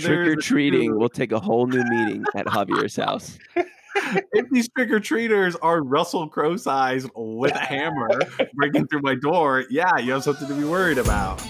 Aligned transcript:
Trick 0.00 0.12
or 0.12 0.24
There's 0.26 0.38
a 0.38 0.40
treating 0.48 0.90
dude- 0.92 1.00
will 1.00 1.08
take 1.08 1.32
a 1.32 1.40
whole 1.40 1.66
new 1.66 1.82
meaning 1.82 2.24
at 2.36 2.46
Javier's 2.46 2.94
house. 2.94 3.36
if 4.32 4.48
these 4.48 4.68
trick 4.68 4.92
or 4.92 5.00
treaters 5.00 5.56
are 5.56 5.82
Russell 5.82 6.28
Crowe 6.28 6.56
sized 6.56 7.10
with 7.16 7.52
a 7.56 7.58
hammer 7.58 8.08
breaking 8.54 8.86
through 8.86 9.02
my 9.02 9.16
door, 9.16 9.64
yeah, 9.70 9.98
you 9.98 10.12
have 10.12 10.22
something 10.22 10.46
to 10.46 10.54
be 10.54 10.62
worried 10.62 10.98
about. 10.98 11.42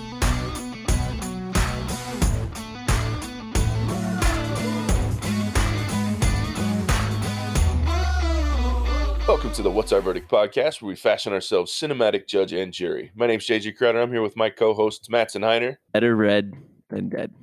Welcome 9.27 9.53
to 9.53 9.63
the 9.63 9.71
What's 9.71 9.93
Our 9.93 10.01
Verdict 10.01 10.31
podcast, 10.31 10.81
where 10.81 10.89
we 10.89 10.97
fashion 10.97 11.35
ourselves 11.35 11.71
cinematic 11.71 12.27
judge 12.27 12.55
and 12.55 12.73
jury. 12.73 13.13
My 13.15 13.27
name's 13.27 13.47
JJ 13.47 13.77
Crowder. 13.77 14.01
I'm 14.01 14.11
here 14.11 14.23
with 14.23 14.37
my 14.37 14.49
co-hosts 14.49 15.11
Matson 15.11 15.43
Heiner, 15.43 15.77
Better 15.93 16.17
red 16.17 16.55
than 16.89 17.11
dead. 17.11 17.35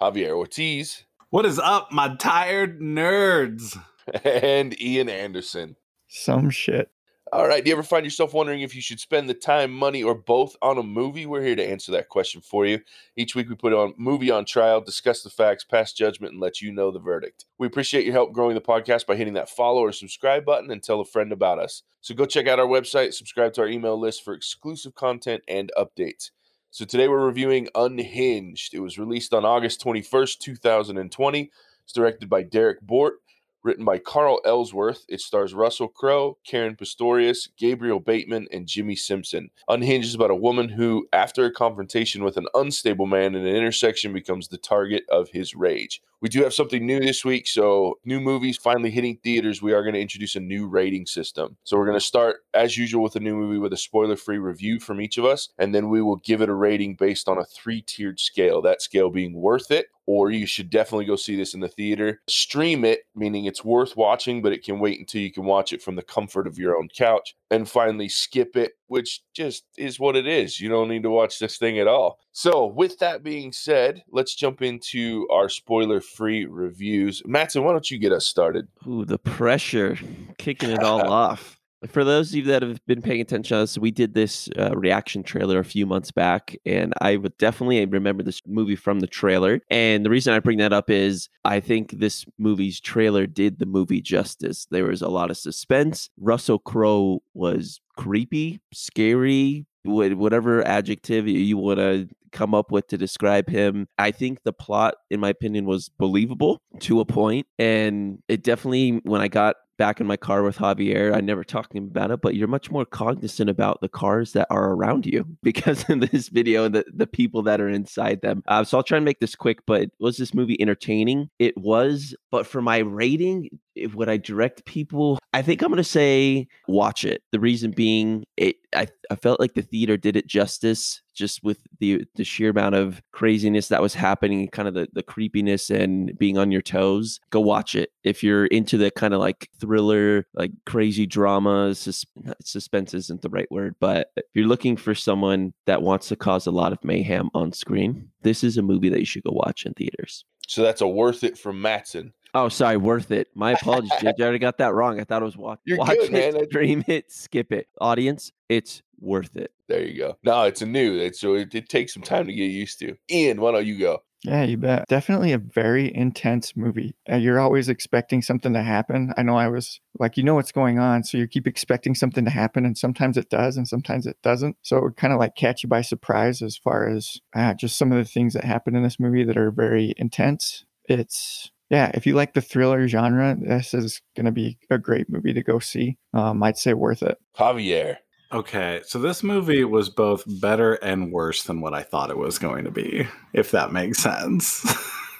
Javier 0.00 0.30
Ortiz, 0.30 1.04
What 1.28 1.44
is 1.44 1.58
up, 1.58 1.92
my 1.92 2.16
tired 2.16 2.80
nerds? 2.80 3.78
and 4.24 4.80
Ian 4.80 5.10
Anderson. 5.10 5.76
Some 6.08 6.48
shit. 6.48 6.90
All 7.32 7.46
right. 7.46 7.62
Do 7.62 7.68
you 7.68 7.76
ever 7.76 7.82
find 7.84 8.04
yourself 8.04 8.32
wondering 8.32 8.62
if 8.62 8.74
you 8.74 8.80
should 8.80 8.98
spend 8.98 9.28
the 9.28 9.34
time, 9.34 9.70
money, 9.70 10.02
or 10.02 10.14
both 10.14 10.56
on 10.62 10.78
a 10.78 10.82
movie? 10.82 11.26
We're 11.26 11.42
here 11.42 11.54
to 11.54 11.64
answer 11.70 11.92
that 11.92 12.08
question 12.08 12.40
for 12.40 12.64
you. 12.66 12.80
Each 13.14 13.36
week 13.36 13.48
we 13.50 13.54
put 13.54 13.74
on 13.74 13.94
movie 13.98 14.30
on 14.30 14.46
trial, 14.46 14.80
discuss 14.80 15.22
the 15.22 15.30
facts, 15.30 15.62
pass 15.62 15.92
judgment, 15.92 16.32
and 16.32 16.40
let 16.40 16.60
you 16.62 16.72
know 16.72 16.90
the 16.90 16.98
verdict. 16.98 17.44
We 17.58 17.66
appreciate 17.66 18.04
your 18.04 18.14
help 18.14 18.32
growing 18.32 18.54
the 18.54 18.60
podcast 18.60 19.06
by 19.06 19.16
hitting 19.16 19.34
that 19.34 19.50
follow 19.50 19.80
or 19.84 19.92
subscribe 19.92 20.46
button 20.46 20.70
and 20.70 20.82
tell 20.82 21.00
a 21.00 21.04
friend 21.04 21.30
about 21.30 21.60
us. 21.60 21.82
So 22.00 22.14
go 22.14 22.24
check 22.24 22.48
out 22.48 22.58
our 22.58 22.66
website, 22.66 23.12
subscribe 23.12 23.52
to 23.52 23.60
our 23.60 23.68
email 23.68 24.00
list 24.00 24.24
for 24.24 24.32
exclusive 24.32 24.94
content 24.94 25.42
and 25.46 25.70
updates. 25.78 26.30
So 26.72 26.84
today 26.84 27.08
we're 27.08 27.26
reviewing 27.26 27.68
Unhinged. 27.74 28.74
It 28.74 28.78
was 28.78 28.96
released 28.96 29.34
on 29.34 29.44
August 29.44 29.82
21st, 29.82 30.38
2020. 30.38 31.50
It's 31.82 31.92
directed 31.92 32.30
by 32.30 32.44
Derrick 32.44 32.80
Borte 32.86 33.14
written 33.62 33.84
by 33.84 33.98
Carl 33.98 34.40
Ellsworth. 34.44 35.04
It 35.08 35.20
stars 35.20 35.54
Russell 35.54 35.88
Crowe, 35.88 36.38
Caren 36.46 36.78
Pistorius, 36.78 37.48
Gabriel 37.56 38.00
Bateman, 38.00 38.48
and 38.52 38.66
Jimmy 38.66 38.96
Simpson. 38.96 39.50
Unhinged 39.68 40.08
is 40.08 40.14
about 40.14 40.30
a 40.30 40.36
woman 40.36 40.68
who, 40.68 41.06
after 41.12 41.44
a 41.44 41.52
confrontation 41.52 42.24
with 42.24 42.36
an 42.36 42.46
unstable 42.54 43.06
man 43.06 43.34
in 43.34 43.46
an 43.46 43.54
intersection, 43.54 44.12
becomes 44.12 44.48
the 44.48 44.58
target 44.58 45.04
of 45.10 45.30
his 45.30 45.54
rage. 45.54 46.00
We 46.22 46.28
do 46.28 46.42
have 46.42 46.52
something 46.52 46.84
new 46.84 47.00
this 47.00 47.24
week, 47.24 47.48
so 47.48 47.98
new 48.04 48.20
movies 48.20 48.58
finally 48.58 48.90
hitting 48.90 49.16
theaters. 49.16 49.62
We 49.62 49.72
are 49.72 49.82
going 49.82 49.94
to 49.94 50.00
introduce 50.00 50.36
a 50.36 50.40
new 50.40 50.68
rating 50.68 51.06
system. 51.06 51.56
So 51.64 51.78
we're 51.78 51.86
going 51.86 51.98
to 51.98 52.04
start, 52.04 52.44
as 52.52 52.76
usual, 52.76 53.02
with 53.02 53.16
a 53.16 53.20
new 53.20 53.34
movie 53.34 53.56
with 53.56 53.72
a 53.72 53.78
spoiler 53.78 54.16
free 54.16 54.36
review 54.36 54.80
from 54.80 55.00
each 55.00 55.16
of 55.16 55.24
us, 55.24 55.48
and 55.58 55.74
then 55.74 55.88
we 55.88 56.02
will 56.02 56.16
give 56.16 56.42
it 56.42 56.50
a 56.50 56.54
rating 56.54 56.94
based 56.94 57.26
on 57.26 57.38
a 57.38 57.44
three 57.46 57.80
tiered 57.80 58.20
scale. 58.20 58.60
That 58.60 58.82
scale 58.82 59.08
being 59.08 59.32
worth 59.32 59.70
it, 59.70 59.86
or 60.06 60.30
you 60.30 60.46
should 60.46 60.70
definitely 60.70 61.04
go 61.04 61.16
see 61.16 61.36
this 61.36 61.54
in 61.54 61.60
the 61.60 61.68
theater. 61.68 62.20
Stream 62.28 62.84
it, 62.84 63.00
meaning 63.14 63.44
it's 63.44 63.64
worth 63.64 63.96
watching, 63.96 64.42
but 64.42 64.52
it 64.52 64.64
can 64.64 64.80
wait 64.80 64.98
until 64.98 65.20
you 65.20 65.32
can 65.32 65.44
watch 65.44 65.72
it 65.72 65.82
from 65.82 65.96
the 65.96 66.02
comfort 66.02 66.46
of 66.46 66.58
your 66.58 66.76
own 66.76 66.88
couch. 66.96 67.36
And 67.50 67.68
finally, 67.68 68.08
skip 68.08 68.56
it, 68.56 68.72
which 68.86 69.22
just 69.34 69.64
is 69.76 70.00
what 70.00 70.16
it 70.16 70.26
is. 70.26 70.60
You 70.60 70.68
don't 70.68 70.88
need 70.88 71.02
to 71.02 71.10
watch 71.10 71.38
this 71.38 71.58
thing 71.58 71.78
at 71.78 71.88
all. 71.88 72.18
So, 72.32 72.66
with 72.66 72.98
that 72.98 73.22
being 73.22 73.52
said, 73.52 74.02
let's 74.10 74.34
jump 74.34 74.62
into 74.62 75.28
our 75.30 75.48
spoiler 75.48 76.00
free 76.00 76.44
reviews. 76.44 77.22
Matson, 77.24 77.64
why 77.64 77.72
don't 77.72 77.90
you 77.90 77.98
get 77.98 78.12
us 78.12 78.26
started? 78.26 78.68
Ooh, 78.86 79.04
the 79.04 79.18
pressure, 79.18 79.98
kicking 80.38 80.70
it 80.70 80.82
all 80.82 81.08
off. 81.12 81.59
For 81.88 82.04
those 82.04 82.30
of 82.30 82.36
you 82.36 82.42
that 82.44 82.62
have 82.62 82.84
been 82.86 83.00
paying 83.00 83.22
attention 83.22 83.56
to 83.56 83.62
us, 83.62 83.78
we 83.78 83.90
did 83.90 84.12
this 84.12 84.50
uh, 84.58 84.76
reaction 84.76 85.22
trailer 85.22 85.58
a 85.58 85.64
few 85.64 85.86
months 85.86 86.10
back, 86.10 86.54
and 86.66 86.92
I 87.00 87.16
would 87.16 87.36
definitely 87.38 87.84
remember 87.86 88.22
this 88.22 88.42
movie 88.46 88.76
from 88.76 89.00
the 89.00 89.06
trailer. 89.06 89.60
And 89.70 90.04
the 90.04 90.10
reason 90.10 90.34
I 90.34 90.40
bring 90.40 90.58
that 90.58 90.74
up 90.74 90.90
is 90.90 91.30
I 91.44 91.60
think 91.60 91.92
this 91.92 92.26
movie's 92.38 92.80
trailer 92.80 93.26
did 93.26 93.58
the 93.58 93.66
movie 93.66 94.02
justice. 94.02 94.66
There 94.70 94.84
was 94.84 95.00
a 95.00 95.08
lot 95.08 95.30
of 95.30 95.38
suspense. 95.38 96.10
Russell 96.18 96.58
Crowe 96.58 97.22
was 97.32 97.80
creepy, 97.96 98.60
scary, 98.74 99.66
whatever 99.84 100.66
adjective 100.66 101.26
you- 101.26 101.56
want 101.56 101.78
to 101.78 102.08
come 102.32 102.54
up 102.54 102.70
with 102.70 102.86
to 102.88 102.98
describe 102.98 103.48
him. 103.48 103.86
I 103.98 104.10
think 104.10 104.42
the 104.44 104.52
plot, 104.52 104.94
in 105.10 105.18
my 105.18 105.30
opinion, 105.30 105.64
was 105.64 105.88
believable 105.98 106.60
to 106.80 107.00
a 107.00 107.04
point, 107.04 107.46
and 107.58 108.18
it 108.28 108.42
definitely 108.42 109.00
when 109.04 109.20
I 109.20 109.28
got 109.28 109.56
back 109.80 109.98
in 109.98 110.06
my 110.06 110.16
car 110.18 110.42
with 110.42 110.58
Javier, 110.58 111.16
I 111.16 111.22
never 111.22 111.42
talked 111.42 111.72
to 111.72 111.78
him 111.78 111.84
about 111.84 112.10
it, 112.10 112.20
but 112.20 112.34
you're 112.34 112.46
much 112.46 112.70
more 112.70 112.84
cognizant 112.84 113.48
about 113.48 113.80
the 113.80 113.88
cars 113.88 114.34
that 114.34 114.46
are 114.50 114.74
around 114.74 115.06
you 115.06 115.24
because 115.42 115.88
in 115.88 116.00
this 116.00 116.28
video, 116.28 116.68
the 116.68 116.84
the 116.94 117.06
people 117.06 117.42
that 117.44 117.62
are 117.62 117.68
inside 117.68 118.20
them. 118.20 118.42
Uh, 118.46 118.62
so 118.62 118.76
I'll 118.76 118.84
try 118.84 118.98
and 118.98 119.06
make 119.06 119.20
this 119.20 119.34
quick. 119.34 119.60
But 119.66 119.88
was 119.98 120.18
this 120.18 120.34
movie 120.34 120.60
entertaining? 120.60 121.30
It 121.38 121.56
was, 121.56 122.14
but 122.30 122.46
for 122.46 122.60
my 122.60 122.78
rating, 122.78 123.48
if 123.80 123.94
would 123.94 124.08
I 124.08 124.16
direct 124.16 124.64
people? 124.64 125.18
I 125.32 125.42
think 125.42 125.62
I'm 125.62 125.70
gonna 125.70 125.84
say 125.84 126.48
watch 126.68 127.04
it. 127.04 127.22
The 127.32 127.40
reason 127.40 127.70
being, 127.70 128.24
it 128.36 128.56
I, 128.74 128.88
I 129.10 129.16
felt 129.16 129.40
like 129.40 129.54
the 129.54 129.62
theater 129.62 129.96
did 129.96 130.16
it 130.16 130.26
justice, 130.26 131.02
just 131.14 131.42
with 131.42 131.58
the 131.78 132.04
the 132.16 132.24
sheer 132.24 132.50
amount 132.50 132.74
of 132.74 133.00
craziness 133.12 133.68
that 133.68 133.82
was 133.82 133.94
happening, 133.94 134.48
kind 134.48 134.68
of 134.68 134.74
the 134.74 134.88
the 134.92 135.02
creepiness 135.02 135.70
and 135.70 136.16
being 136.18 136.38
on 136.38 136.50
your 136.50 136.62
toes. 136.62 137.20
Go 137.30 137.40
watch 137.40 137.74
it 137.74 137.90
if 138.02 138.22
you're 138.22 138.46
into 138.46 138.76
the 138.76 138.90
kind 138.90 139.14
of 139.14 139.20
like 139.20 139.48
thriller, 139.60 140.26
like 140.34 140.52
crazy 140.66 141.06
drama. 141.06 141.74
Sus- 141.74 142.06
suspense 142.42 142.94
isn't 142.94 143.22
the 143.22 143.30
right 143.30 143.50
word, 143.50 143.76
but 143.80 144.08
if 144.16 144.24
you're 144.34 144.46
looking 144.46 144.76
for 144.76 144.94
someone 144.94 145.52
that 145.66 145.82
wants 145.82 146.08
to 146.08 146.16
cause 146.16 146.46
a 146.46 146.52
lot 146.52 146.72
of 146.72 146.78
mayhem 146.84 147.30
on 147.34 147.52
screen, 147.52 148.08
this 148.22 148.42
is 148.44 148.56
a 148.56 148.62
movie 148.62 148.88
that 148.88 149.00
you 149.00 149.06
should 149.06 149.22
go 149.22 149.32
watch 149.32 149.64
in 149.64 149.74
theaters. 149.74 150.24
So 150.50 150.62
that's 150.62 150.80
a 150.80 150.88
worth 150.88 151.22
it 151.22 151.38
from 151.38 151.62
Matson. 151.62 152.12
Oh, 152.34 152.48
sorry, 152.48 152.76
worth 152.76 153.10
it. 153.10 153.28
My 153.34 153.52
apologies, 153.52 153.90
Judge. 154.00 154.20
I 154.20 154.22
already 154.22 154.38
got 154.38 154.58
that 154.58 154.72
wrong. 154.74 155.00
I 155.00 155.04
thought 155.04 155.22
it 155.22 155.24
was 155.24 155.36
watch, 155.36 155.58
You're 155.64 155.78
watch 155.78 155.96
good, 155.96 156.12
it, 156.14 156.34
man. 156.34 156.42
I- 156.42 156.44
stream 156.46 156.84
it, 156.86 157.10
skip 157.10 157.52
it. 157.52 157.68
Audience, 157.80 158.32
it's 158.48 158.82
worth 159.00 159.36
it. 159.36 159.52
There 159.68 159.82
you 159.86 159.98
go. 159.98 160.16
No, 160.22 160.42
it's 160.44 160.62
a 160.62 160.66
new. 160.66 160.96
It's, 160.98 161.20
so 161.20 161.34
it, 161.34 161.54
it 161.54 161.68
takes 161.68 161.94
some 161.94 162.02
time 162.02 162.26
to 162.26 162.32
get 162.32 162.44
used 162.44 162.78
to. 162.80 162.96
Ian, 163.10 163.40
why 163.40 163.52
don't 163.52 163.66
you 163.66 163.78
go? 163.78 164.02
Yeah, 164.22 164.42
you 164.42 164.58
bet. 164.58 164.86
Definitely 164.86 165.32
a 165.32 165.38
very 165.38 165.94
intense 165.94 166.54
movie. 166.54 166.94
Uh, 167.10 167.16
you're 167.16 167.40
always 167.40 167.70
expecting 167.70 168.20
something 168.20 168.52
to 168.52 168.62
happen. 168.62 169.14
I 169.16 169.22
know 169.22 169.36
I 169.38 169.48
was 169.48 169.80
like, 169.98 170.18
you 170.18 170.22
know 170.22 170.34
what's 170.34 170.52
going 170.52 170.78
on, 170.78 171.04
so 171.04 171.16
you 171.16 171.26
keep 171.26 171.46
expecting 171.46 171.94
something 171.94 172.26
to 172.26 172.30
happen, 172.30 172.66
and 172.66 172.76
sometimes 172.76 173.16
it 173.16 173.30
does, 173.30 173.56
and 173.56 173.66
sometimes 173.66 174.06
it 174.06 174.18
doesn't. 174.22 174.56
So 174.60 174.76
it 174.76 174.82
would 174.82 174.96
kind 174.96 175.14
of 175.14 175.18
like 175.18 175.36
catch 175.36 175.62
you 175.62 175.70
by 175.70 175.80
surprise 175.80 176.42
as 176.42 176.58
far 176.58 176.86
as 176.86 177.18
uh, 177.34 177.54
just 177.54 177.78
some 177.78 177.92
of 177.92 177.98
the 177.98 178.04
things 178.04 178.34
that 178.34 178.44
happen 178.44 178.76
in 178.76 178.82
this 178.82 179.00
movie 179.00 179.24
that 179.24 179.38
are 179.38 179.50
very 179.50 179.94
intense. 179.96 180.66
It's 180.84 181.50
yeah, 181.70 181.90
if 181.94 182.06
you 182.06 182.14
like 182.14 182.34
the 182.34 182.40
thriller 182.40 182.86
genre, 182.88 183.36
this 183.40 183.72
is 183.72 184.02
going 184.16 184.26
to 184.26 184.32
be 184.32 184.58
a 184.70 184.78
great 184.78 185.08
movie 185.08 185.32
to 185.32 185.42
go 185.42 185.60
see. 185.60 185.96
Um, 186.12 186.42
I'd 186.42 186.58
say 186.58 186.74
worth 186.74 187.02
it. 187.02 187.18
Javier. 187.38 187.96
Okay, 188.32 188.80
so 188.84 188.98
this 189.00 189.22
movie 189.24 189.64
was 189.64 189.88
both 189.88 190.22
better 190.40 190.74
and 190.74 191.12
worse 191.12 191.44
than 191.44 191.60
what 191.60 191.74
I 191.74 191.82
thought 191.82 192.10
it 192.10 192.18
was 192.18 192.38
going 192.38 192.64
to 192.64 192.70
be, 192.70 193.08
if 193.32 193.50
that 193.50 193.72
makes 193.72 193.98
sense. 193.98 194.64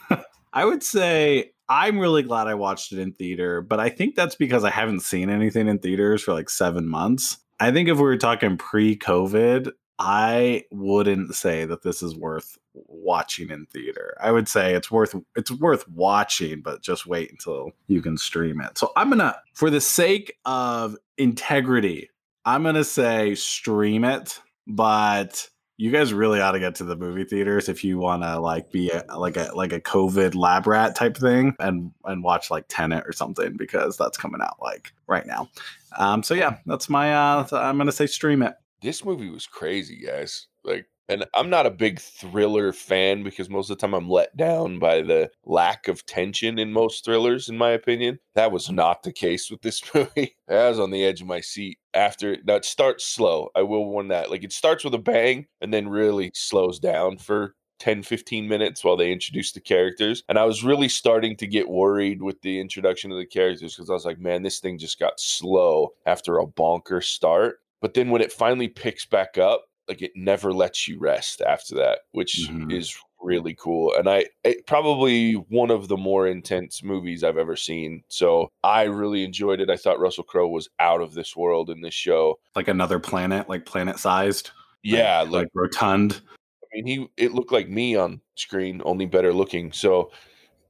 I 0.52 0.64
would 0.64 0.82
say 0.84 1.52
I'm 1.68 1.98
really 1.98 2.22
glad 2.22 2.46
I 2.46 2.54
watched 2.54 2.92
it 2.92 2.98
in 2.98 3.12
theater, 3.12 3.62
but 3.62 3.80
I 3.80 3.88
think 3.88 4.14
that's 4.14 4.36
because 4.36 4.62
I 4.64 4.70
haven't 4.70 5.00
seen 5.00 5.30
anything 5.30 5.68
in 5.68 5.78
theaters 5.78 6.22
for 6.22 6.34
like 6.34 6.50
seven 6.50 6.88
months. 6.88 7.38
I 7.58 7.70
think 7.72 7.88
if 7.88 7.96
we 7.96 8.02
were 8.02 8.16
talking 8.16 8.56
pre 8.56 8.96
COVID, 8.96 9.70
I 10.00 10.64
wouldn't 10.70 11.34
say 11.34 11.66
that 11.66 11.82
this 11.82 12.02
is 12.02 12.16
worth 12.16 12.58
watching 12.72 13.50
in 13.50 13.66
theater. 13.66 14.16
I 14.18 14.32
would 14.32 14.48
say 14.48 14.74
it's 14.74 14.90
worth 14.90 15.14
it's 15.36 15.50
worth 15.50 15.86
watching, 15.90 16.62
but 16.62 16.80
just 16.80 17.06
wait 17.06 17.30
until 17.30 17.72
you 17.86 18.00
can 18.00 18.16
stream 18.16 18.62
it. 18.62 18.78
So 18.78 18.92
I'm 18.96 19.10
gonna, 19.10 19.36
for 19.52 19.68
the 19.68 19.80
sake 19.80 20.38
of 20.46 20.96
integrity, 21.18 22.08
I'm 22.46 22.62
gonna 22.62 22.82
say 22.82 23.34
stream 23.34 24.04
it, 24.04 24.40
but 24.66 25.46
you 25.76 25.90
guys 25.90 26.14
really 26.14 26.40
ought 26.40 26.52
to 26.52 26.60
get 26.60 26.76
to 26.76 26.84
the 26.84 26.96
movie 26.96 27.24
theaters 27.24 27.68
if 27.68 27.84
you 27.84 27.98
want 27.98 28.22
to 28.22 28.40
like 28.40 28.72
be 28.72 28.90
a, 28.90 29.04
like 29.18 29.36
a 29.36 29.50
like 29.54 29.74
a 29.74 29.80
COVID 29.82 30.34
lab 30.34 30.66
rat 30.66 30.94
type 30.94 31.16
thing 31.16 31.54
and 31.58 31.92
and 32.06 32.24
watch 32.24 32.50
like 32.50 32.64
Tenet 32.68 33.04
or 33.06 33.12
something 33.12 33.54
because 33.58 33.98
that's 33.98 34.16
coming 34.16 34.40
out 34.40 34.56
like 34.62 34.92
right 35.06 35.26
now. 35.26 35.50
Um, 35.98 36.22
so 36.22 36.32
yeah, 36.32 36.56
that's 36.64 36.88
my 36.88 37.14
uh, 37.14 37.46
I'm 37.52 37.76
gonna 37.76 37.92
say 37.92 38.06
stream 38.06 38.42
it. 38.42 38.54
This 38.80 39.04
movie 39.04 39.30
was 39.30 39.46
crazy, 39.46 40.00
guys. 40.04 40.48
Like, 40.64 40.86
and 41.08 41.24
I'm 41.34 41.50
not 41.50 41.66
a 41.66 41.70
big 41.70 41.98
thriller 41.98 42.72
fan 42.72 43.24
because 43.24 43.50
most 43.50 43.68
of 43.68 43.76
the 43.76 43.80
time 43.80 43.94
I'm 43.94 44.08
let 44.08 44.36
down 44.36 44.78
by 44.78 45.02
the 45.02 45.30
lack 45.44 45.88
of 45.88 46.06
tension 46.06 46.58
in 46.58 46.72
most 46.72 47.04
thrillers, 47.04 47.48
in 47.48 47.58
my 47.58 47.70
opinion. 47.70 48.20
That 48.36 48.52
was 48.52 48.70
not 48.70 49.02
the 49.02 49.12
case 49.12 49.50
with 49.50 49.62
this 49.62 49.82
movie. 49.94 50.36
I 50.48 50.68
was 50.68 50.78
on 50.78 50.92
the 50.92 51.04
edge 51.04 51.20
of 51.20 51.26
my 51.26 51.40
seat 51.40 51.78
after. 51.94 52.36
Now 52.44 52.54
it 52.54 52.64
starts 52.64 53.04
slow. 53.04 53.48
I 53.56 53.62
will 53.62 53.86
warn 53.86 54.08
that. 54.08 54.30
Like, 54.30 54.44
it 54.44 54.52
starts 54.52 54.84
with 54.84 54.94
a 54.94 54.98
bang 54.98 55.46
and 55.60 55.74
then 55.74 55.88
really 55.88 56.30
slows 56.34 56.78
down 56.78 57.18
for 57.18 57.54
10 57.80 58.02
15 58.02 58.46
minutes 58.46 58.84
while 58.84 58.96
they 58.96 59.10
introduce 59.10 59.52
the 59.52 59.60
characters 59.60 60.22
and 60.28 60.38
i 60.38 60.44
was 60.44 60.62
really 60.62 60.86
starting 60.86 61.34
to 61.34 61.46
get 61.46 61.66
worried 61.66 62.20
with 62.20 62.38
the 62.42 62.60
introduction 62.60 63.10
of 63.10 63.16
the 63.16 63.24
characters 63.24 63.74
because 63.74 63.88
i 63.88 63.94
was 63.94 64.04
like 64.04 64.18
man 64.18 64.42
this 64.42 64.60
thing 64.60 64.78
just 64.78 64.98
got 64.98 65.18
slow 65.18 65.88
after 66.04 66.38
a 66.38 66.46
bonker 66.46 67.00
start 67.00 67.60
but 67.80 67.94
then 67.94 68.10
when 68.10 68.22
it 68.22 68.32
finally 68.32 68.68
picks 68.68 69.06
back 69.06 69.38
up 69.38 69.66
like 69.88 70.02
it 70.02 70.12
never 70.14 70.52
lets 70.52 70.86
you 70.86 70.98
rest 70.98 71.40
after 71.42 71.74
that 71.74 72.00
which 72.12 72.46
Mhm. 72.48 72.72
is 72.72 72.96
really 73.22 73.54
cool. 73.54 73.94
And 73.94 74.08
I 74.08 74.24
it, 74.44 74.66
probably 74.66 75.34
one 75.34 75.70
of 75.70 75.88
the 75.88 75.96
more 75.98 76.26
intense 76.26 76.82
movies 76.82 77.22
I've 77.22 77.36
ever 77.36 77.54
seen. 77.54 78.02
So 78.08 78.48
I 78.64 78.84
really 78.84 79.24
enjoyed 79.24 79.60
it. 79.60 79.68
I 79.68 79.76
thought 79.76 80.00
Russell 80.00 80.24
Crowe 80.24 80.48
was 80.48 80.70
out 80.78 81.02
of 81.02 81.12
this 81.12 81.36
world 81.36 81.68
in 81.68 81.82
this 81.82 81.92
show. 81.92 82.38
Like 82.56 82.68
another 82.68 82.98
planet, 82.98 83.46
like 83.46 83.66
planet 83.66 83.98
sized. 83.98 84.52
Yeah, 84.82 85.20
like, 85.20 85.30
like, 85.30 85.42
like 85.42 85.48
rotund. 85.54 86.22
I 86.64 86.66
mean, 86.72 86.86
he 86.86 87.06
it 87.22 87.34
looked 87.34 87.52
like 87.52 87.68
me 87.68 87.94
on 87.94 88.22
screen, 88.36 88.80
only 88.86 89.04
better 89.04 89.34
looking. 89.34 89.70
So 89.72 90.10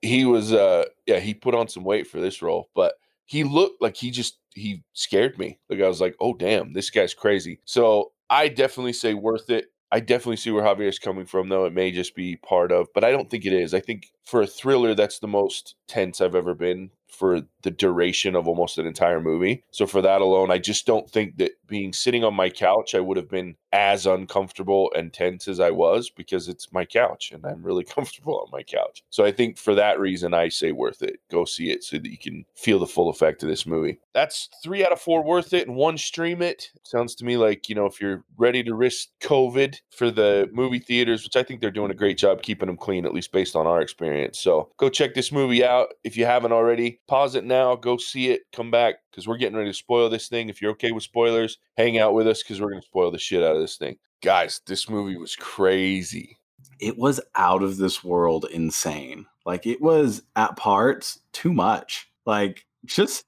he 0.03 0.25
was, 0.25 0.53
uh 0.53 0.87
yeah, 1.07 1.21
he 1.21 1.35
put 1.35 1.55
on 1.55 1.69
some 1.69 1.85
weight 1.85 2.09
for 2.09 2.19
this 2.21 2.43
role, 2.43 2.69
but 2.75 2.95
he 3.27 3.45
looked 3.45 3.81
like 3.81 3.97
he 3.97 4.11
just 4.11 4.40
he 4.55 4.83
scared 4.93 5.39
me. 5.39 5.59
Like 5.69 5.81
I 5.81 5.89
was 5.89 6.01
like, 6.01 6.17
oh 6.21 6.35
damn, 6.35 6.73
this 6.73 6.91
guy's 6.91 7.15
crazy. 7.15 7.61
So 7.65 8.13
I 8.29 8.49
definitely 8.49 8.93
say 8.93 9.15
worth 9.15 9.51
it. 9.51 9.67
I 9.93 10.01
definitely 10.01 10.37
see 10.37 10.53
where 10.53 10.63
Javier's 10.63 11.01
coming 11.01 11.27
from, 11.27 11.49
though. 11.49 11.65
It 11.65 11.73
may 11.73 11.91
just 11.91 12.15
be 12.15 12.37
part 12.37 12.71
of, 12.71 12.87
but 12.95 13.03
I 13.03 13.11
don't 13.11 13.29
think 13.29 13.45
it 13.45 13.53
is. 13.53 13.75
I 13.75 13.81
think 13.81 14.07
for 14.25 14.43
a 14.43 14.47
thriller, 14.47 14.95
that's 14.95 15.19
the 15.19 15.29
most 15.29 15.75
tense 15.89 16.21
I've 16.21 16.35
ever 16.35 16.55
been 16.55 16.91
for 17.11 17.43
the 17.63 17.71
duration 17.71 18.35
of 18.35 18.49
almost 18.49 18.79
an 18.79 18.87
entire 18.87 19.21
movie. 19.21 19.63
So 19.71 19.87
for 19.87 20.01
that 20.03 20.21
alone, 20.21 20.51
I 20.51 20.59
just 20.59 20.87
don't 20.87 21.11
think 21.11 21.37
that 21.37 21.53
being 21.67 21.93
sitting 21.93 22.25
on 22.25 22.35
my 22.35 22.49
couch, 22.49 22.95
I 22.95 23.01
would 23.01 23.17
have 23.17 23.29
been 23.29 23.57
as 23.73 24.07
uncomfortable 24.07 24.91
and 24.97 25.13
tense 25.13 25.47
as 25.47 25.61
I 25.61 25.71
was 25.71 26.11
because 26.11 26.49
it's 26.49 26.73
my 26.73 26.85
couch 26.85 27.31
and 27.33 27.45
I'm 27.45 27.63
really 27.63 27.85
comfortable 27.97 28.39
on 28.41 28.49
my 28.51 28.63
couch. 28.63 29.03
So 29.11 29.25
I 29.25 29.33
think 29.33 29.59
for 29.59 29.75
that 29.75 30.01
reason, 30.01 30.35
I 30.35 30.49
say 30.49 30.73
worth 30.73 31.03
it. 31.03 31.21
Go 31.31 31.45
see 31.45 31.71
it 31.71 31.85
so 31.85 31.97
that 31.99 32.11
you 32.11 32.19
can 32.19 32.45
feel 32.55 32.79
the 32.79 32.87
full 32.87 33.11
effect 33.11 33.43
of 33.43 33.49
this 33.49 33.67
movie. 33.67 33.99
That's 34.15 34.49
three 34.63 34.85
out 34.85 34.93
of 34.93 35.01
four 35.01 35.23
worth 35.23 35.53
it 35.53 35.67
and 35.67 35.77
one 35.77 35.99
stream 35.99 36.43
it. 36.43 36.71
Sounds 36.85 37.15
to 37.17 37.25
me 37.25 37.37
like, 37.37 37.69
you 37.69 37.75
know, 37.75 37.87
if 37.87 38.01
you're 38.01 38.25
ready 38.39 38.63
to 38.63 38.75
risk 38.75 39.09
COVID 39.21 39.77
for 39.91 40.11
the 40.11 40.49
movie 40.53 40.79
theaters, 40.79 41.25
which 41.25 41.37
I 41.37 41.43
think 41.43 41.61
they're 41.61 41.71
doing 41.71 41.91
a 41.91 41.95
great 41.95 42.19
job 42.19 42.43
keeping 42.43 42.67
them 42.67 42.77
clean, 42.77 43.05
at 43.05 43.15
least 43.15 43.33
based 43.33 43.57
on 43.57 43.67
our 43.67 43.81
experience. 43.81 44.10
So 44.33 44.71
go 44.77 44.89
check 44.89 45.15
this 45.15 45.33
movie 45.33 45.65
out. 45.65 45.89
If 46.05 46.17
you 46.17 46.27
haven't 46.27 46.53
already, 46.53 47.01
pause 47.09 47.35
it 47.35 47.45
now, 47.45 47.77
go 47.77 47.97
see 47.97 48.31
it, 48.31 48.43
come 48.53 48.71
back 48.71 48.97
because 49.11 49.27
we're 49.27 49.37
getting 49.37 49.57
ready 49.57 49.71
to 49.71 49.77
spoil 49.77 50.09
this 50.09 50.29
thing. 50.29 50.49
If 50.49 50.61
you're 50.61 50.73
okay 50.73 50.93
with 50.93 51.03
spoilers, 51.03 51.59
hang 51.77 51.99
out 51.99 52.15
with 52.15 52.27
us 52.27 52.43
because 52.43 52.61
we're 52.61 52.71
going 52.71 52.83
to 52.83 52.87
spoil 52.87 53.11
the 53.11 53.19
shit 53.19 53.43
out 53.43 53.57
of 53.57 53.63
this 53.63 53.77
thing. 53.77 53.97
Guys, 54.23 54.61
this 54.67 54.89
movie 54.89 55.17
was 55.17 55.37
crazy. 55.37 56.39
It 56.79 56.99
was 56.99 57.21
out 57.37 57.63
of 57.63 57.77
this 57.77 58.05
world 58.05 58.47
insane. 58.51 59.27
Like 59.47 59.67
it 59.67 59.81
was 59.81 60.23
at 60.37 60.57
parts 60.57 61.21
too 61.33 61.53
much. 61.53 62.11
Like 62.27 62.67
just 62.85 63.25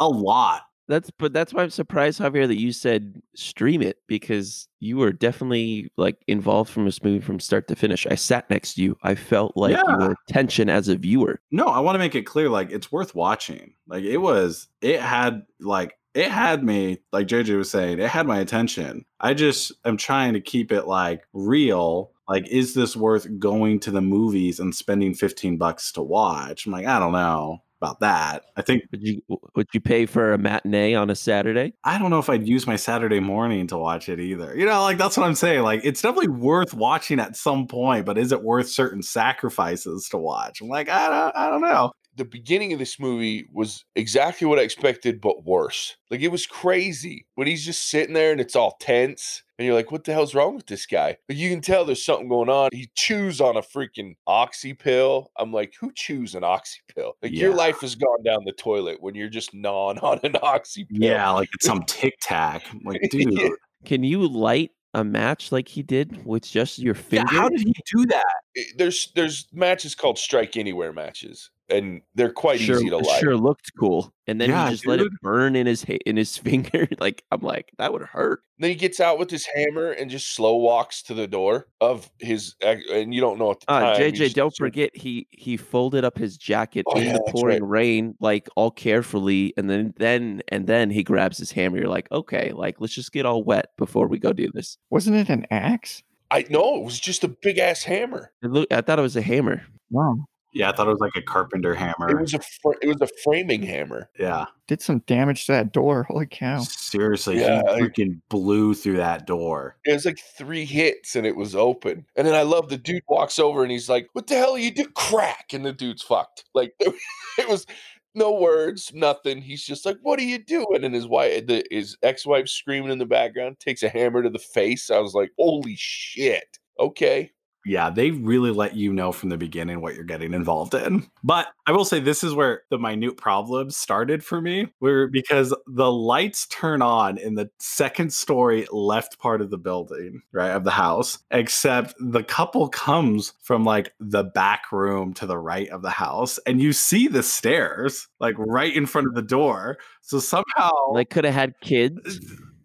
a 0.00 0.08
lot. 0.08 0.62
That's 0.88 1.10
but 1.12 1.32
that's 1.32 1.54
why 1.54 1.62
I'm 1.62 1.70
surprised, 1.70 2.20
Javier, 2.20 2.46
that 2.48 2.58
you 2.60 2.72
said 2.72 3.22
stream 3.34 3.82
it 3.82 3.98
because 4.08 4.68
you 4.80 4.96
were 4.96 5.12
definitely 5.12 5.90
like 5.96 6.16
involved 6.26 6.70
from 6.70 6.84
this 6.84 7.02
movie 7.02 7.20
from 7.24 7.38
start 7.40 7.68
to 7.68 7.76
finish. 7.76 8.06
I 8.10 8.16
sat 8.16 8.50
next 8.50 8.74
to 8.74 8.82
you. 8.82 8.96
I 9.02 9.14
felt 9.14 9.56
like 9.56 9.76
Yeah. 9.76 9.96
were 9.96 10.16
tension 10.28 10.68
as 10.68 10.88
a 10.88 10.96
viewer. 10.96 11.40
No, 11.50 11.66
I 11.66 11.78
want 11.80 11.94
to 11.94 12.00
make 12.00 12.14
it 12.14 12.22
clear 12.26 12.48
like 12.48 12.70
it's 12.72 12.90
worth 12.90 13.14
watching. 13.14 13.74
Like 13.86 14.04
it 14.04 14.18
was 14.18 14.68
it 14.80 15.00
had 15.00 15.42
like 15.60 15.96
it 16.14 16.30
had 16.30 16.62
me 16.64 16.98
like 17.12 17.26
JJ 17.28 17.56
was 17.56 17.70
saying, 17.70 18.00
it 18.00 18.08
had 18.10 18.26
my 18.26 18.40
attention. 18.40 19.04
I 19.20 19.34
just 19.34 19.72
am 19.84 19.96
trying 19.96 20.34
to 20.34 20.40
keep 20.40 20.72
it 20.72 20.86
like 20.86 21.22
real. 21.32 22.10
Like 22.28 22.46
is 22.48 22.74
this 22.74 22.96
worth 22.96 23.26
going 23.38 23.78
to 23.80 23.90
the 23.92 24.00
movies 24.00 24.58
and 24.58 24.74
spending 24.74 25.14
15 25.14 25.58
bucks 25.58 25.92
to 25.92 26.02
watch? 26.02 26.66
I'm 26.66 26.72
like, 26.72 26.86
I 26.86 26.98
don't 26.98 27.12
know 27.12 27.62
about 27.82 28.00
that. 28.00 28.44
I 28.56 28.62
think 28.62 28.84
Would 28.92 29.02
you 29.02 29.22
would 29.56 29.66
you 29.74 29.80
pay 29.80 30.06
for 30.06 30.32
a 30.32 30.38
matinee 30.38 30.94
on 30.94 31.10
a 31.10 31.16
Saturday? 31.16 31.74
I 31.84 31.98
don't 31.98 32.10
know 32.10 32.20
if 32.20 32.30
I'd 32.30 32.46
use 32.46 32.66
my 32.66 32.76
Saturday 32.76 33.20
morning 33.20 33.66
to 33.68 33.78
watch 33.78 34.08
it 34.08 34.20
either. 34.20 34.56
You 34.56 34.66
know, 34.66 34.82
like 34.82 34.98
that's 34.98 35.16
what 35.16 35.26
I'm 35.26 35.34
saying. 35.34 35.62
Like 35.62 35.80
it's 35.84 36.00
definitely 36.00 36.28
worth 36.28 36.74
watching 36.74 37.18
at 37.18 37.36
some 37.36 37.66
point, 37.66 38.06
but 38.06 38.18
is 38.18 38.30
it 38.30 38.42
worth 38.42 38.68
certain 38.68 39.02
sacrifices 39.02 40.08
to 40.10 40.18
watch? 40.18 40.60
I'm 40.60 40.68
like, 40.68 40.88
I 40.88 41.08
don't 41.08 41.36
I 41.36 41.50
don't 41.50 41.62
know. 41.62 41.92
The 42.14 42.24
beginning 42.24 42.72
of 42.72 42.78
this 42.78 43.00
movie 43.00 43.48
was 43.52 43.84
exactly 43.96 44.46
what 44.46 44.58
I 44.58 44.62
expected, 44.62 45.20
but 45.20 45.44
worse. 45.44 45.96
Like 46.10 46.20
it 46.20 46.28
was 46.28 46.46
crazy 46.46 47.26
when 47.36 47.46
he's 47.46 47.64
just 47.64 47.88
sitting 47.88 48.14
there 48.14 48.32
and 48.32 48.40
it's 48.40 48.54
all 48.56 48.76
tense. 48.80 49.42
And 49.58 49.66
you're 49.66 49.74
like, 49.74 49.92
what 49.92 50.04
the 50.04 50.12
hell's 50.12 50.34
wrong 50.34 50.56
with 50.56 50.66
this 50.66 50.86
guy? 50.86 51.16
But 51.28 51.36
you 51.36 51.48
can 51.48 51.60
tell 51.60 51.84
there's 51.84 52.04
something 52.04 52.28
going 52.28 52.48
on. 52.48 52.70
He 52.72 52.90
chews 52.94 53.40
on 53.40 53.56
a 53.56 53.62
freaking 53.62 54.16
oxy 54.26 54.74
pill. 54.74 55.30
I'm 55.38 55.52
like, 55.52 55.74
who 55.80 55.92
chews 55.94 56.34
an 56.34 56.44
oxy 56.44 56.80
pill? 56.94 57.14
Like 57.22 57.32
your 57.32 57.54
life 57.54 57.80
has 57.80 57.94
gone 57.94 58.22
down 58.24 58.44
the 58.44 58.52
toilet 58.52 58.98
when 59.00 59.14
you're 59.14 59.28
just 59.28 59.54
gnawing 59.54 59.98
on 60.00 60.20
an 60.22 60.36
oxy 60.42 60.84
pill. 60.84 60.98
Yeah, 61.00 61.30
like 61.30 61.48
it's 61.54 61.66
some 61.66 61.84
tic 61.84 62.14
tac. 62.20 62.64
Like, 62.84 63.00
dude, 63.10 63.32
Yeah. 63.32 63.48
Can 63.84 64.04
you 64.04 64.28
light 64.28 64.70
a 64.94 65.04
match 65.04 65.52
like 65.52 65.68
he 65.68 65.82
did 65.82 66.24
with 66.26 66.44
just 66.48 66.78
your 66.78 66.94
yeah, 66.94 67.00
finger? 67.00 67.34
how 67.34 67.48
did 67.48 67.60
he 67.60 67.74
do 67.94 68.06
that? 68.06 68.34
Eh, 68.56 68.62
there's 68.76 69.10
there's 69.14 69.48
matches 69.52 69.94
called 69.94 70.18
strike 70.18 70.56
anywhere 70.56 70.92
matches, 70.92 71.50
and 71.72 72.02
they're 72.14 72.32
quite 72.32 72.60
sure, 72.60 72.76
easy 72.76 72.90
to 72.90 72.98
light. 72.98 73.20
sure 73.20 73.36
looked 73.36 73.70
cool, 73.78 74.12
and 74.26 74.40
then 74.40 74.50
Yeah, 74.50 74.66
he 74.66 74.72
just 74.74 74.86
let 74.86 75.00
it 75.00 75.10
burn 75.22 75.56
in 75.56 75.66
his 75.66 75.82
ha- 75.84 75.98
in 76.06 76.16
his 76.16 76.36
finger. 76.46 76.86
like 77.00 77.24
I'm 77.32 77.40
like 77.40 77.72
that 77.78 77.92
would 77.92 78.02
hurt. 78.02 78.42
Then 78.58 78.70
he 78.70 78.76
gets 78.76 79.00
out 79.00 79.18
with 79.18 79.30
his 79.30 79.44
hammer 79.46 79.90
and 79.90 80.08
just 80.10 80.34
slow 80.36 80.54
walks 80.56 81.02
to 81.04 81.14
the 81.14 81.26
door 81.26 81.66
of 81.80 82.08
his, 82.20 82.54
and 82.62 83.12
you 83.14 83.20
don't 83.20 83.38
know 83.38 83.50
at 83.50 83.60
the 83.60 83.70
Uh, 83.72 83.80
time. 83.80 84.00
JJ, 84.00 84.14
just 84.14 84.36
don't 84.36 84.48
assume- 84.52 84.66
forget 84.66 84.96
he 84.96 85.26
he 85.30 85.56
folded 85.56 86.04
up 86.04 86.16
his 86.18 86.36
jacket 86.36 86.84
Oh, 86.88 86.98
in 87.00 87.06
yeah, 87.06 87.12
the 87.14 87.24
pouring 87.32 87.62
right. 87.64 87.68
rain, 87.80 88.14
like 88.20 88.48
all 88.54 88.70
carefully, 88.70 89.52
and 89.56 89.68
then 89.68 89.94
then 89.96 90.42
and 90.48 90.66
then 90.66 90.90
he 90.90 91.02
grabs 91.02 91.38
his 91.38 91.50
hammer. 91.50 91.78
You're 91.78 91.88
like, 91.88 92.10
okay, 92.12 92.52
like 92.52 92.76
let's 92.80 92.94
just 92.94 93.12
get 93.12 93.26
all 93.26 93.42
wet 93.42 93.70
before 93.78 94.06
we 94.06 94.18
go 94.18 94.32
do 94.32 94.50
this. 94.52 94.78
Wasn't 94.90 95.16
it 95.16 95.28
an 95.28 95.46
axe? 95.50 96.02
I 96.30 96.46
know 96.48 96.76
it 96.76 96.84
was 96.84 96.98
just 96.98 97.24
a 97.24 97.28
big 97.28 97.58
ass 97.58 97.82
hammer. 97.82 98.32
It 98.42 98.50
look, 98.50 98.72
I 98.72 98.80
thought 98.80 98.98
it 98.98 99.02
was 99.02 99.16
a 99.16 99.22
hammer. 99.22 99.62
Wow. 99.90 100.16
Yeah, 100.54 100.68
I 100.70 100.72
thought 100.76 100.86
it 100.86 100.90
was 100.90 101.00
like 101.00 101.16
a 101.16 101.22
carpenter 101.22 101.74
hammer. 101.74 102.08
It 102.08 102.10
hammer. 102.10 102.20
was 102.22 102.34
a 102.34 102.40
fr- 102.40 102.78
it 102.82 102.86
was 102.88 103.00
a 103.00 103.08
framing 103.24 103.62
hammer. 103.62 104.10
yeah. 104.18 104.46
Did 104.68 104.80
some 104.82 105.00
damage 105.06 105.46
to 105.46 105.52
that 105.52 105.72
door. 105.72 106.04
Holy 106.04 106.26
cow. 106.26 106.60
Seriously, 106.60 107.40
Yeah, 107.40 107.62
he 107.74 107.82
like- 107.82 107.82
freaking 107.94 108.20
blew 108.30 108.74
through 108.74 108.96
that 108.98 109.26
door. 109.26 109.76
It 109.84 109.92
was 109.92 110.04
like 110.06 110.18
three 110.38 110.64
hits 110.64 111.16
and 111.16 111.26
it 111.26 111.36
was 111.36 111.54
open. 111.54 112.06
And 112.16 112.26
then 112.26 112.34
I 112.34 112.42
love 112.42 112.68
the 112.68 112.78
dude 112.78 113.02
walks 113.08 113.38
over 113.38 113.62
and 113.62 113.70
he's 113.72 113.88
like, 113.88 114.08
"What 114.12 114.26
the 114.28 114.36
hell 114.36 114.52
are 114.54 114.58
you 114.58 114.70
do?" 114.70 114.86
Crack, 114.94 115.52
and 115.52 115.64
the 115.64 115.72
dude's 115.72 116.02
fucked. 116.02 116.44
Like 116.54 116.72
it 116.80 117.48
was 117.48 117.66
no 118.14 118.32
words, 118.32 118.92
nothing. 118.94 119.40
He's 119.40 119.64
just 119.64 119.86
like, 119.86 119.96
"What 120.02 120.18
are 120.18 120.22
you 120.24 120.38
doing?" 120.38 120.84
And 120.84 120.94
his 120.94 121.06
wife, 121.06 121.46
the, 121.46 121.64
his 121.70 121.96
ex-wife, 122.02 122.46
screaming 122.48 122.90
in 122.92 122.98
the 122.98 123.06
background, 123.06 123.58
takes 123.58 123.82
a 123.82 123.88
hammer 123.88 124.22
to 124.22 124.28
the 124.30 124.38
face. 124.38 124.90
I 124.90 124.98
was 124.98 125.14
like, 125.14 125.30
"Holy 125.38 125.76
shit!" 125.78 126.58
Okay, 126.78 127.30
Yeah, 127.64 127.90
they 127.90 128.10
really 128.10 128.50
let 128.50 128.74
you 128.74 128.92
know 128.92 129.12
from 129.12 129.28
the 129.28 129.38
beginning 129.38 129.80
what 129.80 129.94
you're 129.94 130.04
getting 130.04 130.34
involved 130.34 130.74
in. 130.74 131.06
But 131.22 131.46
I 131.66 131.72
will 131.72 131.84
say 131.84 132.00
this 132.00 132.24
is 132.24 132.34
where 132.34 132.62
the 132.70 132.78
minute 132.78 133.16
problems 133.16 133.76
started 133.76 134.24
for 134.24 134.40
me, 134.40 134.66
where 134.80 135.06
because 135.06 135.54
the 135.66 135.90
lights 135.90 136.46
turn 136.46 136.82
on 136.82 137.18
in 137.18 137.34
the 137.34 137.50
second 137.58 138.12
story 138.12 138.66
left 138.72 139.18
part 139.20 139.40
of 139.40 139.50
the 139.50 139.58
building, 139.58 140.22
right, 140.32 140.50
of 140.50 140.64
the 140.64 140.72
house, 140.72 141.18
except 141.30 141.94
the 142.00 142.24
couple 142.24 142.68
comes 142.68 143.32
from 143.42 143.64
like 143.64 143.92
the 144.00 144.24
back 144.24 144.72
room 144.72 145.14
to 145.14 145.26
the 145.26 145.38
right 145.38 145.68
of 145.68 145.82
the 145.82 145.90
house, 145.90 146.38
and 146.46 146.60
you 146.60 146.72
see 146.72 147.06
the 147.06 147.22
stairs 147.22 148.08
like 148.18 148.34
right 148.38 148.74
in 148.74 148.86
front 148.86 149.06
of 149.06 149.14
the 149.14 149.22
door. 149.22 149.78
So 150.00 150.18
somehow 150.18 150.70
they 150.96 151.04
could 151.04 151.24
have 151.24 151.34
had 151.34 151.54
kids. 151.60 152.20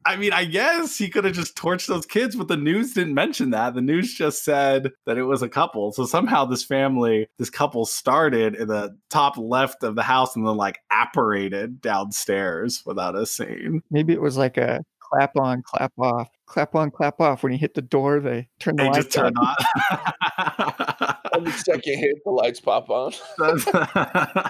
I 0.07 0.15
mean, 0.15 0.31
I 0.31 0.45
guess 0.45 0.97
he 0.97 1.09
could 1.09 1.25
have 1.25 1.33
just 1.33 1.57
torched 1.57 1.87
those 1.87 2.05
kids, 2.05 2.35
but 2.35 2.47
the 2.47 2.55
news 2.55 2.93
didn't 2.93 3.13
mention 3.13 3.49
that. 3.49 3.73
The 3.73 3.81
news 3.81 4.13
just 4.13 4.45
said 4.45 4.93
that 5.05 5.17
it 5.17 5.23
was 5.23 5.41
a 5.41 5.49
couple. 5.49 5.91
So 5.91 6.05
somehow 6.05 6.45
this 6.45 6.63
family, 6.63 7.27
this 7.37 7.49
couple 7.49 7.85
started 7.85 8.55
in 8.55 8.69
the 8.69 8.97
top 9.09 9.37
left 9.37 9.83
of 9.83 9.95
the 9.95 10.03
house 10.03 10.33
and 10.37 10.47
then 10.47 10.55
like 10.55 10.79
apparated 10.89 11.81
downstairs 11.81 12.83
without 12.85 13.15
us 13.15 13.31
seeing. 13.31 13.83
Maybe 13.91 14.13
it 14.13 14.21
was 14.21 14.37
like 14.37 14.55
a 14.55 14.79
clap 15.01 15.35
on, 15.35 15.61
clap 15.61 15.91
off, 15.99 16.29
clap 16.45 16.73
on, 16.73 16.89
clap 16.89 17.19
off. 17.19 17.43
When 17.43 17.51
you 17.51 17.57
hit 17.57 17.73
the 17.73 17.81
door, 17.81 18.21
they 18.21 18.47
turn 18.59 18.77
the 18.77 18.83
They 18.83 18.89
lights 18.89 19.05
just 19.05 19.11
turned 19.11 19.37
on. 19.37 19.55
on. 19.89 21.15
on 21.33 21.43
the 21.43 21.51
second 21.51 21.97
hit, 21.97 22.23
the 22.23 22.31
lights 22.31 22.61
pop 22.61 22.89
on. 22.89 23.11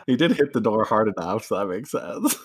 he 0.06 0.16
did 0.16 0.34
hit 0.34 0.54
the 0.54 0.62
door 0.62 0.86
hard 0.86 1.12
enough, 1.18 1.46
so 1.46 1.58
that 1.58 1.66
makes 1.66 1.90
sense. 1.90 2.36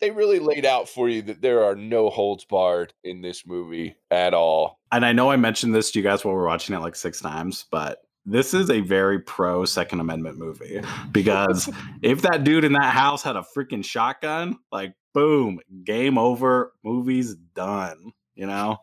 They 0.00 0.10
really 0.10 0.38
laid 0.38 0.64
out 0.64 0.88
for 0.88 1.10
you 1.10 1.20
that 1.22 1.42
there 1.42 1.62
are 1.62 1.74
no 1.74 2.08
holds 2.08 2.46
barred 2.46 2.94
in 3.04 3.20
this 3.20 3.46
movie 3.46 3.96
at 4.10 4.32
all. 4.32 4.80
And 4.90 5.04
I 5.04 5.12
know 5.12 5.30
I 5.30 5.36
mentioned 5.36 5.74
this 5.74 5.90
to 5.90 5.98
you 5.98 6.02
guys 6.02 6.24
while 6.24 6.34
we're 6.34 6.46
watching 6.46 6.74
it 6.74 6.78
like 6.78 6.96
six 6.96 7.20
times, 7.20 7.66
but 7.70 8.00
this 8.24 8.54
is 8.54 8.70
a 8.70 8.80
very 8.80 9.18
pro 9.18 9.64
Second 9.66 10.00
Amendment 10.00 10.38
movie 10.38 10.80
because 11.12 11.70
if 12.02 12.22
that 12.22 12.44
dude 12.44 12.64
in 12.64 12.72
that 12.72 12.94
house 12.94 13.22
had 13.22 13.36
a 13.36 13.44
freaking 13.56 13.84
shotgun, 13.84 14.58
like 14.72 14.94
boom, 15.12 15.60
game 15.84 16.16
over, 16.16 16.72
movie's 16.82 17.34
done. 17.34 18.12
You 18.34 18.46
know, 18.46 18.78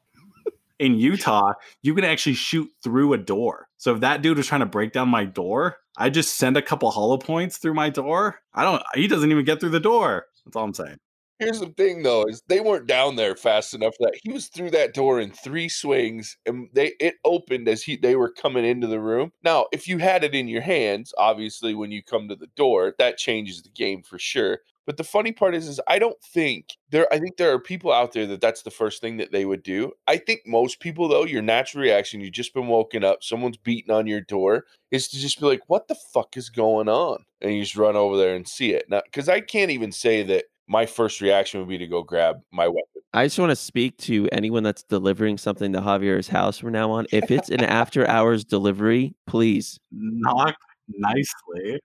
in 0.79 0.99
Utah, 0.99 1.53
you 1.81 1.95
can 1.95 2.03
actually 2.03 2.35
shoot 2.35 2.69
through 2.83 3.13
a 3.13 3.17
door. 3.17 3.67
So 3.77 3.95
if 3.95 4.01
that 4.01 4.21
dude 4.21 4.37
was 4.37 4.47
trying 4.47 4.61
to 4.61 4.67
break 4.67 4.91
down 4.91 5.09
my 5.09 5.25
door, 5.25 5.77
I 5.97 6.09
just 6.09 6.37
send 6.37 6.57
a 6.57 6.61
couple 6.61 6.91
hollow 6.91 7.17
points 7.17 7.57
through 7.57 7.73
my 7.73 7.89
door. 7.89 8.39
I 8.53 8.63
don't. 8.63 8.83
He 8.93 9.07
doesn't 9.07 9.31
even 9.31 9.45
get 9.45 9.59
through 9.59 9.71
the 9.71 9.79
door. 9.79 10.25
That's 10.47 10.55
all 10.55 10.63
I'm 10.63 10.73
saying. 10.73 10.97
Here's 11.39 11.59
the 11.59 11.67
thing, 11.67 12.01
though, 12.03 12.23
is 12.23 12.41
they 12.47 12.61
weren't 12.61 12.87
down 12.87 13.15
there 13.15 13.35
fast 13.35 13.73
enough 13.73 13.93
that. 13.99 14.17
He 14.23 14.31
was 14.31 14.47
through 14.47 14.71
that 14.71 14.93
door 14.93 15.19
in 15.19 15.29
three 15.29 15.69
swings, 15.69 16.35
and 16.45 16.69
they 16.73 16.93
it 16.99 17.15
opened 17.25 17.67
as 17.67 17.83
he 17.83 17.95
they 17.97 18.15
were 18.15 18.31
coming 18.31 18.65
into 18.65 18.87
the 18.87 18.99
room. 18.99 19.31
Now, 19.43 19.67
if 19.71 19.87
you 19.87 19.97
had 19.99 20.23
it 20.23 20.33
in 20.33 20.47
your 20.47 20.61
hands, 20.61 21.13
obviously, 21.17 21.75
when 21.75 21.91
you 21.91 22.01
come 22.01 22.27
to 22.29 22.35
the 22.35 22.49
door, 22.55 22.95
that 22.97 23.17
changes 23.17 23.61
the 23.61 23.69
game 23.69 24.01
for 24.03 24.17
sure. 24.17 24.59
But 24.87 24.95
the 24.95 25.03
funny 25.03 25.33
part 25.33 25.53
is, 25.53 25.67
is 25.67 25.81
I 25.87 25.99
don't 25.99 26.19
think 26.23 26.77
there. 26.89 27.07
I 27.13 27.19
think 27.19 27.35
there 27.35 27.51
are 27.51 27.59
people 27.59 27.91
out 27.91 28.13
there 28.13 28.25
that 28.25 28.39
that's 28.39 28.61
the 28.63 28.71
first 28.71 29.01
thing 29.01 29.17
that 29.17 29.33
they 29.33 29.45
would 29.45 29.61
do. 29.61 29.91
I 30.07 30.15
think 30.15 30.41
most 30.47 30.79
people, 30.79 31.09
though, 31.09 31.25
your 31.25 31.41
natural 31.41 31.83
reaction, 31.83 32.21
you've 32.21 32.31
just 32.31 32.53
been 32.53 32.67
woken 32.67 33.03
up, 33.03 33.21
someone's 33.21 33.57
beating 33.57 33.93
on 33.93 34.07
your 34.07 34.21
door, 34.21 34.63
is 34.89 35.09
to 35.09 35.19
just 35.19 35.41
be 35.41 35.45
like, 35.45 35.61
"What 35.67 35.89
the 35.89 35.97
fuck 36.13 36.37
is 36.37 36.49
going 36.49 36.87
on?" 36.87 37.25
And 37.41 37.53
you 37.53 37.63
just 37.63 37.75
run 37.75 37.97
over 37.97 38.15
there 38.17 38.33
and 38.33 38.47
see 38.47 38.71
it. 38.71 38.89
Now, 38.89 39.01
because 39.03 39.27
I 39.27 39.41
can't 39.41 39.71
even 39.71 39.91
say 39.91 40.23
that 40.23 40.45
my 40.67 40.85
first 40.85 41.19
reaction 41.19 41.59
would 41.59 41.69
be 41.69 41.77
to 41.77 41.87
go 41.87 42.01
grab 42.01 42.37
my 42.51 42.67
weapon. 42.67 43.01
I 43.13 43.25
just 43.25 43.39
want 43.39 43.51
to 43.51 43.55
speak 43.57 43.97
to 43.99 44.29
anyone 44.31 44.63
that's 44.63 44.83
delivering 44.83 45.37
something 45.37 45.73
to 45.73 45.81
Javier's 45.81 46.29
house 46.29 46.59
from 46.59 46.71
now 46.71 46.91
on. 46.91 47.07
If 47.11 47.29
it's 47.29 47.49
an 47.49 47.63
after 47.63 48.07
hours 48.07 48.45
delivery, 48.45 49.15
please 49.25 49.79
Knock 49.91 50.55
nicely. 50.87 51.79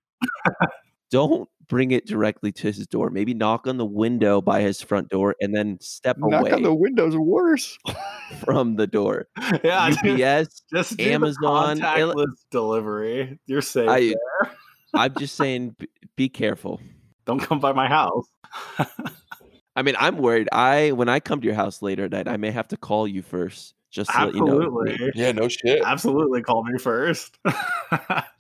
don't 1.11 1.49
bring 1.69 1.91
it 1.91 2.07
directly 2.07 2.53
to 2.53 2.67
his 2.69 2.87
door. 2.87 3.11
Maybe 3.11 3.35
knock 3.35 3.67
on 3.67 3.77
the 3.77 3.85
window 3.87 4.41
by 4.41 4.61
his 4.61 4.81
front 4.83 5.09
door 5.09 5.35
and 5.41 5.55
then 5.55 5.79
step 5.81 6.17
Knock 6.19 6.41
away 6.41 6.51
Knock 6.51 6.57
on 6.57 6.63
the 6.63 6.75
windows 6.75 7.15
are 7.15 7.21
worse. 7.21 7.79
from 8.45 8.77
the 8.77 8.87
door. 8.87 9.29
Yeah, 9.65 9.91
dude, 10.03 10.21
UPS, 10.21 10.63
just 10.73 10.97
do 10.97 11.05
the 11.05 11.13
Amazon, 11.13 11.79
it- 11.79 11.83
contactless 11.83 12.35
delivery. 12.51 13.39
You're 13.47 13.63
safe. 13.63 13.89
I- 13.89 14.01
there. 14.01 14.53
I'm 14.95 15.15
just 15.19 15.37
saying, 15.37 15.75
b- 15.79 15.89
be 16.17 16.29
careful. 16.29 16.79
Don't 17.25 17.41
come 17.41 17.61
by 17.61 17.73
my 17.73 17.89
house. 17.89 18.27
I 19.77 19.81
mean, 19.83 19.95
I'm 19.99 20.19
worried. 20.19 20.49
I 20.53 20.93
when 20.93 21.09
I 21.09 21.19
come 21.21 21.41
to 21.41 21.47
your 21.47 21.55
house 21.55 21.81
later 21.81 22.05
at 22.05 22.11
night, 22.11 22.29
I 22.29 22.37
may 22.37 22.51
have 22.51 22.69
to 22.69 22.77
call 22.77 23.09
you 23.09 23.23
first 23.23 23.75
just 23.91 24.11
to 24.11 24.27
let 24.27 24.35
you 24.35 24.45
know. 24.45 24.61
Absolutely. 24.61 25.13
Yeah, 25.15 25.33
no 25.33 25.49
shit. 25.49 25.83
Absolutely 25.83 26.43
call 26.43 26.65
me 26.65 26.79
first. 26.79 27.39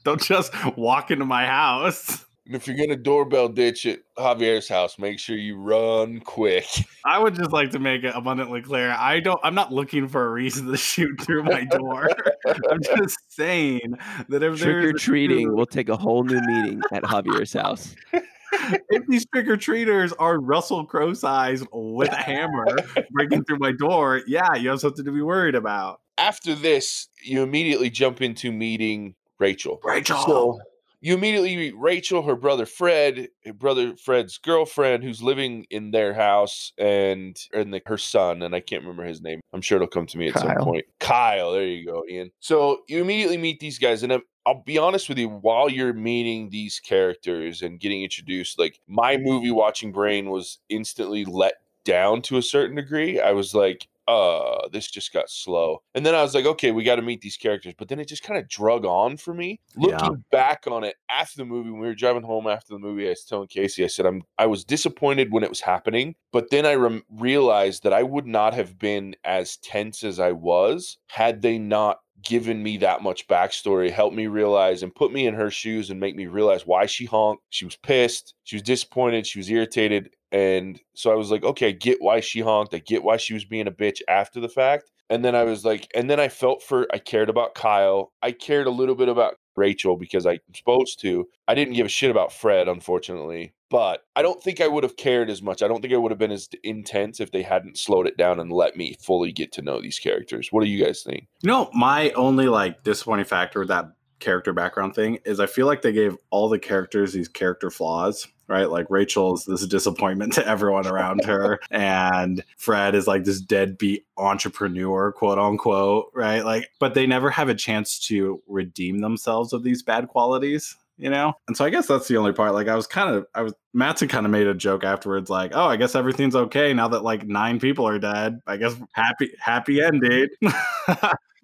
Don't 0.05 0.21
just 0.21 0.53
walk 0.77 1.11
into 1.11 1.25
my 1.25 1.47
house. 1.47 2.25
And 2.53 2.61
if 2.61 2.67
you're 2.67 2.77
gonna 2.77 2.97
doorbell 2.97 3.49
ditch 3.49 3.87
at 3.87 4.01
Javier's 4.19 4.69
house, 4.69 4.99
make 4.99 5.19
sure 5.19 5.39
you 5.39 5.57
run 5.57 6.21
quick. 6.21 6.67
I 7.07 7.19
would 7.19 7.35
just 7.35 7.51
like 7.51 7.71
to 7.71 7.79
make 7.79 8.05
it 8.05 8.13
abundantly 8.15 8.61
clear. 8.61 8.91
I 8.91 9.21
don't 9.21 9.41
I'm 9.43 9.55
not 9.55 9.73
looking 9.73 10.07
for 10.07 10.27
a 10.27 10.31
reason 10.31 10.67
to 10.67 10.77
shoot 10.77 11.19
through 11.23 11.45
my 11.45 11.65
door. 11.65 12.11
I'm 12.71 12.83
just 12.83 13.17
saying 13.29 13.95
that 14.29 14.43
if 14.43 14.59
Trick 14.59 14.67
there's 14.67 14.85
or 14.85 14.99
treating 14.99 15.47
dude- 15.47 15.57
will 15.57 15.65
take 15.65 15.89
a 15.89 15.97
whole 15.97 16.25
new 16.25 16.43
meeting 16.43 16.83
at 16.93 17.05
Javier's 17.05 17.55
house. 17.55 17.97
if 18.13 19.07
these 19.09 19.25
trick 19.33 19.49
or 19.49 19.57
treaters 19.57 20.13
are 20.19 20.39
Russell 20.39 20.85
Crowe 20.85 21.15
sized 21.15 21.67
with 21.73 22.13
a 22.13 22.17
hammer 22.17 22.67
breaking 23.13 23.45
through 23.45 23.61
my 23.61 23.73
door, 23.73 24.21
yeah, 24.27 24.57
you 24.57 24.69
have 24.69 24.81
something 24.81 25.07
to 25.07 25.11
be 25.13 25.23
worried 25.23 25.55
about. 25.55 26.03
After 26.19 26.55
this, 26.55 27.09
you 27.25 27.43
immediately 27.43 27.89
jump 27.89 28.21
into 28.21 28.53
meeting 28.53 29.15
Rachel. 29.39 29.81
Rachel. 29.83 30.19
So 30.27 30.61
you 31.03 31.15
immediately 31.15 31.57
meet 31.57 31.77
Rachel, 31.77 32.23
her 32.23 32.37
brother 32.37 32.65
Fred, 32.65 33.29
her 33.45 33.53
brother 33.53 33.97
Fred's 33.97 34.39
girlfriend, 34.39 35.03
who's 35.03 35.21
living 35.21 35.67
in 35.69 35.91
their 35.91 36.15
house, 36.15 36.73
and 36.79 37.37
and 37.53 37.75
the, 37.75 37.83
her 37.87 37.99
son, 37.99 38.41
and 38.43 38.55
I 38.55 38.61
can't 38.61 38.83
remember 38.83 39.05
his 39.05 39.21
name. 39.21 39.41
I'm 39.53 39.61
sure 39.61 39.77
it'll 39.77 39.89
come 39.89 40.07
to 40.07 40.17
me 40.17 40.29
at 40.29 40.39
some 40.39 40.55
point. 40.59 40.85
Kyle, 41.01 41.53
there 41.53 41.67
you 41.67 41.85
go, 41.85 42.05
Ian. 42.09 42.31
So 42.39 42.83
you 42.87 43.03
immediately 43.03 43.37
meet 43.37 43.59
these 43.59 43.81
guys, 43.81 44.05
and 44.05 44.13
I'm, 44.13 44.23
I'll 44.47 44.63
be 44.63 44.79
honest 44.79 45.09
with 45.09 45.19
you. 45.19 45.29
While 45.29 45.69
you're 45.69 45.93
meeting 45.93 46.51
these 46.51 46.79
characters 46.79 47.63
and 47.63 47.81
getting 47.81 48.05
introduced, 48.05 48.61
like 48.61 48.79
my 48.87 49.17
movie 49.17 49.51
watching 49.51 49.91
brain 49.91 50.31
was 50.31 50.61
instantly 50.69 51.25
let 51.25 51.55
down 51.85 52.23
to 52.23 52.37
a 52.37 52.43
certain 52.43 52.77
degree. 52.77 53.21
I 53.21 53.33
was 53.33 53.55
like, 53.55 53.89
uh, 54.09 54.69
this 54.73 54.91
just 54.91 55.13
got 55.13 55.31
slow. 55.31 55.83
And 55.95 56.05
then 56.05 56.15
I 56.15 56.23
was 56.23 56.35
like, 56.35 56.45
okay, 56.45 56.73
we 56.73 56.85
got 56.85 56.97
to 56.97 57.03
meet 57.03 57.21
these 57.21 57.37
characters. 57.37 57.75
But 57.77 57.89
then 57.89 58.01
it 58.01 58.09
just 58.09 58.23
kind 58.23 58.39
of 58.39 58.49
drug 58.49 58.85
on 58.85 59.17
for 59.17 59.35
me. 59.35 59.61
Yeah. 59.77 59.97
Looking 59.97 60.25
back 60.31 60.65
on 60.67 60.85
it 60.85 60.97
after 61.11 61.39
the 61.39 61.45
movie, 61.45 61.71
when 61.71 61.81
we 61.81 61.87
were 61.87 61.95
driving 61.95 62.23
home 62.23 62.47
after 62.47 62.75
the 62.75 62.79
movie, 62.79 63.07
I 63.07 63.11
was 63.11 63.25
telling 63.25 63.49
Casey, 63.49 63.85
I 63.85 63.89
said, 63.89 64.07
I'm 64.07 64.23
I 64.39 64.47
was 64.47 64.65
disappointed 64.65 65.33
when 65.33 65.45
it 65.45 65.51
was 65.51 65.61
happening, 65.61 66.15
but 66.33 66.51
then 66.51 66.67
I 66.67 66.75
rem- 66.75 67.05
realized 67.11 67.83
that 67.85 67.93
I 67.93 68.03
would 68.03 68.27
not 68.27 68.55
have 68.55 68.79
been 68.79 69.15
as 69.25 69.57
tense 69.59 70.03
as 70.03 70.19
I 70.19 70.33
was 70.33 70.99
had 71.09 71.43
they 71.43 71.59
not 71.59 71.99
given 72.23 72.63
me 72.63 72.77
that 72.79 73.03
much 73.03 73.27
backstory, 73.27 73.91
helped 73.91 74.17
me 74.17 74.27
realize 74.27 74.83
and 74.83 74.95
put 74.95 75.13
me 75.13 75.27
in 75.27 75.35
her 75.35 75.51
shoes 75.51 75.91
and 75.91 75.99
make 75.99 76.15
me 76.15 76.27
realize 76.27 76.67
why 76.67 76.87
she 76.87 77.05
honked. 77.05 77.43
She 77.51 77.65
was 77.65 77.77
pissed, 77.77 78.35
she 78.45 78.57
was 78.57 78.63
disappointed, 78.63 79.27
she 79.27 79.39
was 79.39 79.51
irritated. 79.51 80.11
And 80.33 80.81
so 80.95 81.13
I 81.13 81.15
was 81.15 81.31
like, 81.31 81.45
okay, 81.45 81.69
I 81.69 81.73
get 81.73 82.01
why 82.01 82.21
she 82.21 82.41
honked. 82.41 82.75
I 82.75 82.79
get 82.79 83.05
why 83.05 83.19
she 83.19 83.35
was 83.35 83.45
being 83.45 83.69
a 83.69 83.73
bitch 83.73 84.01
after 84.09 84.41
the 84.41 84.49
fact. 84.49 84.91
And 85.11 85.23
then 85.23 85.35
I 85.35 85.45
was 85.45 85.63
like, 85.65 85.89
and 85.95 86.09
then 86.09 86.19
I 86.19 86.29
felt 86.29 86.63
for, 86.63 86.87
I 86.93 86.99
cared 86.99 87.29
about 87.29 87.55
Kyle. 87.55 88.13
I 88.23 88.33
cared 88.33 88.67
a 88.67 88.71
little 88.71 88.95
bit 88.95 89.11
about 89.11 89.35
Rachel 89.57 89.97
because 89.97 90.25
I'm 90.25 90.39
supposed 90.55 91.01
to. 91.01 91.29
I 91.47 91.55
didn't 91.55 91.75
give 91.75 91.85
a 91.85 91.91
shit 91.91 92.11
about 92.11 92.33
Fred, 92.33 92.67
unfortunately. 92.67 93.53
But 93.69 94.05
I 94.17 94.23
don't 94.23 94.43
think 94.43 94.61
I 94.61 94.69
would 94.69 94.85
have 94.85 94.97
cared 94.97 95.29
as 95.31 95.43
much. 95.43 95.63
I 95.63 95.69
don't 95.69 95.81
think 95.81 95.93
I 95.95 95.99
would 95.99 96.13
have 96.13 96.19
been 96.19 96.31
as 96.31 96.49
intense 96.63 97.21
if 97.21 97.31
they 97.31 97.43
hadn't 97.43 97.79
slowed 97.79 98.07
it 98.07 98.17
down 98.17 98.41
and 98.41 98.53
let 98.53 98.77
me 98.77 98.97
fully 99.01 99.33
get 99.33 99.53
to 99.53 99.63
know 99.63 99.81
these 99.81 99.99
characters. 99.99 100.49
What 100.51 100.63
do 100.63 100.71
you 100.71 100.83
guys 100.83 101.03
think? 101.03 101.29
You 101.43 101.49
know, 101.49 101.71
my 101.75 102.11
only 102.11 102.49
like 102.49 102.83
disappointing 102.83 103.25
factor 103.25 103.65
that 103.67 103.87
character 104.23 104.53
background 104.53 104.95
thing 104.95 105.19
is 105.25 105.41
I 105.41 105.47
feel 105.47 105.67
like 105.67 105.83
they 105.83 105.93
gave 105.93 106.17
all 106.31 106.49
the 106.49 106.59
characters 106.59 107.13
these 107.13 107.29
character 107.29 107.71
flaws, 107.71 108.27
right? 108.49 108.71
Like 108.71 108.87
Rachel's 108.89 109.45
this 109.45 109.67
disappointment 109.67 110.33
to 110.35 110.47
everyone 110.47 110.87
around 110.87 111.25
her, 111.27 111.61
and 111.71 112.43
Fred 112.57 112.95
is 112.95 113.07
like 113.07 113.25
this 113.25 113.41
deadbeat 113.41 114.07
entrepreneur, 114.17 115.13
quote 115.13 115.39
unquote, 115.39 116.07
right? 116.15 116.45
Like, 116.45 116.69
but 116.79 116.95
they 116.95 117.07
never 117.07 117.31
have 117.31 117.49
a 117.49 117.55
chance 117.55 117.99
to 118.07 118.41
redeem 118.47 119.01
themselves 119.01 119.53
of 119.53 119.63
these 119.63 119.83
bad 119.83 120.09
qualities. 120.09 120.77
You 120.99 121.11
know, 121.11 121.33
and 121.49 121.57
so 121.57 121.65
I 121.65 121.71
guess 121.71 121.89
that's 121.89 122.07
the 122.07 122.17
only 122.19 122.33
part. 122.33 122.53
Like, 122.53 122.69
I 122.69 122.77
was 122.77 122.87
kind 122.87 123.13
of, 123.13 123.27
I 123.35 123.43
was 123.43 123.55
Matson 123.75 124.09
kind 124.09 124.27
of 124.27 124.33
made 124.33 124.47
a 124.47 124.55
joke 124.55 124.85
afterwards, 124.85 125.31
like, 125.31 125.53
"Oh, 125.55 125.67
I 125.67 125.77
guess 125.77 125.95
everything's 125.95 126.37
okay 126.37 126.73
now 126.75 126.89
that 126.89 127.03
like 127.03 127.27
nine 127.27 127.59
people 127.59 127.87
are 127.87 127.99
dead. 127.99 128.41
I 128.47 128.57
guess 128.57 128.77
happy, 128.93 129.31
happy 129.39 129.83
ending." 129.83 130.29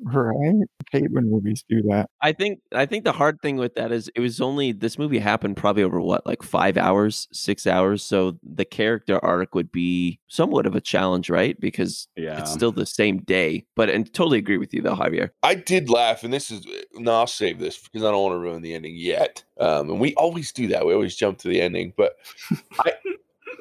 Right? 0.01 0.55
I 0.95 0.99
hate 0.99 1.11
when 1.11 1.29
movies 1.29 1.65
do 1.69 1.83
that. 1.89 2.09
I 2.23 2.33
think 2.33 2.61
I 2.73 2.87
think 2.87 3.05
the 3.05 3.13
hard 3.13 3.41
thing 3.43 3.57
with 3.57 3.75
that 3.75 3.91
is 3.91 4.09
it 4.15 4.21
was 4.21 4.41
only 4.41 4.71
this 4.71 4.97
movie 4.97 5.19
happened 5.19 5.57
probably 5.57 5.83
over 5.83 6.01
what 6.01 6.25
like 6.25 6.43
five 6.43 6.77
hours, 6.77 7.27
six 7.33 7.67
hours. 7.67 8.03
So 8.05 8.39
the 8.43 8.65
character 8.65 9.23
arc 9.25 9.55
would 9.55 9.73
be 9.73 10.21
somewhat 10.29 10.67
of 10.67 10.77
a 10.77 10.81
challenge, 10.81 11.29
right? 11.31 11.59
Because 11.59 12.07
yeah, 12.17 12.39
it's 12.39 12.53
still 12.53 12.71
the 12.71 12.87
same 12.87 13.19
day. 13.19 13.65
But 13.75 13.91
and 13.91 14.13
totally 14.15 14.39
agree 14.39 14.59
with 14.59 14.73
you 14.73 14.83
though, 14.83 14.95
Javier. 14.95 15.31
I 15.43 15.57
did 15.57 15.91
laugh, 15.91 16.23
and 16.23 16.33
this 16.33 16.51
is 16.51 16.65
no, 16.95 17.15
I'll 17.15 17.27
save 17.27 17.59
this 17.59 17.79
because 17.79 18.05
I 18.05 18.13
don't 18.13 18.23
want 18.23 18.35
to 18.35 18.39
ruin 18.39 18.63
the 18.63 18.75
ending 18.75 18.95
yet. 18.97 19.43
Um, 19.59 19.91
and 19.91 20.01
we 20.01 20.15
always 20.15 20.53
do 20.53 20.69
that. 20.69 20.87
We 20.87 20.95
always 20.95 21.17
jump 21.17 21.39
to 21.39 21.49
the 21.49 21.61
ending, 21.61 21.93
but 21.97 22.15
I, 22.81 22.93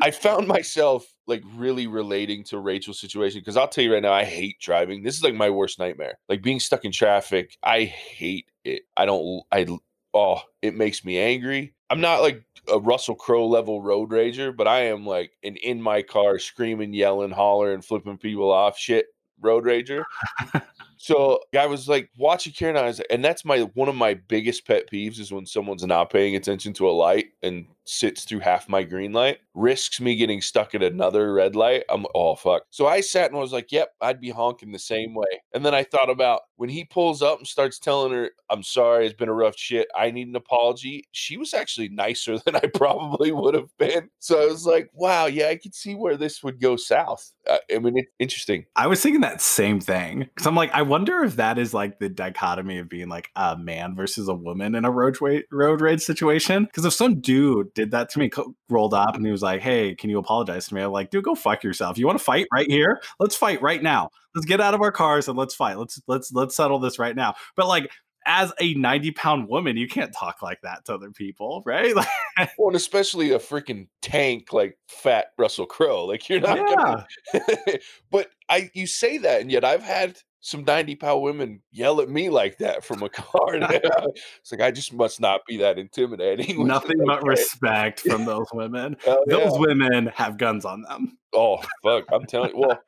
I 0.02 0.12
found 0.12 0.48
myself 0.48 1.06
like 1.26 1.44
really 1.56 1.88
relating 1.88 2.44
to 2.46 2.60
Rachel's 2.60 3.00
situation 3.00 3.42
because 3.42 3.58
I'll 3.58 3.68
tell 3.68 3.84
you 3.84 3.94
right 3.94 4.02
now, 4.02 4.14
I 4.14 4.24
hate 4.24 4.60
driving. 4.60 5.04
This 5.04 5.16
is 5.16 5.24
like 5.24 5.34
my 5.34 5.50
worst 5.50 5.80
nightmare. 5.80 6.20
Like 6.30 6.42
being 6.42 6.60
stuck 6.60 6.86
in 6.86 6.92
traffic, 6.92 7.58
I 7.64 7.84
hate 7.84 8.50
it. 8.64 8.84
I 8.96 9.06
don't. 9.06 9.44
I 9.52 9.68
oh, 10.14 10.42
it 10.62 10.76
makes 10.76 11.04
me 11.04 11.20
angry. 11.20 11.74
I'm 11.90 12.02
not 12.02 12.22
like 12.22 12.44
a 12.72 12.80
Russell 12.80 13.16
Crowe 13.16 13.48
level 13.48 13.82
road 13.82 14.10
rager, 14.10 14.56
but 14.56 14.68
I 14.68 14.82
am 14.88 15.06
like 15.06 15.32
an 15.44 15.56
in 15.58 15.82
my 15.82 16.02
car 16.02 16.38
screaming, 16.40 16.94
yelling, 16.94 17.32
hollering, 17.32 17.82
flipping 17.82 18.18
people 18.18 18.52
off, 18.52 18.78
shit 18.78 19.08
road 19.40 19.64
rager. 19.64 20.04
So 20.98 21.39
I 21.58 21.66
was 21.66 21.88
like 21.88 22.10
watching 22.18 22.54
Caren, 22.54 22.70
and 22.70 22.80
I 22.80 22.86
was, 22.88 23.00
and 23.10 23.24
that's 23.24 23.46
my 23.46 23.62
one 23.74 23.89
of 23.89 23.96
my 23.96 24.13
biggest 24.13 24.66
pet 24.66 24.89
peeves 24.92 25.20
is 25.20 25.32
when 25.32 25.46
someone's 25.46 25.86
not 25.86 26.10
paying 26.10 26.36
attention 26.36 26.74
to 26.74 26.89
a 26.89 26.92
light 26.92 27.27
and 27.44 27.66
sits 27.88 28.25
through 28.25 28.39
half 28.39 28.68
my 28.68 28.84
green 28.84 29.13
light, 29.13 29.39
risks 29.54 30.00
me 30.01 30.16
getting 30.16 30.42
stuck 30.42 30.75
at 30.75 30.84
another 30.84 31.34
red 31.34 31.56
light. 31.56 31.84
I'm 31.89 32.06
oh 32.13 32.36
fuck. 32.36 32.63
So 32.70 32.88
I 32.88 33.01
sat 33.01 33.32
and 33.32 33.39
was 33.39 33.54
like, 33.54 33.72
yep, 33.72 33.89
I'd 34.01 34.22
be 34.22 34.30
honking 34.30 34.72
the 34.72 34.80
same 34.80 35.13
way. 35.13 35.42
And 35.54 35.66
then 35.66 35.74
I 35.74 35.84
thought 35.84 36.10
about 36.10 36.42
when 36.58 36.70
he 36.70 36.86
pulls 36.86 37.22
up 37.22 37.38
and 37.38 37.48
starts 37.48 37.80
telling 37.80 38.12
her, 38.12 38.32
I'm 38.50 38.63
sorry, 38.63 39.06
it's 39.06 39.16
been 39.16 39.30
a 39.30 39.34
rough 39.34 39.58
shit. 39.58 39.88
I 39.96 40.12
need 40.12 40.27
an 40.27 40.36
apology. 40.36 41.06
She 41.12 41.38
was 41.38 41.54
actually 41.54 41.89
nicer 41.89 42.38
than 42.46 42.56
I 42.56 42.68
probably 42.74 43.32
would 43.32 43.54
have 43.54 43.75
been. 43.77 44.10
So 44.20 44.42
I 44.42 44.46
was 44.46 44.66
like, 44.66 44.89
wow, 44.94 45.25
yeah, 45.27 45.48
I 45.48 45.56
could 45.56 45.75
see 45.75 45.96
where 45.96 46.18
this 46.18 46.44
would 46.44 46.60
go 46.60 46.75
south. 46.75 47.32
Uh, 47.50 47.58
I 47.74 47.80
mean, 47.80 47.98
it's 47.98 48.12
interesting. 48.20 48.66
I 48.75 48.88
was 48.88 49.01
thinking 49.01 49.22
that 49.22 49.42
same 49.42 49.80
thing 49.80 50.20
because 50.20 50.48
I'm 50.48 50.56
like, 50.56 50.72
I 50.74 50.82
wonder 50.88 51.24
if 51.24 51.36
that 51.36 51.58
is 51.58 51.74
like 51.74 52.00
the 52.00 52.10
dichotomy 52.10 52.79
of 52.79 52.89
being 52.89 53.10
like 53.10 53.29
a 53.36 53.58
man 53.58 53.96
versus 53.96 54.27
a 54.27 54.34
woman 54.34 54.75
in 54.75 54.86
a 54.86 54.91
road 54.91 55.20
wa- 55.22 55.41
road 55.51 55.82
rage 55.82 56.01
situation. 56.01 56.65
Because 56.65 56.86
if 56.86 56.94
some 56.94 57.20
dude 57.22 57.74
did 57.74 57.91
that 57.91 58.10
to 58.10 58.20
me, 58.20 58.29
rolled 58.70 58.94
up 58.94 59.15
and 59.15 59.25
he 59.25 59.32
was 59.32 59.41
like, 59.41 59.62
"Hey, 59.62 59.96
can 59.96 60.10
you 60.10 60.17
apologize 60.17 60.67
to 60.67 60.75
me?" 60.75 60.82
I'm 60.82 60.91
like, 60.91 61.12
"Dude, 61.12 61.24
go 61.24 61.36
fuck 61.36 61.63
yourself. 61.63 61.98
You 61.98 62.06
want 62.06 62.17
to 62.17 62.24
fight 62.24 62.48
right 62.51 62.70
here? 62.70 63.01
Let's 63.20 63.36
fight 63.36 63.62
right 63.62 63.82
now. 63.82 64.10
Let's 64.36 64.46
get 64.46 64.62
out 64.62 64.74
of 64.74 64.82
our 64.82 64.91
cars 64.91 65.27
and 65.27 65.38
let's 65.38 65.56
fight. 65.56 65.77
Let's 65.77 66.01
let's 66.08 66.32
let's 66.32 66.56
settle 66.56 66.79
this 66.79 67.00
right 67.00 67.15
now." 67.15 67.36
But 67.56 67.67
like 67.67 67.91
as 68.27 68.51
a 68.60 68.74
90 68.74 69.12
pound 69.12 69.48
woman, 69.48 69.77
you 69.77 69.88
can't 69.88 70.13
talk 70.13 70.41
like 70.41 70.60
that 70.62 70.86
to 70.86 70.94
other 70.94 71.12
people, 71.12 71.63
right? 71.65 71.96
Like, 71.96 72.10
Well, 72.58 72.67
and 72.67 72.75
especially 72.75 73.32
a 73.32 73.39
freaking 73.39 73.88
tank 74.01 74.51
like 74.53 74.77
fat 74.89 75.27
Russell 75.38 75.65
Crowe. 75.65 76.06
Like 76.06 76.27
you're 76.29 76.41
not 76.41 76.58
yeah. 76.58 77.06
gonna 77.34 77.79
but 78.12 78.29
I 78.50 78.70
you 78.74 78.86
say 78.86 79.17
that, 79.20 79.41
and 79.41 79.51
yet 79.51 79.63
I've 79.65 79.82
had 79.82 80.20
some 80.39 80.63
90 80.63 80.96
pound 80.96 81.22
women 81.22 81.62
yell 81.72 82.01
at 82.01 82.10
me 82.10 82.29
like 82.29 82.58
that 82.60 82.84
from 82.84 83.03
a 83.03 83.10
car. 83.10 83.56
it's 83.56 84.51
like 84.51 84.62
I 84.62 84.72
just 84.72 84.94
must 84.94 85.20
not 85.20 85.41
be 85.48 85.58
that 85.58 85.77
intimidating. 85.77 86.65
Nothing 86.67 86.98
but 87.06 87.20
okay. 87.20 87.29
respect 87.29 88.01
from 88.01 88.25
those 88.25 88.48
women. 88.53 88.98
Hell 89.03 89.24
Those 89.27 89.53
yeah. 89.53 89.60
women 89.60 90.08
have 90.08 90.38
guns 90.38 90.65
on 90.65 90.82
them. 90.84 91.17
Oh 91.34 91.58
fuck! 91.84 92.06
I'm 92.12 92.25
telling 92.25 92.51
you. 92.51 92.60
Well, 92.60 92.79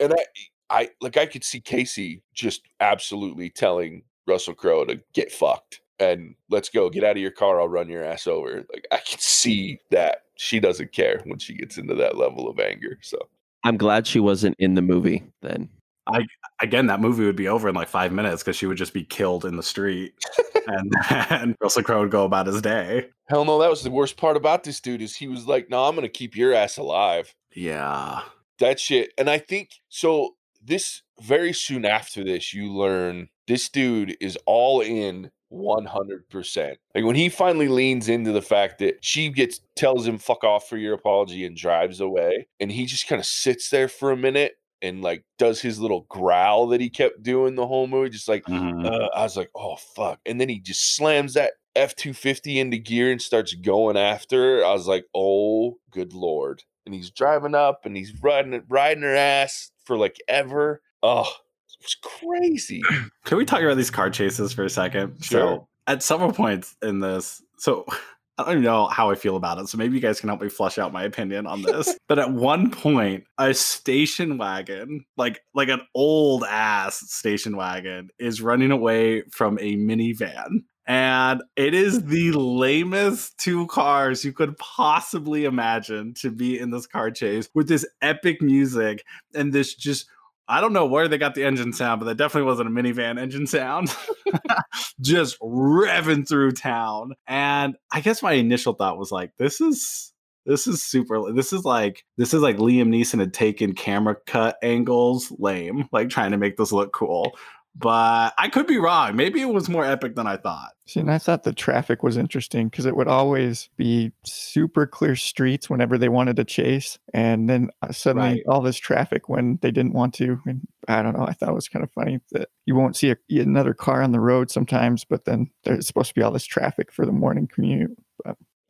and 0.00 0.12
I, 0.12 0.24
I 0.70 0.90
like 1.00 1.16
I 1.16 1.26
could 1.26 1.44
see 1.44 1.60
Casey 1.60 2.22
just 2.34 2.62
absolutely 2.80 3.50
telling 3.50 4.02
Russell 4.26 4.54
Crowe 4.54 4.84
to 4.84 5.00
get 5.14 5.32
fucked 5.32 5.80
and 5.98 6.34
let's 6.50 6.68
go, 6.68 6.90
get 6.90 7.04
out 7.04 7.12
of 7.16 7.22
your 7.22 7.30
car. 7.30 7.60
I'll 7.60 7.68
run 7.68 7.88
your 7.88 8.04
ass 8.04 8.26
over. 8.26 8.64
Like 8.72 8.86
I 8.90 8.98
can 8.98 9.18
see 9.18 9.78
that 9.90 10.22
she 10.36 10.60
doesn't 10.60 10.92
care 10.92 11.20
when 11.24 11.38
she 11.38 11.54
gets 11.54 11.78
into 11.78 11.94
that 11.94 12.16
level 12.16 12.48
of 12.48 12.58
anger. 12.58 12.98
So 13.02 13.18
I'm 13.64 13.76
glad 13.76 14.06
she 14.06 14.20
wasn't 14.20 14.56
in 14.58 14.74
the 14.74 14.82
movie 14.82 15.22
then. 15.40 15.68
I 16.06 16.26
again, 16.60 16.86
that 16.86 17.00
movie 17.00 17.24
would 17.24 17.36
be 17.36 17.48
over 17.48 17.68
in 17.68 17.74
like 17.74 17.88
five 17.88 18.12
minutes 18.12 18.42
because 18.42 18.56
she 18.56 18.66
would 18.66 18.76
just 18.76 18.94
be 18.94 19.04
killed 19.04 19.44
in 19.44 19.56
the 19.56 19.62
street, 19.62 20.14
and 20.66 20.92
then 21.08 21.56
Russell 21.62 21.82
Crowe 21.82 22.00
would 22.00 22.10
go 22.10 22.24
about 22.24 22.46
his 22.46 22.60
day. 22.62 23.08
hell 23.28 23.44
no, 23.44 23.58
that 23.60 23.70
was 23.70 23.82
the 23.82 23.90
worst 23.90 24.16
part 24.16 24.36
about 24.36 24.64
this 24.64 24.80
dude 24.80 25.02
is 25.02 25.16
he 25.16 25.28
was 25.28 25.46
like, 25.46 25.70
"No, 25.70 25.84
I'm 25.84 25.94
gonna 25.94 26.08
keep 26.08 26.36
your 26.36 26.54
ass 26.54 26.76
alive." 26.76 27.34
Yeah, 27.54 28.22
that 28.58 28.80
shit. 28.80 29.12
And 29.18 29.28
I 29.30 29.38
think 29.38 29.70
so. 29.88 30.36
This 30.64 31.02
very 31.20 31.52
soon 31.52 31.84
after 31.84 32.22
this, 32.22 32.54
you 32.54 32.72
learn 32.72 33.28
this 33.48 33.68
dude 33.68 34.16
is 34.20 34.38
all 34.46 34.80
in 34.80 35.30
100%. 35.52 36.76
Like 36.94 37.04
when 37.04 37.16
he 37.16 37.28
finally 37.28 37.68
leans 37.68 38.08
into 38.08 38.32
the 38.32 38.42
fact 38.42 38.78
that 38.78 39.04
she 39.04 39.28
gets 39.28 39.60
tells 39.76 40.06
him 40.06 40.18
fuck 40.18 40.44
off 40.44 40.68
for 40.68 40.76
your 40.76 40.94
apology 40.94 41.44
and 41.44 41.56
drives 41.56 42.00
away 42.00 42.46
and 42.60 42.70
he 42.70 42.86
just 42.86 43.08
kind 43.08 43.18
of 43.20 43.26
sits 43.26 43.70
there 43.70 43.88
for 43.88 44.12
a 44.12 44.16
minute 44.16 44.54
and 44.82 45.00
like 45.02 45.24
does 45.38 45.60
his 45.62 45.78
little 45.80 46.06
growl 46.08 46.66
that 46.68 46.80
he 46.80 46.90
kept 46.90 47.22
doing 47.22 47.54
the 47.54 47.66
whole 47.66 47.86
movie 47.86 48.10
just 48.10 48.28
like 48.28 48.44
Mhm. 48.44 48.84
uh, 48.84 49.08
I 49.14 49.22
was 49.22 49.36
like, 49.36 49.50
"Oh 49.54 49.76
fuck." 49.76 50.20
And 50.26 50.40
then 50.40 50.48
he 50.48 50.58
just 50.60 50.94
slams 50.96 51.34
that 51.34 51.52
F250 51.76 52.56
into 52.58 52.76
gear 52.78 53.10
and 53.10 53.22
starts 53.22 53.54
going 53.54 53.96
after 53.96 54.58
her. 54.58 54.64
I 54.64 54.72
was 54.72 54.86
like, 54.86 55.06
"Oh, 55.14 55.78
good 55.90 56.12
lord." 56.12 56.62
And 56.84 56.94
he's 56.94 57.10
driving 57.10 57.54
up 57.54 57.86
and 57.86 57.96
he's 57.96 58.12
riding 58.22 58.60
riding 58.68 59.04
her 59.04 59.14
ass 59.14 59.70
for 59.84 59.96
like 59.96 60.16
ever. 60.28 60.82
Oh, 61.02 61.30
it 61.68 61.82
was 61.82 61.96
crazy. 62.02 62.82
Can 63.24 63.38
we 63.38 63.44
talk 63.44 63.60
about 63.62 63.76
these 63.76 63.90
car 63.90 64.10
chases 64.10 64.52
for 64.52 64.64
a 64.64 64.70
second? 64.70 65.24
Sure. 65.24 65.40
So, 65.40 65.68
at 65.86 66.02
several 66.02 66.32
points 66.32 66.76
in 66.82 67.00
this, 67.00 67.42
so 67.58 67.86
I 68.42 68.46
don't 68.46 68.62
even 68.62 68.64
know 68.64 68.86
how 68.86 69.10
I 69.10 69.14
feel 69.14 69.36
about 69.36 69.58
it. 69.58 69.68
So 69.68 69.78
maybe 69.78 69.94
you 69.94 70.00
guys 70.00 70.20
can 70.20 70.28
help 70.28 70.42
me 70.42 70.48
flush 70.48 70.78
out 70.78 70.92
my 70.92 71.04
opinion 71.04 71.46
on 71.46 71.62
this. 71.62 71.96
but 72.08 72.18
at 72.18 72.32
one 72.32 72.70
point, 72.70 73.24
a 73.38 73.54
station 73.54 74.38
wagon, 74.38 75.04
like 75.16 75.40
like 75.54 75.68
an 75.68 75.82
old 75.94 76.44
ass 76.44 77.00
station 77.10 77.56
wagon, 77.56 78.10
is 78.18 78.42
running 78.42 78.70
away 78.70 79.22
from 79.30 79.58
a 79.58 79.76
minivan. 79.76 80.64
And 80.86 81.42
it 81.54 81.74
is 81.74 82.04
the 82.04 82.32
lamest 82.32 83.38
two 83.38 83.68
cars 83.68 84.24
you 84.24 84.32
could 84.32 84.58
possibly 84.58 85.44
imagine 85.44 86.12
to 86.14 86.30
be 86.30 86.58
in 86.58 86.70
this 86.70 86.88
car 86.88 87.10
chase 87.10 87.48
with 87.54 87.68
this 87.68 87.86
epic 88.00 88.42
music 88.42 89.04
and 89.32 89.52
this 89.52 89.74
just 89.74 90.06
I 90.48 90.60
don't 90.60 90.72
know 90.72 90.86
where 90.86 91.08
they 91.08 91.18
got 91.18 91.34
the 91.34 91.44
engine 91.44 91.72
sound, 91.72 92.00
but 92.00 92.06
that 92.06 92.16
definitely 92.16 92.46
wasn't 92.46 92.68
a 92.68 92.72
minivan 92.72 93.20
engine 93.20 93.46
sound. 93.46 93.94
Just 95.00 95.38
revving 95.40 96.28
through 96.28 96.52
town. 96.52 97.12
And 97.26 97.76
I 97.92 98.00
guess 98.00 98.22
my 98.22 98.32
initial 98.32 98.74
thought 98.74 98.98
was 98.98 99.12
like, 99.12 99.32
this 99.38 99.60
is 99.60 100.12
this 100.44 100.66
is 100.66 100.82
super 100.82 101.32
this 101.32 101.52
is 101.52 101.64
like 101.64 102.04
this 102.18 102.34
is 102.34 102.42
like 102.42 102.56
Liam 102.56 102.88
Neeson 102.88 103.20
had 103.20 103.32
taken 103.32 103.74
camera 103.74 104.16
cut 104.26 104.56
angles 104.62 105.32
lame, 105.38 105.88
like 105.92 106.08
trying 106.08 106.32
to 106.32 106.38
make 106.38 106.56
this 106.56 106.72
look 106.72 106.92
cool. 106.92 107.36
But 107.74 108.34
I 108.36 108.48
could 108.48 108.66
be 108.66 108.76
wrong. 108.76 109.16
Maybe 109.16 109.40
it 109.40 109.46
was 109.46 109.68
more 109.68 109.84
epic 109.84 110.14
than 110.14 110.26
I 110.26 110.36
thought. 110.36 110.72
See, 110.86 111.00
and 111.00 111.10
I 111.10 111.16
thought 111.16 111.44
the 111.44 111.54
traffic 111.54 112.02
was 112.02 112.18
interesting 112.18 112.68
because 112.68 112.84
it 112.84 112.94
would 112.96 113.08
always 113.08 113.70
be 113.78 114.12
super 114.26 114.86
clear 114.86 115.16
streets 115.16 115.70
whenever 115.70 115.96
they 115.96 116.10
wanted 116.10 116.36
to 116.36 116.44
chase, 116.44 116.98
and 117.14 117.48
then 117.48 117.70
uh, 117.80 117.90
suddenly 117.92 118.28
Right. 118.28 118.42
all 118.46 118.60
this 118.60 118.76
traffic 118.76 119.28
when 119.28 119.58
they 119.62 119.70
didn't 119.70 119.94
want 119.94 120.12
to. 120.14 120.38
And 120.44 120.68
I 120.86 121.00
don't 121.02 121.16
know. 121.16 121.24
I 121.26 121.32
thought 121.32 121.48
it 121.48 121.54
was 121.54 121.68
kind 121.68 121.82
of 121.82 121.90
funny 121.92 122.20
that 122.32 122.50
you 122.66 122.74
won't 122.74 122.96
see 122.96 123.10
a, 123.10 123.16
another 123.30 123.72
car 123.72 124.02
on 124.02 124.12
the 124.12 124.20
road 124.20 124.50
sometimes, 124.50 125.04
but 125.04 125.24
then 125.24 125.50
there's 125.64 125.86
supposed 125.86 126.08
to 126.08 126.14
be 126.14 126.22
all 126.22 126.30
this 126.32 126.44
traffic 126.44 126.92
for 126.92 127.06
the 127.06 127.12
morning 127.12 127.46
commute. 127.52 127.96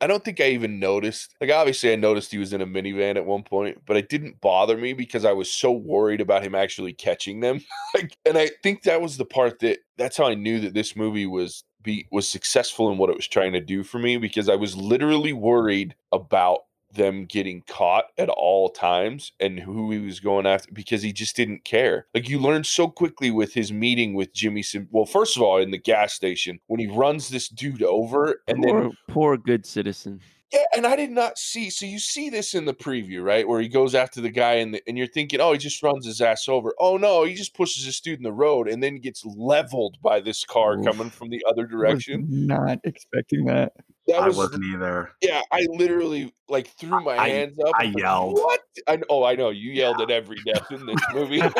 I 0.01 0.07
don't 0.07 0.23
think 0.23 0.41
I 0.41 0.49
even 0.49 0.79
noticed. 0.79 1.35
Like, 1.39 1.51
obviously, 1.51 1.93
I 1.93 1.95
noticed 1.95 2.31
he 2.31 2.37
was 2.37 2.51
in 2.51 2.61
a 2.61 2.67
minivan 2.67 3.15
at 3.15 3.25
one 3.25 3.43
point, 3.43 3.79
but 3.85 3.95
it 3.95 4.09
didn't 4.09 4.41
bother 4.41 4.75
me 4.75 4.93
because 4.93 5.23
I 5.23 5.31
was 5.31 5.51
so 5.51 5.71
worried 5.71 6.19
about 6.19 6.43
him 6.43 6.55
actually 6.55 6.93
catching 6.93 7.39
them. 7.39 7.61
like, 7.93 8.17
and 8.25 8.37
I 8.37 8.49
think 8.63 8.83
that 8.83 9.01
was 9.01 9.17
the 9.17 9.25
part 9.25 9.59
that 9.59 9.79
that's 9.97 10.17
how 10.17 10.25
I 10.25 10.35
knew 10.35 10.59
that 10.59 10.73
this 10.73 10.95
movie 10.95 11.25
was 11.25 11.63
be 11.83 12.07
was 12.11 12.27
successful 12.27 12.91
in 12.91 12.97
what 12.97 13.09
it 13.09 13.15
was 13.15 13.27
trying 13.27 13.53
to 13.53 13.61
do 13.61 13.83
for 13.83 13.99
me 13.99 14.17
because 14.17 14.49
I 14.49 14.55
was 14.55 14.75
literally 14.75 15.33
worried 15.33 15.95
about 16.11 16.59
them 16.93 17.25
getting 17.25 17.63
caught 17.67 18.05
at 18.17 18.29
all 18.29 18.69
times 18.69 19.31
and 19.39 19.59
who 19.59 19.91
he 19.91 19.99
was 19.99 20.19
going 20.19 20.45
after 20.45 20.71
because 20.71 21.01
he 21.01 21.13
just 21.13 21.35
didn't 21.35 21.65
care. 21.65 22.07
Like 22.13 22.29
you 22.29 22.39
learn 22.39 22.63
so 22.63 22.87
quickly 22.87 23.31
with 23.31 23.53
his 23.53 23.71
meeting 23.71 24.13
with 24.13 24.33
Jimmy 24.33 24.63
Sim. 24.63 24.87
Well, 24.91 25.05
first 25.05 25.35
of 25.35 25.43
all, 25.43 25.57
in 25.57 25.71
the 25.71 25.77
gas 25.77 26.13
station 26.13 26.59
when 26.67 26.79
he 26.79 26.87
runs 26.87 27.29
this 27.29 27.49
dude 27.49 27.83
over 27.83 28.41
and 28.47 28.63
then 28.63 28.71
poor, 28.71 28.91
poor 29.07 29.37
good 29.37 29.65
citizen. 29.65 30.19
yeah, 30.51 30.63
and 30.75 30.85
I 30.85 30.95
did 30.95 31.11
not 31.11 31.37
see. 31.37 31.69
So 31.69 31.85
you 31.85 31.99
see 31.99 32.29
this 32.29 32.53
in 32.53 32.65
the 32.65 32.73
preview, 32.73 33.23
right, 33.23 33.47
where 33.47 33.59
he 33.61 33.67
goes 33.67 33.95
after 33.95 34.21
the 34.21 34.29
guy, 34.29 34.53
and 34.53 34.79
and 34.87 34.97
you're 34.97 35.07
thinking, 35.07 35.41
oh, 35.41 35.51
he 35.53 35.57
just 35.57 35.81
runs 35.81 36.05
his 36.05 36.21
ass 36.21 36.47
over. 36.47 36.73
Oh 36.79 36.97
no, 36.97 37.23
he 37.23 37.33
just 37.33 37.55
pushes 37.55 37.85
this 37.85 37.99
dude 37.99 38.19
in 38.19 38.23
the 38.23 38.31
road, 38.31 38.67
and 38.67 38.83
then 38.83 38.97
gets 38.97 39.23
leveled 39.25 39.97
by 40.01 40.19
this 40.19 40.45
car 40.45 40.77
Oof. 40.77 40.85
coming 40.85 41.09
from 41.09 41.29
the 41.29 41.43
other 41.47 41.65
direction. 41.65 42.25
not 42.29 42.79
expecting 42.83 43.45
that. 43.45 43.73
That 44.07 44.19
I 44.19 44.27
was, 44.27 44.35
wasn't 44.37 44.65
either. 44.65 45.11
yeah. 45.21 45.41
I 45.51 45.65
literally 45.69 46.33
like 46.49 46.67
threw 46.77 47.01
my 47.03 47.17
I- 47.17 47.29
hands 47.29 47.57
up. 47.59 47.73
I 47.75 47.93
yelled. 47.95 48.33
What? 48.35 48.59
I, 48.87 48.99
oh, 49.09 49.23
I 49.23 49.35
know 49.35 49.49
you 49.49 49.71
yelled 49.71 50.01
at 50.01 50.11
every 50.11 50.37
death 50.45 50.69
in 50.71 50.85
this 50.85 50.99
movie. 51.13 51.41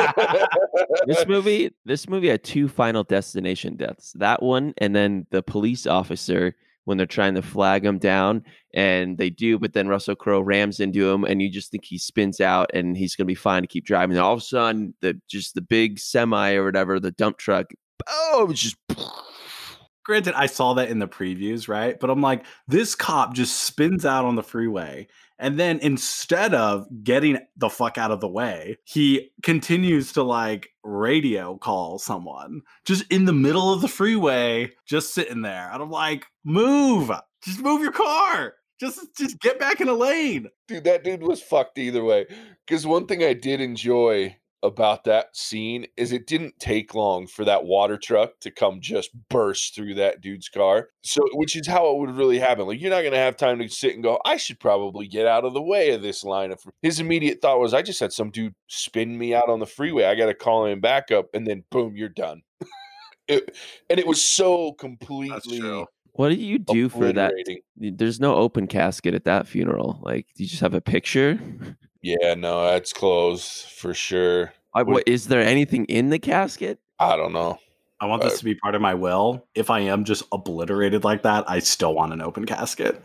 This 1.06 1.26
movie, 1.26 1.70
this 1.84 2.08
movie 2.08 2.28
had 2.28 2.42
two 2.44 2.68
final 2.68 3.04
destination 3.04 3.76
deaths. 3.76 4.12
That 4.16 4.42
one, 4.42 4.74
and 4.78 4.94
then 4.94 5.26
the 5.30 5.42
police 5.42 5.86
officer 5.86 6.54
when 6.84 6.98
they're 6.98 7.06
trying 7.06 7.34
to 7.34 7.42
flag 7.42 7.84
him 7.84 7.98
down, 7.98 8.42
and 8.74 9.16
they 9.16 9.30
do, 9.30 9.58
but 9.58 9.72
then 9.72 9.88
Russell 9.88 10.14
Crowe 10.14 10.40
rams 10.40 10.80
into 10.80 11.08
him, 11.08 11.24
and 11.24 11.40
you 11.40 11.50
just 11.50 11.70
think 11.70 11.84
he 11.84 11.96
spins 11.98 12.40
out 12.40 12.70
and 12.74 12.96
he's 12.96 13.16
gonna 13.16 13.26
be 13.26 13.34
fine 13.34 13.62
to 13.62 13.68
keep 13.68 13.84
driving. 13.86 14.16
And 14.16 14.24
all 14.24 14.34
of 14.34 14.38
a 14.40 14.42
sudden, 14.42 14.94
the 15.00 15.18
just 15.28 15.54
the 15.54 15.62
big 15.62 15.98
semi 15.98 16.54
or 16.54 16.64
whatever, 16.64 17.00
the 17.00 17.12
dump 17.12 17.38
truck, 17.38 17.66
oh, 18.08 18.48
it's 18.50 18.60
just 18.60 18.76
Granted, 20.04 20.34
I 20.34 20.46
saw 20.46 20.74
that 20.74 20.90
in 20.90 20.98
the 20.98 21.08
previews, 21.08 21.66
right? 21.66 21.98
But 21.98 22.10
I'm 22.10 22.20
like, 22.20 22.44
this 22.68 22.94
cop 22.94 23.34
just 23.34 23.64
spins 23.64 24.04
out 24.04 24.24
on 24.24 24.36
the 24.36 24.42
freeway. 24.42 25.08
And 25.38 25.58
then 25.58 25.78
instead 25.80 26.54
of 26.54 26.86
getting 27.02 27.38
the 27.56 27.68
fuck 27.68 27.98
out 27.98 28.10
of 28.10 28.20
the 28.20 28.28
way, 28.28 28.76
he 28.84 29.30
continues 29.42 30.12
to 30.12 30.22
like 30.22 30.68
radio 30.84 31.56
call 31.56 31.98
someone 31.98 32.62
just 32.84 33.10
in 33.10 33.24
the 33.24 33.32
middle 33.32 33.72
of 33.72 33.80
the 33.80 33.88
freeway, 33.88 34.70
just 34.86 35.12
sitting 35.12 35.42
there. 35.42 35.70
And 35.72 35.82
I'm 35.82 35.90
like, 35.90 36.26
move, 36.44 37.10
just 37.42 37.60
move 37.60 37.82
your 37.82 37.92
car. 37.92 38.54
Just, 38.80 39.16
just 39.16 39.40
get 39.40 39.58
back 39.58 39.80
in 39.80 39.88
a 39.88 39.94
lane. 39.94 40.48
dude, 40.68 40.84
that 40.84 41.04
dude 41.04 41.22
was 41.22 41.40
fucked 41.42 41.78
either 41.78 42.04
way. 42.04 42.26
Because 42.66 42.86
one 42.86 43.06
thing 43.06 43.22
I 43.22 43.32
did 43.32 43.60
enjoy 43.60 44.36
about 44.64 45.04
that 45.04 45.36
scene 45.36 45.86
is 45.96 46.10
it 46.10 46.26
didn't 46.26 46.58
take 46.58 46.94
long 46.94 47.26
for 47.26 47.44
that 47.44 47.64
water 47.64 47.98
truck 47.98 48.40
to 48.40 48.50
come 48.50 48.80
just 48.80 49.10
burst 49.28 49.74
through 49.74 49.94
that 49.94 50.22
dude's 50.22 50.48
car. 50.48 50.88
So, 51.02 51.20
which 51.34 51.54
is 51.54 51.66
how 51.66 51.90
it 51.90 51.98
would 51.98 52.16
really 52.16 52.38
happen. 52.38 52.66
Like, 52.66 52.80
you're 52.80 52.90
not 52.90 53.02
going 53.02 53.12
to 53.12 53.18
have 53.18 53.36
time 53.36 53.58
to 53.58 53.68
sit 53.68 53.94
and 53.94 54.02
go, 54.02 54.18
I 54.24 54.38
should 54.38 54.58
probably 54.58 55.06
get 55.06 55.26
out 55.26 55.44
of 55.44 55.52
the 55.52 55.62
way 55.62 55.90
of 55.90 56.02
this 56.02 56.24
line 56.24 56.50
of. 56.50 56.60
His 56.80 56.98
immediate 56.98 57.42
thought 57.42 57.60
was, 57.60 57.74
I 57.74 57.82
just 57.82 58.00
had 58.00 58.12
some 58.12 58.30
dude 58.30 58.54
spin 58.68 59.16
me 59.18 59.34
out 59.34 59.50
on 59.50 59.60
the 59.60 59.66
freeway. 59.66 60.06
I 60.06 60.14
got 60.14 60.26
to 60.26 60.34
call 60.34 60.64
him 60.64 60.80
back 60.80 61.10
up, 61.10 61.26
and 61.34 61.46
then 61.46 61.64
boom, 61.70 61.94
you're 61.94 62.08
done. 62.08 62.40
it, 63.28 63.56
and 63.90 64.00
it 64.00 64.06
was 64.06 64.22
so 64.22 64.72
completely 64.72 65.60
true. 65.60 65.86
what 66.12 66.30
do 66.30 66.36
you 66.36 66.58
do 66.58 66.88
for 66.88 67.12
that? 67.12 67.34
There's 67.76 68.18
no 68.18 68.34
open 68.34 68.66
casket 68.66 69.14
at 69.14 69.24
that 69.24 69.46
funeral. 69.46 70.00
Like, 70.02 70.26
do 70.34 70.42
you 70.42 70.48
just 70.48 70.62
have 70.62 70.74
a 70.74 70.80
picture? 70.80 71.38
Yeah, 72.04 72.34
no, 72.34 72.66
that's 72.66 72.92
closed 72.92 73.64
for 73.70 73.94
sure. 73.94 74.52
I, 74.74 74.82
what, 74.82 75.08
is 75.08 75.28
there 75.28 75.40
anything 75.40 75.86
in 75.86 76.10
the 76.10 76.18
casket? 76.18 76.78
I 76.98 77.16
don't 77.16 77.32
know. 77.32 77.58
I 77.98 78.04
want 78.04 78.22
this 78.22 78.40
to 78.40 78.44
be 78.44 78.54
part 78.56 78.74
of 78.74 78.82
my 78.82 78.92
will. 78.92 79.46
If 79.54 79.70
I 79.70 79.80
am 79.80 80.04
just 80.04 80.22
obliterated 80.30 81.02
like 81.02 81.22
that, 81.22 81.48
I 81.48 81.60
still 81.60 81.94
want 81.94 82.12
an 82.12 82.20
open 82.20 82.44
casket. 82.44 83.02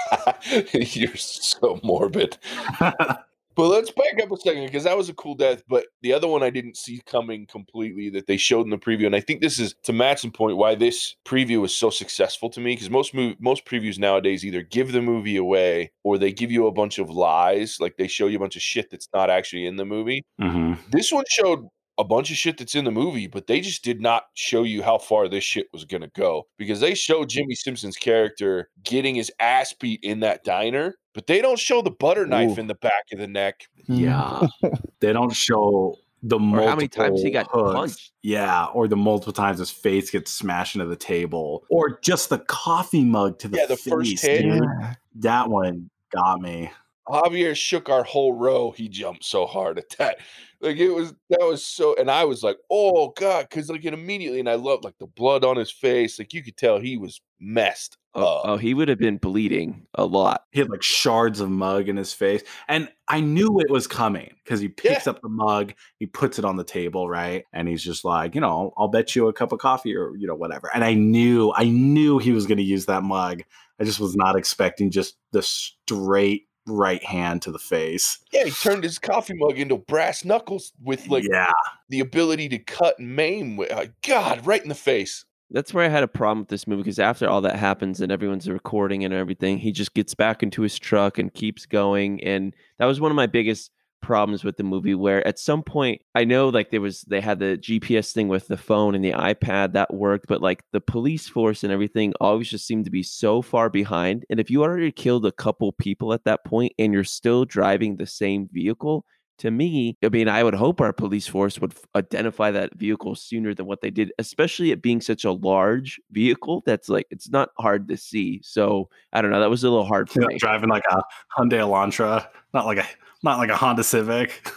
You're 0.74 1.16
so 1.16 1.80
morbid. 1.82 2.36
But 3.56 3.68
let's 3.68 3.90
back 3.90 4.22
up 4.22 4.30
a 4.30 4.36
second 4.36 4.66
because 4.66 4.84
that 4.84 4.96
was 4.96 5.08
a 5.08 5.14
cool 5.14 5.34
death. 5.34 5.62
But 5.66 5.86
the 6.02 6.12
other 6.12 6.28
one 6.28 6.42
I 6.42 6.50
didn't 6.50 6.76
see 6.76 7.00
coming 7.06 7.46
completely 7.46 8.10
that 8.10 8.26
they 8.26 8.36
showed 8.36 8.64
in 8.64 8.70
the 8.70 8.78
preview, 8.78 9.06
and 9.06 9.16
I 9.16 9.20
think 9.20 9.40
this 9.40 9.58
is 9.58 9.74
to 9.84 9.92
Matt's 9.92 10.26
point 10.26 10.56
why 10.56 10.74
this 10.74 11.16
preview 11.24 11.60
was 11.60 11.74
so 11.74 11.88
successful 11.88 12.50
to 12.50 12.60
me 12.60 12.72
because 12.74 12.90
most 12.90 13.14
mov- 13.14 13.36
most 13.40 13.64
previews 13.64 13.98
nowadays 13.98 14.44
either 14.44 14.62
give 14.62 14.92
the 14.92 15.00
movie 15.00 15.36
away 15.36 15.90
or 16.04 16.18
they 16.18 16.32
give 16.32 16.50
you 16.50 16.66
a 16.66 16.72
bunch 16.72 16.98
of 16.98 17.10
lies, 17.10 17.78
like 17.80 17.96
they 17.96 18.08
show 18.08 18.26
you 18.26 18.36
a 18.36 18.40
bunch 18.40 18.56
of 18.56 18.62
shit 18.62 18.90
that's 18.90 19.08
not 19.14 19.30
actually 19.30 19.66
in 19.66 19.76
the 19.76 19.84
movie. 19.84 20.24
hmm 20.38 20.74
This 20.90 21.10
one 21.10 21.24
showed 21.30 21.66
a 21.98 22.04
bunch 22.04 22.30
of 22.30 22.36
shit 22.36 22.58
that's 22.58 22.74
in 22.74 22.84
the 22.84 22.90
movie, 22.90 23.26
but 23.26 23.46
they 23.46 23.60
just 23.60 23.82
did 23.82 24.00
not 24.00 24.24
show 24.34 24.62
you 24.62 24.82
how 24.82 24.98
far 24.98 25.28
this 25.28 25.44
shit 25.44 25.66
was 25.72 25.84
going 25.84 26.02
to 26.02 26.10
go 26.14 26.46
because 26.58 26.80
they 26.80 26.94
showed 26.94 27.28
mm-hmm. 27.28 27.38
Jimmy 27.38 27.54
Simpson's 27.54 27.96
character 27.96 28.68
getting 28.84 29.14
his 29.14 29.32
ass 29.40 29.72
beat 29.72 30.00
in 30.02 30.20
that 30.20 30.44
diner, 30.44 30.96
but 31.14 31.26
they 31.26 31.40
don't 31.40 31.58
show 31.58 31.82
the 31.82 31.90
butter 31.90 32.26
knife 32.26 32.56
Ooh. 32.56 32.60
in 32.60 32.66
the 32.66 32.74
back 32.74 33.04
of 33.12 33.18
the 33.18 33.26
neck. 33.26 33.66
Yeah. 33.88 34.46
they 35.00 35.12
don't 35.12 35.34
show 35.34 35.96
the 36.22 36.38
multiple 36.38 36.68
how 36.68 36.76
many 36.76 36.88
times 36.88 37.22
he 37.22 37.30
got 37.30 37.48
hooks. 37.50 37.74
punched. 37.74 38.12
Yeah, 38.22 38.66
or 38.66 38.88
the 38.88 38.96
multiple 38.96 39.32
times 39.32 39.58
his 39.58 39.70
face 39.70 40.10
gets 40.10 40.32
smashed 40.32 40.74
into 40.74 40.86
the 40.86 40.96
table, 40.96 41.64
or 41.70 42.00
just 42.00 42.30
the 42.30 42.38
coffee 42.40 43.04
mug 43.04 43.38
to 43.40 43.48
the 43.48 43.58
Yeah, 43.58 43.66
the 43.66 43.76
first 43.76 44.10
face, 44.10 44.22
hit. 44.22 44.44
Yeah. 44.44 44.94
That 45.16 45.48
one 45.48 45.90
got 46.12 46.40
me. 46.40 46.70
Javier 47.08 47.54
shook 47.56 47.88
our 47.88 48.02
whole 48.02 48.32
row. 48.32 48.70
He 48.72 48.88
jumped 48.88 49.24
so 49.24 49.46
hard 49.46 49.78
at 49.78 49.90
that. 49.98 50.18
Like 50.60 50.78
it 50.78 50.90
was 50.90 51.12
that 51.30 51.40
was 51.42 51.64
so 51.64 51.94
and 51.96 52.10
I 52.10 52.24
was 52.24 52.42
like, 52.42 52.56
oh 52.70 53.08
God, 53.10 53.46
because 53.48 53.68
like 53.68 53.84
it 53.84 53.92
immediately 53.94 54.40
and 54.40 54.48
I 54.48 54.54
loved 54.54 54.84
like 54.84 54.98
the 54.98 55.06
blood 55.06 55.44
on 55.44 55.56
his 55.56 55.70
face. 55.70 56.18
Like 56.18 56.32
you 56.32 56.42
could 56.42 56.56
tell 56.56 56.78
he 56.78 56.96
was 56.96 57.20
messed 57.38 57.98
Oh, 58.18 58.36
up. 58.38 58.42
oh, 58.46 58.56
he 58.56 58.72
would 58.72 58.88
have 58.88 58.98
been 58.98 59.18
bleeding 59.18 59.86
a 59.94 60.06
lot. 60.06 60.44
He 60.50 60.60
had 60.60 60.70
like 60.70 60.82
shards 60.82 61.40
of 61.40 61.50
mug 61.50 61.90
in 61.90 61.98
his 61.98 62.14
face, 62.14 62.42
and 62.66 62.88
I 63.08 63.20
knew 63.20 63.60
it 63.60 63.70
was 63.70 63.86
coming 63.86 64.32
because 64.42 64.58
he 64.58 64.68
picks 64.68 65.06
up 65.06 65.20
the 65.20 65.28
mug, 65.28 65.74
he 65.98 66.06
puts 66.06 66.38
it 66.38 66.44
on 66.46 66.56
the 66.56 66.64
table, 66.64 67.10
right, 67.10 67.44
and 67.52 67.68
he's 67.68 67.82
just 67.84 68.06
like, 68.06 68.34
you 68.34 68.40
know, 68.40 68.72
I'll 68.78 68.88
bet 68.88 69.14
you 69.14 69.28
a 69.28 69.34
cup 69.34 69.52
of 69.52 69.58
coffee 69.58 69.94
or 69.94 70.16
you 70.16 70.26
know 70.26 70.34
whatever. 70.34 70.70
And 70.72 70.82
I 70.82 70.94
knew, 70.94 71.52
I 71.54 71.64
knew 71.64 72.16
he 72.16 72.32
was 72.32 72.46
going 72.46 72.56
to 72.56 72.64
use 72.64 72.86
that 72.86 73.02
mug. 73.02 73.42
I 73.78 73.84
just 73.84 74.00
was 74.00 74.16
not 74.16 74.34
expecting 74.36 74.90
just 74.90 75.18
the 75.32 75.42
straight 75.42 76.45
right 76.66 77.02
hand 77.02 77.42
to 77.42 77.52
the 77.52 77.58
face. 77.58 78.18
Yeah, 78.32 78.44
he 78.44 78.50
turned 78.50 78.84
his 78.84 78.98
coffee 78.98 79.34
mug 79.34 79.58
into 79.58 79.76
brass 79.76 80.24
knuckles 80.24 80.72
with 80.82 81.08
like 81.08 81.24
yeah, 81.30 81.52
the 81.88 82.00
ability 82.00 82.48
to 82.50 82.58
cut 82.58 82.98
and 82.98 83.14
maim. 83.14 83.56
With, 83.56 83.70
uh, 83.72 83.86
God, 84.06 84.46
right 84.46 84.62
in 84.62 84.68
the 84.68 84.74
face. 84.74 85.24
That's 85.50 85.72
where 85.72 85.84
I 85.84 85.88
had 85.88 86.02
a 86.02 86.08
problem 86.08 86.40
with 86.40 86.48
this 86.48 86.66
movie 86.66 86.82
because 86.82 86.98
after 86.98 87.28
all 87.28 87.40
that 87.42 87.56
happens 87.56 88.00
and 88.00 88.10
everyone's 88.10 88.48
recording 88.48 89.04
and 89.04 89.14
everything, 89.14 89.58
he 89.58 89.70
just 89.70 89.94
gets 89.94 90.12
back 90.12 90.42
into 90.42 90.62
his 90.62 90.76
truck 90.76 91.18
and 91.18 91.32
keeps 91.32 91.66
going. 91.66 92.22
And 92.24 92.54
that 92.78 92.86
was 92.86 93.00
one 93.00 93.12
of 93.12 93.16
my 93.16 93.26
biggest 93.26 93.70
problems 94.06 94.44
with 94.44 94.56
the 94.56 94.62
movie 94.62 94.94
where 94.94 95.26
at 95.26 95.36
some 95.36 95.64
point 95.64 96.00
I 96.14 96.24
know 96.24 96.48
like 96.48 96.70
there 96.70 96.80
was 96.80 97.00
they 97.02 97.20
had 97.20 97.40
the 97.40 97.58
GPS 97.60 98.12
thing 98.12 98.28
with 98.28 98.46
the 98.46 98.56
phone 98.56 98.94
and 98.94 99.04
the 99.04 99.10
iPad 99.10 99.72
that 99.72 99.92
worked, 99.92 100.26
but 100.28 100.40
like 100.40 100.62
the 100.72 100.80
police 100.80 101.28
force 101.28 101.64
and 101.64 101.72
everything 101.72 102.14
always 102.20 102.48
just 102.48 102.68
seemed 102.68 102.84
to 102.84 102.90
be 102.92 103.02
so 103.02 103.42
far 103.42 103.68
behind. 103.68 104.24
And 104.30 104.38
if 104.38 104.48
you 104.48 104.62
already 104.62 104.92
killed 104.92 105.26
a 105.26 105.32
couple 105.32 105.72
people 105.72 106.12
at 106.12 106.22
that 106.22 106.44
point 106.44 106.72
and 106.78 106.92
you're 106.92 107.02
still 107.02 107.44
driving 107.44 107.96
the 107.96 108.06
same 108.06 108.48
vehicle, 108.52 109.04
to 109.38 109.50
me, 109.50 109.96
I 110.02 110.08
mean, 110.08 110.28
I 110.28 110.42
would 110.42 110.54
hope 110.54 110.80
our 110.80 110.92
police 110.92 111.26
force 111.26 111.58
would 111.60 111.72
f- 111.74 111.82
identify 111.94 112.50
that 112.52 112.74
vehicle 112.76 113.14
sooner 113.14 113.54
than 113.54 113.66
what 113.66 113.80
they 113.82 113.90
did, 113.90 114.12
especially 114.18 114.70
it 114.70 114.80
being 114.82 115.00
such 115.00 115.24
a 115.24 115.32
large 115.32 116.00
vehicle 116.10 116.62
that's 116.64 116.88
like 116.88 117.06
it's 117.10 117.28
not 117.28 117.50
hard 117.58 117.88
to 117.88 117.96
see. 117.96 118.40
So 118.42 118.88
I 119.12 119.20
don't 119.22 119.30
know. 119.30 119.40
That 119.40 119.50
was 119.50 119.62
a 119.64 119.68
little 119.70 119.84
hard 119.84 120.08
for 120.08 120.20
You 120.20 120.28
know, 120.28 120.32
me. 120.32 120.38
driving 120.38 120.70
like 120.70 120.84
a 120.90 121.02
Hyundai 121.38 121.58
Elantra, 121.60 122.26
not 122.54 122.66
like 122.66 122.78
a 122.78 122.86
not 123.22 123.38
like 123.38 123.50
a 123.50 123.56
Honda 123.56 123.84
Civic. 123.84 124.48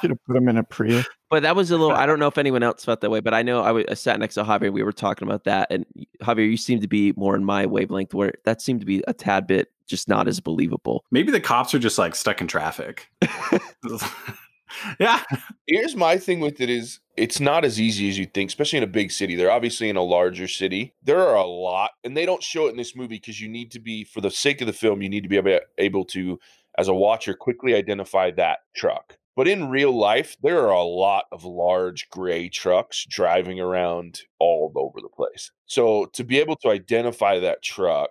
Should 0.00 0.10
have 0.10 0.24
put 0.24 0.34
them 0.34 0.48
in 0.48 0.58
a 0.58 0.62
Prius. 0.62 1.04
But 1.28 1.42
that 1.42 1.56
was 1.56 1.72
a 1.72 1.76
little. 1.76 1.96
I 1.96 2.06
don't 2.06 2.20
know 2.20 2.28
if 2.28 2.38
anyone 2.38 2.62
else 2.62 2.84
felt 2.84 3.00
that 3.00 3.10
way, 3.10 3.18
but 3.18 3.34
I 3.34 3.42
know 3.42 3.62
I, 3.62 3.66
w- 3.68 3.86
I 3.90 3.94
sat 3.94 4.20
next 4.20 4.34
to 4.36 4.44
Javier. 4.44 4.72
We 4.72 4.84
were 4.84 4.92
talking 4.92 5.26
about 5.26 5.42
that, 5.42 5.66
and 5.72 5.84
Javier, 6.22 6.48
you 6.48 6.56
seem 6.56 6.80
to 6.82 6.86
be 6.86 7.12
more 7.16 7.34
in 7.34 7.44
my 7.44 7.66
wavelength, 7.66 8.14
where 8.14 8.34
that 8.44 8.62
seemed 8.62 8.78
to 8.78 8.86
be 8.86 9.02
a 9.08 9.12
tad 9.12 9.48
bit 9.48 9.72
just 9.88 10.08
not 10.08 10.28
as 10.28 10.38
believable. 10.38 11.04
Maybe 11.10 11.32
the 11.32 11.40
cops 11.40 11.74
are 11.74 11.80
just 11.80 11.98
like 11.98 12.14
stuck 12.14 12.40
in 12.40 12.46
traffic. 12.46 13.08
yeah, 15.00 15.22
Here's 15.66 15.96
my 15.96 16.16
thing 16.16 16.40
with 16.40 16.60
it 16.60 16.70
is 16.70 17.00
it's 17.16 17.40
not 17.40 17.64
as 17.64 17.80
easy 17.80 18.08
as 18.08 18.18
you 18.18 18.26
think, 18.26 18.50
especially 18.50 18.78
in 18.78 18.84
a 18.84 18.88
big 18.88 19.10
city. 19.10 19.34
They're 19.34 19.50
obviously 19.50 19.88
in 19.88 19.96
a 19.96 20.02
larger 20.02 20.46
city. 20.46 20.94
There 21.02 21.26
are 21.26 21.34
a 21.34 21.46
lot, 21.46 21.92
and 22.04 22.16
they 22.16 22.26
don't 22.26 22.42
show 22.42 22.66
it 22.66 22.70
in 22.70 22.76
this 22.76 22.94
movie 22.94 23.16
because 23.16 23.40
you 23.40 23.48
need 23.48 23.70
to 23.72 23.80
be, 23.80 24.04
for 24.04 24.20
the 24.20 24.30
sake 24.30 24.60
of 24.60 24.66
the 24.66 24.72
film, 24.72 25.02
you 25.02 25.08
need 25.08 25.22
to 25.22 25.28
be 25.28 25.36
able, 25.36 25.58
able 25.78 26.04
to, 26.06 26.38
as 26.78 26.88
a 26.88 26.94
watcher, 26.94 27.34
quickly 27.34 27.74
identify 27.74 28.30
that 28.32 28.60
truck. 28.76 29.16
But 29.34 29.48
in 29.48 29.68
real 29.68 29.96
life, 29.96 30.36
there 30.42 30.60
are 30.60 30.70
a 30.70 30.82
lot 30.82 31.24
of 31.30 31.44
large 31.44 32.08
gray 32.10 32.48
trucks 32.48 33.04
driving 33.08 33.60
around 33.60 34.22
all 34.38 34.72
over 34.74 35.00
the 35.00 35.10
place. 35.10 35.50
So 35.66 36.06
to 36.14 36.24
be 36.24 36.38
able 36.38 36.56
to 36.56 36.70
identify 36.70 37.38
that 37.40 37.62
truck 37.62 38.10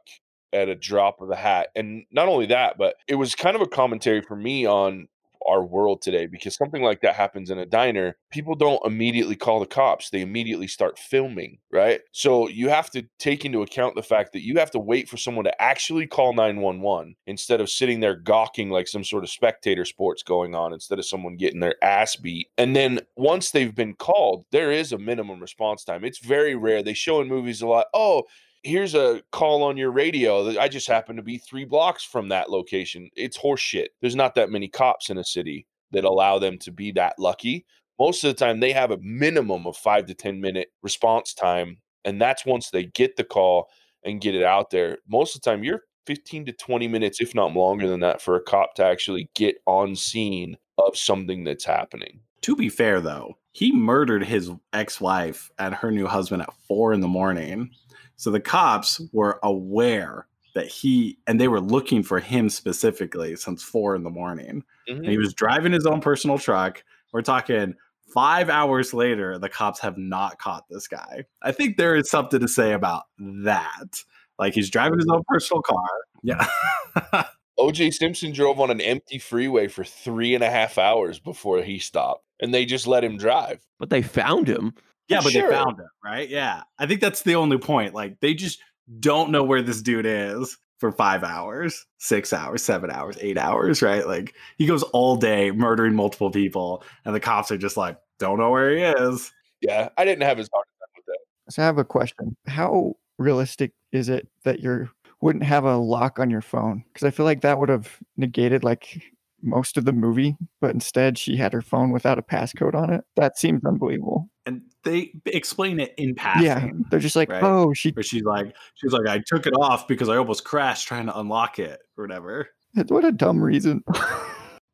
at 0.53 0.69
a 0.69 0.75
drop 0.75 1.21
of 1.21 1.29
the 1.29 1.35
hat, 1.35 1.69
and 1.75 2.05
not 2.11 2.27
only 2.27 2.45
that, 2.47 2.77
but 2.77 2.95
it 3.07 3.15
was 3.15 3.33
kind 3.33 3.55
of 3.55 3.61
a 3.61 3.67
commentary 3.67 4.21
for 4.21 4.35
me 4.35 4.67
on 4.67 5.07
our 5.47 5.63
world 5.63 6.01
today 6.01 6.25
because 6.25 6.55
something 6.55 6.81
like 6.81 7.01
that 7.01 7.15
happens 7.15 7.49
in 7.49 7.59
a 7.59 7.65
diner, 7.65 8.17
people 8.31 8.55
don't 8.55 8.85
immediately 8.85 9.35
call 9.35 9.59
the 9.59 9.65
cops. 9.65 10.09
They 10.09 10.21
immediately 10.21 10.67
start 10.67 10.99
filming, 10.99 11.59
right? 11.71 12.01
So 12.11 12.47
you 12.49 12.69
have 12.69 12.89
to 12.91 13.03
take 13.19 13.45
into 13.45 13.61
account 13.61 13.95
the 13.95 14.03
fact 14.03 14.33
that 14.33 14.43
you 14.43 14.59
have 14.59 14.71
to 14.71 14.79
wait 14.79 15.09
for 15.09 15.17
someone 15.17 15.45
to 15.45 15.61
actually 15.61 16.07
call 16.07 16.33
911 16.33 17.15
instead 17.27 17.61
of 17.61 17.69
sitting 17.69 17.99
there 17.99 18.15
gawking 18.15 18.69
like 18.69 18.87
some 18.87 19.03
sort 19.03 19.23
of 19.23 19.29
spectator 19.29 19.85
sports 19.85 20.23
going 20.23 20.55
on 20.55 20.73
instead 20.73 20.99
of 20.99 21.05
someone 21.05 21.37
getting 21.37 21.59
their 21.59 21.83
ass 21.83 22.15
beat. 22.15 22.49
And 22.57 22.75
then 22.75 22.99
once 23.15 23.51
they've 23.51 23.75
been 23.75 23.93
called, 23.93 24.45
there 24.51 24.71
is 24.71 24.91
a 24.91 24.97
minimum 24.97 25.39
response 25.39 25.83
time. 25.83 26.03
It's 26.03 26.19
very 26.19 26.55
rare. 26.55 26.83
They 26.83 26.93
show 26.93 27.21
in 27.21 27.27
movies 27.27 27.61
a 27.61 27.67
lot, 27.67 27.87
oh, 27.93 28.23
here's 28.65 28.95
a 28.95 29.21
call 29.31 29.63
on 29.63 29.77
your 29.77 29.91
radio 29.91 30.43
that 30.43 30.57
I 30.57 30.67
just 30.67 30.87
happen 30.87 31.15
to 31.15 31.21
be 31.21 31.37
three 31.37 31.65
blocks 31.65 32.03
from 32.03 32.29
that 32.29 32.49
location. 32.49 33.09
It's 33.15 33.37
horseshit. 33.37 33.89
There's 34.01 34.15
not 34.15 34.33
that 34.35 34.49
many 34.49 34.67
cops 34.67 35.11
in 35.11 35.19
a 35.19 35.23
city 35.23 35.67
that 35.91 36.03
allow 36.03 36.39
them 36.39 36.57
to 36.59 36.71
be 36.71 36.91
that 36.93 37.13
lucky. 37.19 37.65
Most 37.99 38.23
of 38.23 38.29
the 38.29 38.45
time, 38.45 38.59
they 38.59 38.73
have 38.73 38.89
a 38.89 38.97
minimum 38.97 39.67
of 39.67 39.77
five 39.77 40.07
to 40.07 40.15
10 40.15 40.41
minute 40.41 40.69
response 40.81 41.33
time. 41.33 41.77
And 42.05 42.19
that's 42.19 42.45
once 42.45 42.71
they 42.71 42.85
get 42.85 43.15
the 43.15 43.23
call 43.23 43.69
and 44.03 44.19
get 44.19 44.35
it 44.35 44.43
out 44.43 44.71
there. 44.71 44.97
Most 45.07 45.35
of 45.35 45.41
the 45.41 45.49
time, 45.49 45.63
you're 45.63 45.83
15 46.07 46.45
to 46.45 46.51
20 46.51 46.87
minutes, 46.87 47.21
if 47.21 47.35
not 47.35 47.53
longer 47.53 47.87
than 47.87 47.99
that, 47.99 48.21
for 48.21 48.35
a 48.35 48.43
cop 48.43 48.73
to 48.75 48.83
actually 48.83 49.29
get 49.35 49.57
on 49.67 49.95
scene 49.95 50.57
of 50.79 50.97
something 50.97 51.43
that's 51.43 51.65
happening. 51.65 52.19
To 52.41 52.55
be 52.55 52.69
fair, 52.69 53.01
though, 53.01 53.37
he 53.51 53.71
murdered 53.71 54.23
his 54.23 54.51
ex 54.73 54.99
wife 55.01 55.49
and 55.57 55.73
her 55.73 55.91
new 55.91 56.07
husband 56.07 56.41
at 56.41 56.53
four 56.67 56.93
in 56.93 56.99
the 57.01 57.07
morning. 57.07 57.71
So 58.17 58.31
the 58.31 58.39
cops 58.39 59.01
were 59.11 59.39
aware 59.43 60.27
that 60.53 60.67
he, 60.67 61.17
and 61.27 61.39
they 61.39 61.47
were 61.47 61.59
looking 61.59 62.01
for 62.01 62.19
him 62.19 62.49
specifically 62.49 63.35
since 63.35 63.61
four 63.61 63.95
in 63.95 64.03
the 64.03 64.09
morning. 64.09 64.63
Mhm. 64.89 64.97
And 64.97 65.05
he 65.05 65.17
was 65.17 65.33
driving 65.33 65.73
his 65.73 65.85
own 65.85 66.01
personal 66.01 66.37
truck. 66.37 66.83
We're 67.11 67.21
talking 67.21 67.75
five 68.13 68.49
hours 68.49 68.93
later, 68.93 69.37
the 69.37 69.49
cops 69.49 69.79
have 69.81 69.97
not 69.97 70.39
caught 70.39 70.65
this 70.69 70.87
guy. 70.87 71.25
I 71.41 71.51
think 71.51 71.77
there 71.77 71.95
is 71.95 72.09
something 72.09 72.39
to 72.39 72.47
say 72.47 72.71
about 72.73 73.03
that. 73.19 74.01
Like 74.39 74.53
he's 74.53 74.69
driving 74.69 74.99
his 74.99 75.09
own 75.11 75.23
personal 75.27 75.61
car. 75.61 75.89
Yeah. 76.23 76.47
OJ 77.59 77.93
Simpson 77.93 78.33
drove 78.33 78.59
on 78.59 78.69
an 78.69 78.81
empty 78.81 79.17
freeway 79.17 79.67
for 79.67 79.83
three 79.85 80.35
and 80.35 80.43
a 80.43 80.49
half 80.49 80.77
hours 80.77 81.19
before 81.19 81.61
he 81.61 81.79
stopped, 81.79 82.24
and 82.41 82.53
they 82.53 82.65
just 82.65 82.87
let 82.87 83.03
him 83.03 83.17
drive. 83.17 83.59
But 83.79 83.89
they 83.89 84.01
found 84.01 84.47
him. 84.47 84.73
Yeah, 85.07 85.21
but 85.21 85.31
Sure. 85.33 85.47
they 85.49 85.53
found 85.55 85.79
him, 85.79 85.87
right? 86.03 86.27
Yeah. 86.27 86.63
I 86.79 86.87
think 86.87 87.01
that's 87.01 87.21
the 87.21 87.35
only 87.35 87.57
point. 87.57 87.93
Like 87.93 88.19
they 88.21 88.33
just 88.33 88.59
don't 88.99 89.29
know 89.31 89.43
where 89.43 89.61
this 89.61 89.81
dude 89.81 90.05
is 90.05 90.57
for 90.79 90.91
five 90.91 91.23
hours, 91.23 91.85
six 91.99 92.33
hours, 92.33 92.63
seven 92.63 92.91
hours, 92.91 93.17
eight 93.21 93.37
hours, 93.37 93.81
right? 93.81 94.05
Like 94.07 94.33
he 94.57 94.65
goes 94.65 94.83
all 94.83 95.15
day 95.15 95.51
murdering 95.51 95.95
multiple 95.95 96.31
people, 96.31 96.83
and 97.05 97.13
the 97.15 97.19
cops 97.19 97.51
are 97.51 97.57
just 97.57 97.77
like, 97.77 97.97
don't 98.19 98.39
know 98.39 98.49
where 98.51 98.71
he 98.75 98.81
is. 98.83 99.31
Yeah, 99.61 99.89
I 99.97 100.05
didn't 100.05 100.23
have 100.23 100.39
as 100.39 100.49
hard 100.53 100.65
a 100.65 100.79
time 100.79 100.89
with 100.97 101.05
that. 101.05 101.53
So 101.53 101.61
I 101.61 101.65
have 101.65 101.77
a 101.77 101.85
question. 101.85 102.35
How 102.47 102.95
realistic 103.17 103.71
is 103.91 104.09
it 104.09 104.27
that 104.43 104.59
you 104.59 104.89
wouldn't 105.21 105.45
have 105.45 105.63
a 105.63 105.77
lock 105.77 106.19
on 106.19 106.29
your 106.29 106.41
phone? 106.41 106.83
Because 106.93 107.05
I 107.07 107.11
feel 107.11 107.25
like 107.25 107.41
that 107.41 107.59
would 107.59 107.69
have 107.69 107.97
negated 108.17 108.63
like 108.63 109.01
most 109.45 109.77
of 109.77 109.85
the 109.85 109.93
movie, 109.93 110.35
but 110.59 110.71
instead 110.71 111.17
she 111.17 111.37
had 111.37 111.53
her 111.53 111.61
phone 111.61 111.91
without 111.91 112.19
a 112.19 112.23
passcode 112.23 112.75
on 112.75 112.91
it. 112.91 113.03
That 113.15 113.37
seems 113.37 113.63
unbelievable. 113.65 114.29
And 114.45 114.61
they 114.83 115.11
explain 115.25 115.79
it 115.79 115.93
in 115.97 116.15
passing. 116.15 116.45
Yeah, 116.45 116.69
they're 116.89 116.99
just 116.99 117.15
like, 117.15 117.29
right? 117.29 117.43
oh, 117.43 117.73
she. 117.73 117.91
Where 117.91 118.03
she's 118.03 118.23
like, 118.23 118.55
she's 118.75 118.91
like, 118.91 119.07
I 119.07 119.23
took 119.25 119.47
it 119.47 119.53
off 119.53 119.87
because 119.87 120.09
I 120.09 120.17
almost 120.17 120.43
crashed 120.43 120.87
trying 120.87 121.07
to 121.07 121.19
unlock 121.19 121.59
it 121.59 121.79
or 121.97 122.03
whatever. 122.03 122.49
What 122.87 123.05
a 123.05 123.11
dumb 123.11 123.41
reason. 123.41 123.83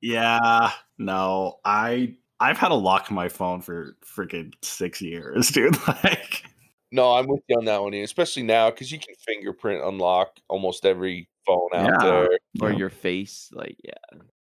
Yeah, 0.02 0.72
no, 0.98 1.60
I 1.64 2.16
I've 2.40 2.58
had 2.58 2.72
a 2.72 2.76
lock 2.76 3.12
my 3.12 3.30
phone 3.30 3.62
for 3.62 3.96
freaking 4.04 4.54
six 4.64 5.02
years, 5.02 5.50
dude. 5.52 5.78
Like, 5.88 6.44
No, 6.92 7.14
I'm 7.14 7.28
with 7.28 7.42
you 7.48 7.58
on 7.58 7.66
that 7.66 7.82
one, 7.82 7.94
Ian, 7.94 8.04
especially 8.04 8.44
now 8.44 8.70
because 8.70 8.92
you 8.92 9.00
can 9.00 9.16
fingerprint 9.26 9.84
unlock 9.84 10.38
almost 10.50 10.86
every 10.86 11.30
phone 11.46 11.70
out 11.74 11.90
Yeah. 11.90 11.98
there. 12.12 12.30
or 12.62 12.72
Yeah. 12.72 12.78
your 12.78 12.90
face. 12.90 13.50
Like, 13.54 13.78
yeah, 13.84 13.94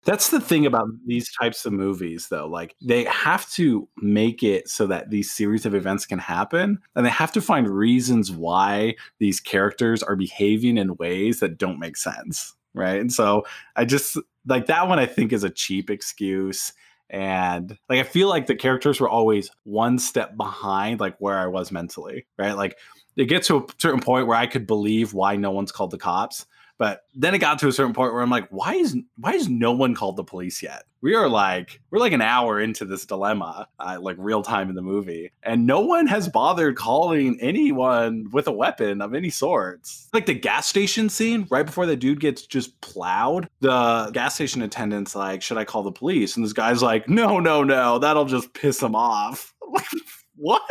That's 0.05 0.29
the 0.29 0.39
thing 0.39 0.65
about 0.65 0.87
these 1.05 1.29
types 1.39 1.65
of 1.65 1.73
movies, 1.73 2.29
though. 2.29 2.47
Like, 2.47 2.73
they 2.81 3.03
have 3.03 3.49
to 3.51 3.87
make 3.97 4.41
it 4.43 4.67
so 4.69 4.87
that 4.87 5.09
these 5.11 5.29
series 5.31 5.65
of 5.65 5.75
events 5.75 6.05
can 6.05 6.17
happen, 6.19 6.79
and 6.95 7.05
they 7.05 7.09
have 7.09 7.31
to 7.33 7.41
find 7.41 7.67
reasons 7.69 8.31
why 8.31 8.95
these 9.19 9.39
characters 9.41 10.01
are 10.01 10.15
behaving 10.15 10.77
in 10.77 10.95
ways 10.95 11.41
that 11.41 11.57
don't 11.57 11.79
make 11.79 11.97
sense. 11.97 12.55
Right. 12.73 12.99
And 12.99 13.11
so 13.11 13.45
I 13.75 13.83
just 13.85 14.17
like 14.47 14.67
that 14.67 14.87
one, 14.87 14.99
I 14.99 15.05
think, 15.05 15.33
is 15.33 15.43
a 15.43 15.49
cheap 15.49 15.89
excuse. 15.89 16.71
And 17.09 17.77
like, 17.89 17.99
I 17.99 18.03
feel 18.03 18.29
like 18.29 18.45
the 18.45 18.55
characters 18.55 18.99
were 18.99 19.09
always 19.09 19.49
one 19.63 19.97
step 19.97 20.37
behind, 20.37 20.99
like, 20.99 21.15
where 21.19 21.39
I 21.39 21.47
was 21.47 21.71
mentally. 21.71 22.27
Right. 22.37 22.53
Like, 22.53 22.77
it 23.17 23.25
gets 23.25 23.47
to 23.47 23.57
a 23.57 23.65
certain 23.79 23.99
point 23.99 24.27
where 24.27 24.37
I 24.37 24.47
could 24.47 24.67
believe 24.67 25.13
why 25.13 25.35
no 25.35 25.51
one's 25.51 25.71
called 25.71 25.91
the 25.91 25.97
cops. 25.97 26.45
But 26.79 27.03
then 27.13 27.35
it 27.35 27.39
got 27.39 27.59
to 27.59 27.67
a 27.67 27.73
certain 27.73 27.93
point 27.93 28.13
where 28.13 28.21
I'm 28.21 28.29
like, 28.29 28.47
why 28.49 28.73
is 28.75 28.95
why 29.17 29.33
is 29.33 29.49
no 29.49 29.73
one 29.73 29.93
called 29.93 30.15
the 30.15 30.23
police 30.23 30.63
yet? 30.63 30.83
We 31.01 31.13
are 31.13 31.27
like 31.27 31.81
we're 31.91 31.99
like 31.99 32.13
an 32.13 32.21
hour 32.21 32.59
into 32.59 32.85
this 32.85 33.05
dilemma, 33.05 33.67
uh, 33.79 33.99
like 34.01 34.15
real 34.17 34.41
time 34.41 34.69
in 34.69 34.75
the 34.75 34.81
movie, 34.81 35.31
and 35.43 35.67
no 35.67 35.81
one 35.81 36.07
has 36.07 36.29
bothered 36.29 36.77
calling 36.77 37.37
anyone 37.41 38.29
with 38.31 38.47
a 38.47 38.53
weapon 38.53 39.01
of 39.01 39.13
any 39.13 39.29
sorts. 39.29 40.07
Like 40.13 40.25
the 40.25 40.33
gas 40.33 40.67
station 40.67 41.09
scene 41.09 41.47
right 41.49 41.65
before 41.65 41.85
the 41.85 41.97
dude 41.97 42.21
gets 42.21 42.45
just 42.45 42.79
plowed, 42.79 43.49
the 43.59 44.09
gas 44.13 44.35
station 44.35 44.61
attendant's 44.61 45.15
like, 45.15 45.41
"Should 45.41 45.57
I 45.57 45.65
call 45.65 45.83
the 45.83 45.91
police?" 45.91 46.37
And 46.37 46.45
this 46.45 46.53
guy's 46.53 46.81
like, 46.81 47.09
"No, 47.09 47.41
no, 47.41 47.61
no, 47.61 47.99
that'll 47.99 48.25
just 48.25 48.53
piss 48.53 48.81
him 48.81 48.95
off." 48.95 49.53
What? 50.39 50.61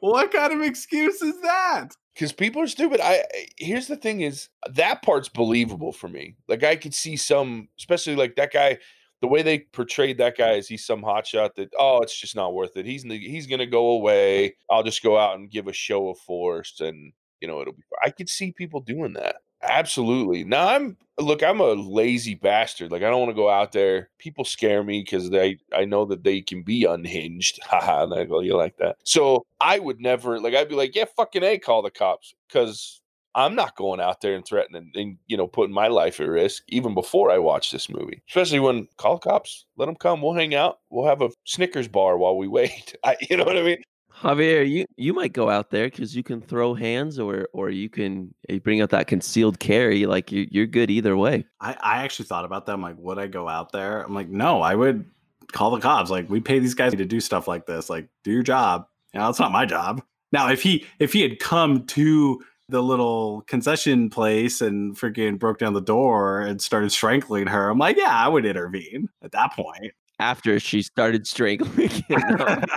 What 0.00 0.32
kind 0.32 0.52
of 0.52 0.62
excuse 0.62 1.20
is 1.22 1.40
that? 1.42 1.88
because 2.14 2.32
people 2.32 2.62
are 2.62 2.66
stupid. 2.66 3.00
I 3.02 3.24
here's 3.56 3.86
the 3.88 3.96
thing: 3.96 4.20
is 4.20 4.48
that 4.70 5.02
part's 5.02 5.28
believable 5.28 5.92
for 5.92 6.08
me. 6.08 6.36
Like 6.48 6.62
I 6.62 6.76
could 6.76 6.94
see 6.94 7.16
some, 7.16 7.68
especially 7.78 8.16
like 8.16 8.36
that 8.36 8.52
guy. 8.52 8.78
The 9.20 9.28
way 9.28 9.42
they 9.42 9.60
portrayed 9.72 10.18
that 10.18 10.36
guy 10.36 10.52
is 10.52 10.68
he's 10.68 10.84
some 10.84 11.02
hotshot 11.02 11.54
that 11.54 11.72
oh 11.78 12.00
it's 12.02 12.18
just 12.18 12.36
not 12.36 12.54
worth 12.54 12.76
it. 12.76 12.84
He's 12.86 13.04
n- 13.04 13.10
he's 13.10 13.46
gonna 13.46 13.66
go 13.66 13.90
away. 13.90 14.54
I'll 14.70 14.82
just 14.82 15.02
go 15.02 15.18
out 15.18 15.36
and 15.36 15.50
give 15.50 15.66
a 15.66 15.72
show 15.72 16.08
of 16.10 16.18
force, 16.18 16.80
and 16.80 17.12
you 17.40 17.48
know 17.48 17.60
it'll 17.60 17.72
be. 17.72 17.82
I 18.04 18.10
could 18.10 18.28
see 18.28 18.52
people 18.52 18.80
doing 18.80 19.14
that. 19.14 19.36
Absolutely. 19.66 20.44
Now 20.44 20.68
I'm 20.68 20.96
look. 21.18 21.42
I'm 21.42 21.60
a 21.60 21.72
lazy 21.72 22.34
bastard. 22.34 22.90
Like 22.92 23.02
I 23.02 23.10
don't 23.10 23.20
want 23.20 23.30
to 23.30 23.34
go 23.34 23.48
out 23.50 23.72
there. 23.72 24.10
People 24.18 24.44
scare 24.44 24.82
me 24.82 25.00
because 25.00 25.30
they. 25.30 25.58
I 25.72 25.84
know 25.84 26.04
that 26.06 26.24
they 26.24 26.40
can 26.40 26.62
be 26.62 26.84
unhinged. 26.84 27.60
Haha. 27.64 28.04
and 28.04 28.14
I 28.14 28.24
go, 28.24 28.40
you 28.40 28.56
like 28.56 28.76
that? 28.78 28.96
So 29.04 29.46
I 29.60 29.78
would 29.78 30.00
never 30.00 30.40
like. 30.40 30.54
I'd 30.54 30.68
be 30.68 30.74
like, 30.74 30.94
yeah, 30.94 31.06
fucking 31.16 31.42
a, 31.42 31.58
call 31.58 31.82
the 31.82 31.90
cops 31.90 32.34
because 32.48 33.00
I'm 33.34 33.54
not 33.54 33.76
going 33.76 34.00
out 34.00 34.20
there 34.20 34.34
and 34.34 34.44
threatening 34.44 34.92
and 34.94 35.18
you 35.26 35.36
know 35.36 35.46
putting 35.48 35.74
my 35.74 35.88
life 35.88 36.20
at 36.20 36.28
risk 36.28 36.62
even 36.68 36.94
before 36.94 37.30
I 37.30 37.38
watch 37.38 37.70
this 37.70 37.88
movie. 37.88 38.22
Especially 38.28 38.60
when 38.60 38.88
call 38.96 39.18
cops, 39.18 39.66
let 39.76 39.86
them 39.86 39.96
come. 39.96 40.22
We'll 40.22 40.34
hang 40.34 40.54
out. 40.54 40.80
We'll 40.90 41.06
have 41.06 41.22
a 41.22 41.30
Snickers 41.44 41.88
bar 41.88 42.18
while 42.18 42.36
we 42.36 42.48
wait. 42.58 42.94
I, 43.04 43.16
you 43.28 43.36
know 43.36 43.44
what 43.44 43.56
I 43.56 43.62
mean? 43.62 43.82
Javier, 44.16 44.68
you 44.68 44.86
you 44.96 45.12
might 45.12 45.32
go 45.32 45.50
out 45.50 45.70
there 45.70 45.86
because 45.86 46.14
you 46.14 46.22
can 46.22 46.40
throw 46.40 46.74
hands, 46.74 47.18
or 47.18 47.48
or 47.52 47.70
you 47.70 47.88
can 47.88 48.32
you 48.48 48.60
bring 48.60 48.80
out 48.80 48.90
that 48.90 49.06
concealed 49.06 49.58
carry. 49.58 50.06
Like 50.06 50.30
you, 50.30 50.46
you're 50.50 50.66
good 50.66 50.90
either 50.90 51.16
way. 51.16 51.44
I, 51.60 51.76
I 51.82 52.02
actually 52.04 52.26
thought 52.26 52.44
about 52.44 52.66
that. 52.66 52.72
I'm 52.72 52.82
like, 52.82 52.96
would 52.98 53.18
I 53.18 53.26
go 53.26 53.48
out 53.48 53.72
there? 53.72 54.02
I'm 54.02 54.14
like, 54.14 54.28
no, 54.28 54.60
I 54.60 54.74
would 54.74 55.04
call 55.52 55.70
the 55.70 55.80
cops. 55.80 56.10
Like, 56.10 56.28
we 56.28 56.40
pay 56.40 56.58
these 56.58 56.74
guys 56.74 56.94
to 56.94 57.04
do 57.04 57.20
stuff 57.20 57.48
like 57.48 57.66
this. 57.66 57.90
Like, 57.90 58.08
do 58.22 58.30
your 58.30 58.42
job. 58.42 58.86
You 59.12 59.20
know, 59.20 59.28
it's 59.28 59.40
not 59.40 59.52
my 59.52 59.66
job. 59.66 60.02
Now, 60.32 60.50
if 60.50 60.62
he 60.62 60.86
if 60.98 61.12
he 61.12 61.22
had 61.22 61.38
come 61.38 61.86
to 61.86 62.42
the 62.68 62.82
little 62.82 63.42
concession 63.42 64.10
place 64.10 64.60
and 64.60 64.96
freaking 64.96 65.38
broke 65.38 65.58
down 65.58 65.74
the 65.74 65.80
door 65.80 66.40
and 66.40 66.60
started 66.62 66.90
strangling 66.90 67.46
her, 67.46 67.68
I'm 67.68 67.78
like, 67.78 67.96
yeah, 67.96 68.14
I 68.16 68.28
would 68.28 68.46
intervene 68.46 69.08
at 69.22 69.32
that 69.32 69.52
point. 69.52 69.92
After 70.20 70.60
she 70.60 70.82
started 70.82 71.26
strangling, 71.26 71.88
him, 72.08 72.22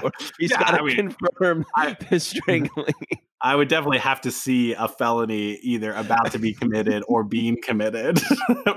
or 0.03 0.11
he's 0.39 0.49
Yeah, 0.51 0.59
got 0.59 0.71
to 0.71 0.79
I 0.79 0.81
mean, 0.83 1.11
confirm 1.11 1.65
I- 1.75 1.95
the 2.09 2.19
strangling. 2.19 2.93
I 3.41 3.55
would 3.55 3.67
definitely 3.67 3.99
have 3.99 4.19
to 4.21 4.31
see 4.31 4.73
a 4.73 4.87
felony 4.87 5.59
either 5.61 5.93
about 5.93 6.31
to 6.31 6.39
be 6.39 6.53
committed 6.55 7.03
or 7.07 7.23
being 7.23 7.55
committed 7.61 8.19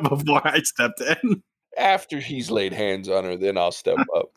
before 0.08 0.46
I 0.46 0.60
stepped 0.60 1.00
in. 1.00 1.42
After 1.78 2.20
he's 2.20 2.50
laid 2.50 2.74
hands 2.74 3.08
on 3.08 3.24
her, 3.24 3.36
then 3.38 3.56
I'll 3.56 3.72
step 3.72 3.96
up. 4.14 4.28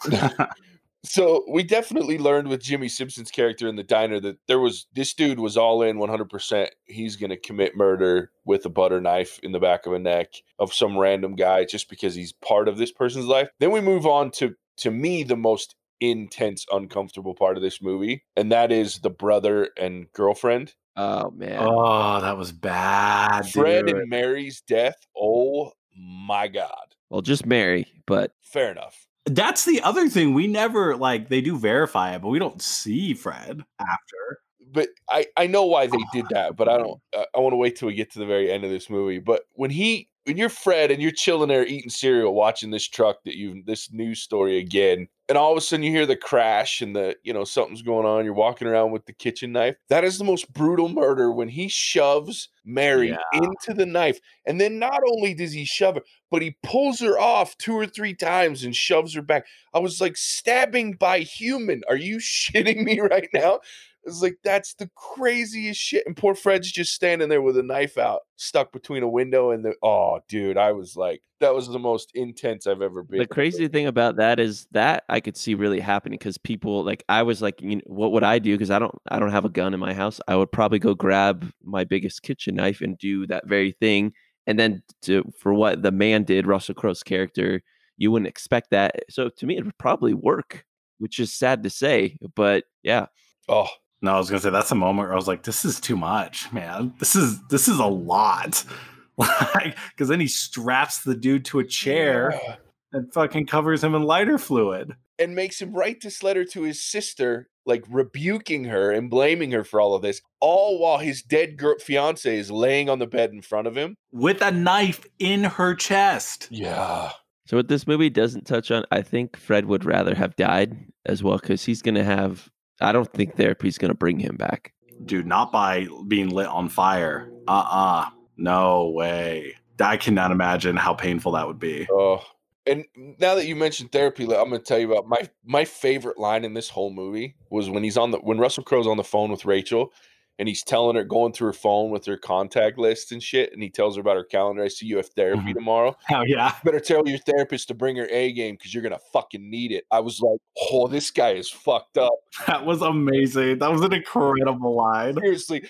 So 1.05 1.43
we 1.49 1.63
definitely 1.63 2.17
learned 2.17 2.47
with 2.47 2.61
Jimmy 2.61 2.87
Simpson's 2.87 3.29
character 3.29 3.67
in 3.67 3.75
the 3.75 3.83
diner 3.83 4.19
that 4.21 4.37
there 4.47 4.59
was 4.59 4.87
this 4.93 5.13
dude 5.13 5.39
was 5.39 5.57
all 5.57 5.81
in 5.81 5.97
100%. 5.97 6.67
He's 6.85 7.17
going 7.17 7.29
to 7.29 7.37
commit 7.37 7.75
murder 7.75 8.31
with 8.45 8.65
a 8.65 8.69
butter 8.69 9.01
knife 9.01 9.37
in 9.43 9.51
the 9.51 9.59
back 9.59 9.85
of 9.85 9.93
a 9.93 9.99
neck 9.99 10.27
of 10.59 10.73
some 10.73 10.97
random 10.97 11.35
guy 11.35 11.65
just 11.65 11.89
because 11.89 12.15
he's 12.15 12.31
part 12.31 12.67
of 12.69 12.77
this 12.77 12.91
person's 12.91 13.25
life. 13.25 13.49
Then 13.59 13.71
we 13.71 13.81
move 13.81 14.05
on 14.05 14.31
to 14.31 14.55
to 14.77 14.91
me 14.91 15.23
the 15.23 15.35
most 15.37 15.75
intense 15.99 16.65
uncomfortable 16.71 17.33
part 17.35 17.55
of 17.55 17.63
this 17.63 17.81
movie 17.81 18.23
and 18.35 18.51
that 18.51 18.71
is 18.71 18.99
the 18.99 19.09
brother 19.09 19.69
and 19.77 20.11
girlfriend. 20.13 20.73
Oh 20.95 21.31
man, 21.31 21.57
Oh, 21.59 22.21
that 22.21 22.37
was 22.37 22.51
bad. 22.51 23.49
Fred 23.49 23.87
dude. 23.87 23.97
and 23.97 24.09
Mary's 24.09 24.61
death. 24.61 24.95
Oh 25.17 25.71
my 25.97 26.47
god. 26.47 26.95
well, 27.09 27.21
just 27.21 27.45
Mary, 27.45 27.87
but 28.07 28.31
Fair 28.41 28.71
enough. 28.71 29.05
That's 29.25 29.65
the 29.65 29.81
other 29.81 30.09
thing. 30.09 30.33
We 30.33 30.47
never 30.47 30.95
like 30.97 31.29
they 31.29 31.41
do 31.41 31.57
verify 31.57 32.13
it, 32.15 32.21
but 32.21 32.29
we 32.29 32.39
don't 32.39 32.61
see 32.61 33.13
Fred 33.13 33.63
after. 33.79 34.39
but 34.71 34.89
I 35.09 35.27
I 35.37 35.47
know 35.47 35.65
why 35.65 35.87
they 35.87 36.03
did 36.11 36.25
that, 36.31 36.55
but 36.57 36.67
I 36.67 36.77
don't. 36.77 36.99
Uh, 37.15 37.19
I, 37.33 37.37
I 37.37 37.39
want 37.39 37.53
to 37.53 37.57
wait 37.57 37.75
till 37.77 37.87
we 37.87 37.93
get 37.93 38.11
to 38.13 38.19
the 38.19 38.25
very 38.25 38.51
end 38.51 38.63
of 38.65 38.71
this 38.71 38.89
movie. 38.89 39.19
But 39.19 39.43
when 39.53 39.71
he, 39.71 40.09
when 40.25 40.37
you're 40.37 40.49
Fred 40.49 40.91
and 40.91 41.01
you're 41.01 41.11
chilling 41.11 41.49
there 41.49 41.65
eating 41.65 41.89
cereal, 41.89 42.33
watching 42.33 42.71
this 42.71 42.87
truck 42.87 43.23
that 43.23 43.35
you 43.35 43.63
this 43.65 43.91
news 43.93 44.19
story 44.19 44.57
again, 44.57 45.07
and 45.33 45.37
all 45.39 45.51
of 45.51 45.57
a 45.57 45.61
sudden 45.61 45.83
you 45.83 45.89
hear 45.89 46.05
the 46.05 46.15
crash 46.15 46.79
and 46.81 46.95
the 46.95 47.15
you 47.23 47.33
know 47.33 47.43
something's 47.43 47.81
going 47.81 48.05
on. 48.05 48.23
You're 48.23 48.35
walking 48.35 48.67
around 48.67 48.91
with 48.91 49.07
the 49.07 49.13
kitchen 49.13 49.51
knife. 49.51 49.75
That 49.89 50.03
is 50.03 50.19
the 50.19 50.23
most 50.23 50.53
brutal 50.53 50.89
murder 50.89 51.31
when 51.31 51.49
he 51.49 51.67
shoves 51.67 52.49
Mary 52.63 53.09
Yeah. 53.09 53.17
into 53.33 53.73
the 53.73 53.87
knife, 53.87 54.19
and 54.45 54.61
then 54.61 54.77
not 54.77 55.01
only 55.11 55.33
does 55.33 55.51
he 55.51 55.65
shove 55.65 55.95
her, 55.95 56.03
but 56.29 56.43
he 56.43 56.55
pulls 56.61 56.99
her 56.99 57.17
off 57.17 57.57
two 57.57 57.73
or 57.73 57.87
three 57.87 58.13
times 58.13 58.63
and 58.63 58.75
shoves 58.75 59.15
her 59.15 59.23
back. 59.23 59.47
I 59.73 59.79
was 59.79 59.99
like, 59.99 60.17
stabbing 60.17 60.93
by 60.93 61.21
human. 61.21 61.81
Are 61.89 61.95
you 61.97 62.17
shitting 62.19 62.83
me 62.83 62.99
right 62.99 63.27
now? 63.33 63.59
It's 64.05 64.21
like 64.21 64.37
that's 64.43 64.73
the 64.73 64.89
craziest 64.95 65.79
shit. 65.79 66.05
And 66.05 66.15
poor 66.15 66.35
Fred's 66.35 66.71
just 66.71 66.93
standing 66.93 67.29
there 67.29 67.41
with 67.41 67.57
a 67.57 67.63
knife 67.63 67.97
out, 67.97 68.21
stuck 68.35 68.71
between 68.71 69.03
a 69.03 69.07
window 69.07 69.51
and 69.51 69.63
the 69.63 69.75
oh 69.81 70.19
dude, 70.27 70.57
I 70.57 70.73
was 70.73 70.95
like, 70.95 71.21
that 71.39 71.53
was 71.53 71.67
the 71.67 71.79
most 71.79 72.11
intense 72.13 72.67
I've 72.67 72.81
ever 72.81 73.03
been. 73.03 73.19
the 73.19 73.27
crazy 73.27 73.67
thing 73.67 73.87
about 73.87 74.17
that 74.17 74.39
is 74.39 74.67
that 74.71 75.03
I 75.07 75.19
could 75.19 75.37
see 75.37 75.55
really 75.55 75.79
happening 75.79 76.17
because 76.17 76.37
people 76.37 76.83
like 76.83 77.03
I 77.07 77.23
was 77.23 77.41
like, 77.41 77.61
you 77.61 77.77
know, 77.77 77.81
what 77.85 78.11
would 78.11 78.23
I 78.23 78.39
do? 78.39 78.53
Because 78.53 78.71
I 78.71 78.79
don't, 78.79 78.93
I 79.09 79.19
don't 79.19 79.31
have 79.31 79.45
a 79.45 79.49
gun 79.49 79.73
in 79.73 79.79
my 79.79 79.93
house. 79.93 80.19
I 80.27 80.35
would 80.35 80.51
probably 80.51 80.79
go 80.79 80.93
grab 80.93 81.49
my 81.63 81.83
biggest 81.83 82.23
kitchen 82.23 82.55
knife 82.55 82.81
and 82.81 82.97
do 82.97 83.25
that 83.27 83.47
very 83.47 83.71
thing. 83.71 84.13
And 84.47 84.59
then 84.59 84.83
to 85.03 85.23
for 85.39 85.53
what 85.53 85.81
the 85.81 85.91
man 85.91 86.23
did, 86.23 86.45
Russell 86.45 86.75
Crowe's 86.75 87.03
character, 87.03 87.61
you 87.97 88.11
wouldn't 88.11 88.27
expect 88.27 88.71
that. 88.71 88.95
So 89.09 89.29
to 89.29 89.45
me, 89.45 89.57
it 89.57 89.63
would 89.63 89.77
probably 89.77 90.13
work, 90.13 90.65
which 90.97 91.19
is 91.19 91.33
sad 91.33 91.63
to 91.63 91.69
say, 91.69 92.17
but 92.35 92.65
yeah, 92.83 93.05
Oh, 93.49 93.67
No, 94.03 94.15
I 94.15 94.17
was 94.17 94.29
gonna 94.29 94.41
say 94.41 94.49
that's 94.49 94.71
a 94.71 94.75
moment 94.75 95.07
where 95.07 95.13
I 95.13 95.15
was 95.15 95.29
like, 95.29 95.43
"This 95.43 95.63
is 95.63 95.79
too 95.79 95.95
much, 95.95 96.51
man. 96.51 96.93
This 96.99 97.15
is 97.15 97.41
this 97.47 97.67
is 97.67 97.79
a 97.79 97.85
lot." 97.85 98.63
Like, 99.15 99.77
because 99.91 100.09
then 100.09 100.19
he 100.19 100.25
straps 100.25 101.03
the 101.03 101.13
dude 101.13 101.45
to 101.45 101.59
a 101.59 101.63
chair 101.63 102.41
yeah. 102.43 102.55
and 102.93 103.13
fucking 103.13 103.45
covers 103.45 103.83
him 103.83 103.93
in 103.93 104.01
lighter 104.01 104.39
fluid. 104.39 104.95
and 105.19 105.35
makes 105.35 105.61
him 105.61 105.71
write 105.71 106.01
this 106.01 106.23
letter 106.23 106.43
to 106.45 106.63
his 106.63 106.83
sister, 106.83 107.47
like 107.63 107.83
rebuking 107.87 108.63
her 108.63 108.89
and 108.91 109.11
blaming 109.11 109.51
her 109.51 109.63
for 109.63 109.79
all 109.79 109.93
of 109.93 110.01
this, 110.01 110.19
all 110.39 110.79
while 110.79 110.97
his 110.97 111.21
dead 111.21 111.57
girl 111.57 111.77
fiance 111.77 112.35
is 112.35 112.49
laying 112.49 112.89
on 112.89 112.97
the 112.97 113.05
bed 113.05 113.29
in 113.33 113.43
front 113.43 113.67
of 113.67 113.77
him. 113.77 113.95
with 114.11 114.41
a 114.41 114.49
knife 114.49 115.05
in 115.19 115.43
her 115.43 115.75
chest. 115.75 116.47
Yeah. 116.49 117.11
So 117.45 117.57
what 117.57 117.67
this 117.67 117.85
movie 117.85 118.09
doesn't 118.09 118.47
touch 118.47 118.71
on, 118.71 118.83
I 118.89 119.03
think 119.03 119.37
Fred 119.37 119.65
would 119.65 119.85
rather 119.85 120.15
have 120.15 120.35
died 120.35 120.75
as 121.05 121.21
well 121.21 121.37
because 121.37 121.63
he's 121.65 121.81
gonna 121.83 122.03
have. 122.03 122.49
I 122.83 122.91
don't 122.91 123.11
think 123.13 123.35
therapy's 123.35 123.77
gonna 123.77 123.93
bring 123.93 124.19
him 124.19 124.35
back. 124.35 124.73
Dude, 125.05 125.25
not 125.25 125.51
by 125.51 125.87
being 126.07 126.29
lit 126.29 126.47
on 126.47 126.69
fire. 126.69 127.31
Uh 127.47 127.65
uh 127.69 128.09
No 128.37 128.89
way. 128.89 129.55
I 129.79 129.97
cannot 129.97 130.31
imagine 130.31 130.75
how 130.75 130.93
painful 130.93 131.33
that 131.33 131.47
would 131.47 131.59
be. 131.59 131.87
Oh, 131.91 132.23
and 132.65 132.85
now 132.95 133.35
that 133.35 133.45
you 133.45 133.55
mentioned 133.55 133.91
therapy, 133.91 134.23
I'm 134.23 134.49
going 134.49 134.51
to 134.51 134.59
tell 134.59 134.79
you 134.79 134.91
about 134.91 135.07
my 135.07 135.29
my 135.43 135.65
favorite 135.65 136.17
line 136.17 136.45
in 136.45 136.53
this 136.53 136.69
whole 136.69 136.91
movie 136.91 137.35
was 137.49 137.69
when 137.69 137.83
he's 137.83 137.97
on 137.97 138.11
the 138.11 138.19
when 138.19 138.37
Russell 138.37 138.63
Crowe's 138.63 138.87
on 138.87 138.97
the 138.97 139.03
phone 139.03 139.31
with 139.31 139.45
Rachel, 139.45 139.91
and 140.39 140.47
he's 140.47 140.63
telling 140.63 140.95
her 140.95 141.03
going 141.03 141.31
through 141.33 141.47
her 141.47 141.53
phone 141.53 141.91
with 141.91 142.05
her 142.05 142.17
contact 142.17 142.77
list 142.77 143.11
and 143.11 143.21
shit, 143.21 143.53
and 143.53 143.61
he 143.61 143.69
tells 143.69 143.95
her 143.95 144.01
about 144.01 144.17
her 144.17 144.23
calendar. 144.23 144.63
I 144.63 144.67
see 144.67 144.87
you 144.87 144.97
have 144.97 145.07
therapy 145.09 145.51
Mhm. 145.51 145.53
tomorrow. 145.53 145.95
Oh 146.11 146.23
yeah. 146.25 146.53
Better 146.63 146.79
tell 146.79 147.07
your 147.07 147.19
therapist 147.19 147.67
to 147.67 147.73
bring 147.75 147.95
her 147.97 148.07
A 148.09 148.31
game 148.33 148.55
because 148.55 148.73
you're 148.73 148.83
gonna 148.83 148.99
fucking 149.13 149.49
need 149.49 149.71
it. 149.71 149.85
I 149.91 149.99
was 149.99 150.19
like, 150.21 150.39
oh, 150.71 150.87
this 150.87 151.11
guy 151.11 151.31
is 151.31 151.49
fucked 151.49 151.97
up. 151.97 152.13
That 152.47 152.65
was 152.65 152.81
amazing. 152.81 153.59
That 153.59 153.71
was 153.71 153.81
an 153.81 153.93
incredible 153.93 154.75
line. 154.75 155.13
Seriously, 155.15 155.67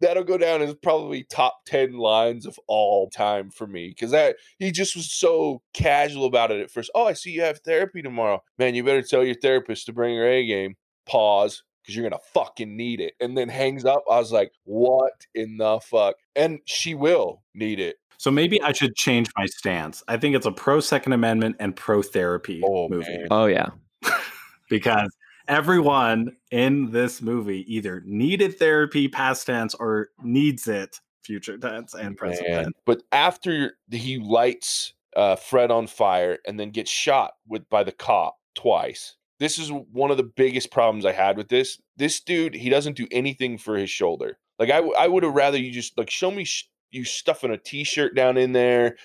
that'll 0.00 0.22
go 0.24 0.38
down 0.38 0.62
as 0.62 0.74
probably 0.74 1.24
top 1.24 1.58
ten 1.66 1.94
lines 1.94 2.46
of 2.46 2.58
all 2.68 3.10
time 3.10 3.50
for 3.50 3.66
me 3.66 3.88
because 3.88 4.12
that 4.12 4.36
he 4.60 4.70
just 4.70 4.94
was 4.94 5.12
so 5.12 5.62
casual 5.74 6.26
about 6.26 6.52
it 6.52 6.60
at 6.60 6.70
first. 6.70 6.90
Oh, 6.94 7.06
I 7.06 7.12
see 7.14 7.32
you 7.32 7.42
have 7.42 7.58
therapy 7.58 8.02
tomorrow, 8.02 8.42
man. 8.58 8.74
You 8.76 8.84
better 8.84 9.02
tell 9.02 9.24
your 9.24 9.34
therapist 9.34 9.86
to 9.86 9.92
bring 9.92 10.16
her 10.16 10.26
A 10.26 10.46
game. 10.46 10.76
Pause. 11.06 11.62
Because 11.86 11.96
you're 11.96 12.08
gonna 12.08 12.20
fucking 12.34 12.76
need 12.76 13.00
it, 13.00 13.14
and 13.20 13.38
then 13.38 13.48
hangs 13.48 13.84
up. 13.84 14.02
I 14.10 14.18
was 14.18 14.32
like, 14.32 14.50
"What 14.64 15.12
in 15.36 15.56
the 15.56 15.78
fuck?" 15.80 16.16
And 16.34 16.58
she 16.64 16.94
will 16.94 17.44
need 17.54 17.78
it. 17.78 17.96
So 18.18 18.30
maybe 18.30 18.60
I 18.60 18.72
should 18.72 18.96
change 18.96 19.28
my 19.36 19.46
stance. 19.46 20.02
I 20.08 20.16
think 20.16 20.34
it's 20.34 20.46
a 20.46 20.50
pro 20.52 20.80
Second 20.80 21.12
Amendment 21.12 21.56
and 21.60 21.76
pro 21.76 22.02
therapy 22.02 22.60
Oh, 22.64 22.88
movie 22.88 23.16
man. 23.16 23.28
Oh 23.30 23.46
yeah. 23.46 23.68
because 24.68 25.14
everyone 25.48 26.36
in 26.50 26.90
this 26.90 27.22
movie 27.22 27.64
either 27.72 28.02
needed 28.04 28.58
therapy 28.58 29.06
past 29.06 29.46
tense 29.46 29.74
or 29.74 30.08
needs 30.22 30.66
it 30.66 30.98
future 31.22 31.58
tense 31.58 31.94
and 31.94 32.16
present 32.16 32.48
Man. 32.48 32.64
tense. 32.64 32.74
But 32.84 33.02
after 33.12 33.76
he 33.90 34.18
lights 34.18 34.94
uh, 35.14 35.36
Fred 35.36 35.70
on 35.70 35.86
fire 35.86 36.38
and 36.46 36.58
then 36.58 36.70
gets 36.70 36.90
shot 36.90 37.32
with 37.48 37.68
by 37.70 37.84
the 37.84 37.92
cop 37.92 38.36
twice. 38.54 39.16
This 39.38 39.58
is 39.58 39.70
one 39.70 40.10
of 40.10 40.16
the 40.16 40.22
biggest 40.22 40.70
problems 40.70 41.04
I 41.04 41.12
had 41.12 41.36
with 41.36 41.48
this. 41.48 41.78
This 41.96 42.20
dude, 42.20 42.54
he 42.54 42.70
doesn't 42.70 42.96
do 42.96 43.06
anything 43.10 43.58
for 43.58 43.76
his 43.76 43.90
shoulder. 43.90 44.38
Like 44.58 44.70
I, 44.70 44.78
I 44.78 45.08
would 45.08 45.22
have 45.22 45.34
rather 45.34 45.58
you 45.58 45.70
just 45.70 45.98
like 45.98 46.10
show 46.10 46.30
me 46.30 46.44
sh- 46.44 46.68
you 46.90 47.04
stuffing 47.04 47.50
a 47.50 47.58
t-shirt 47.58 48.14
down 48.14 48.38
in 48.38 48.52
there, 48.52 48.96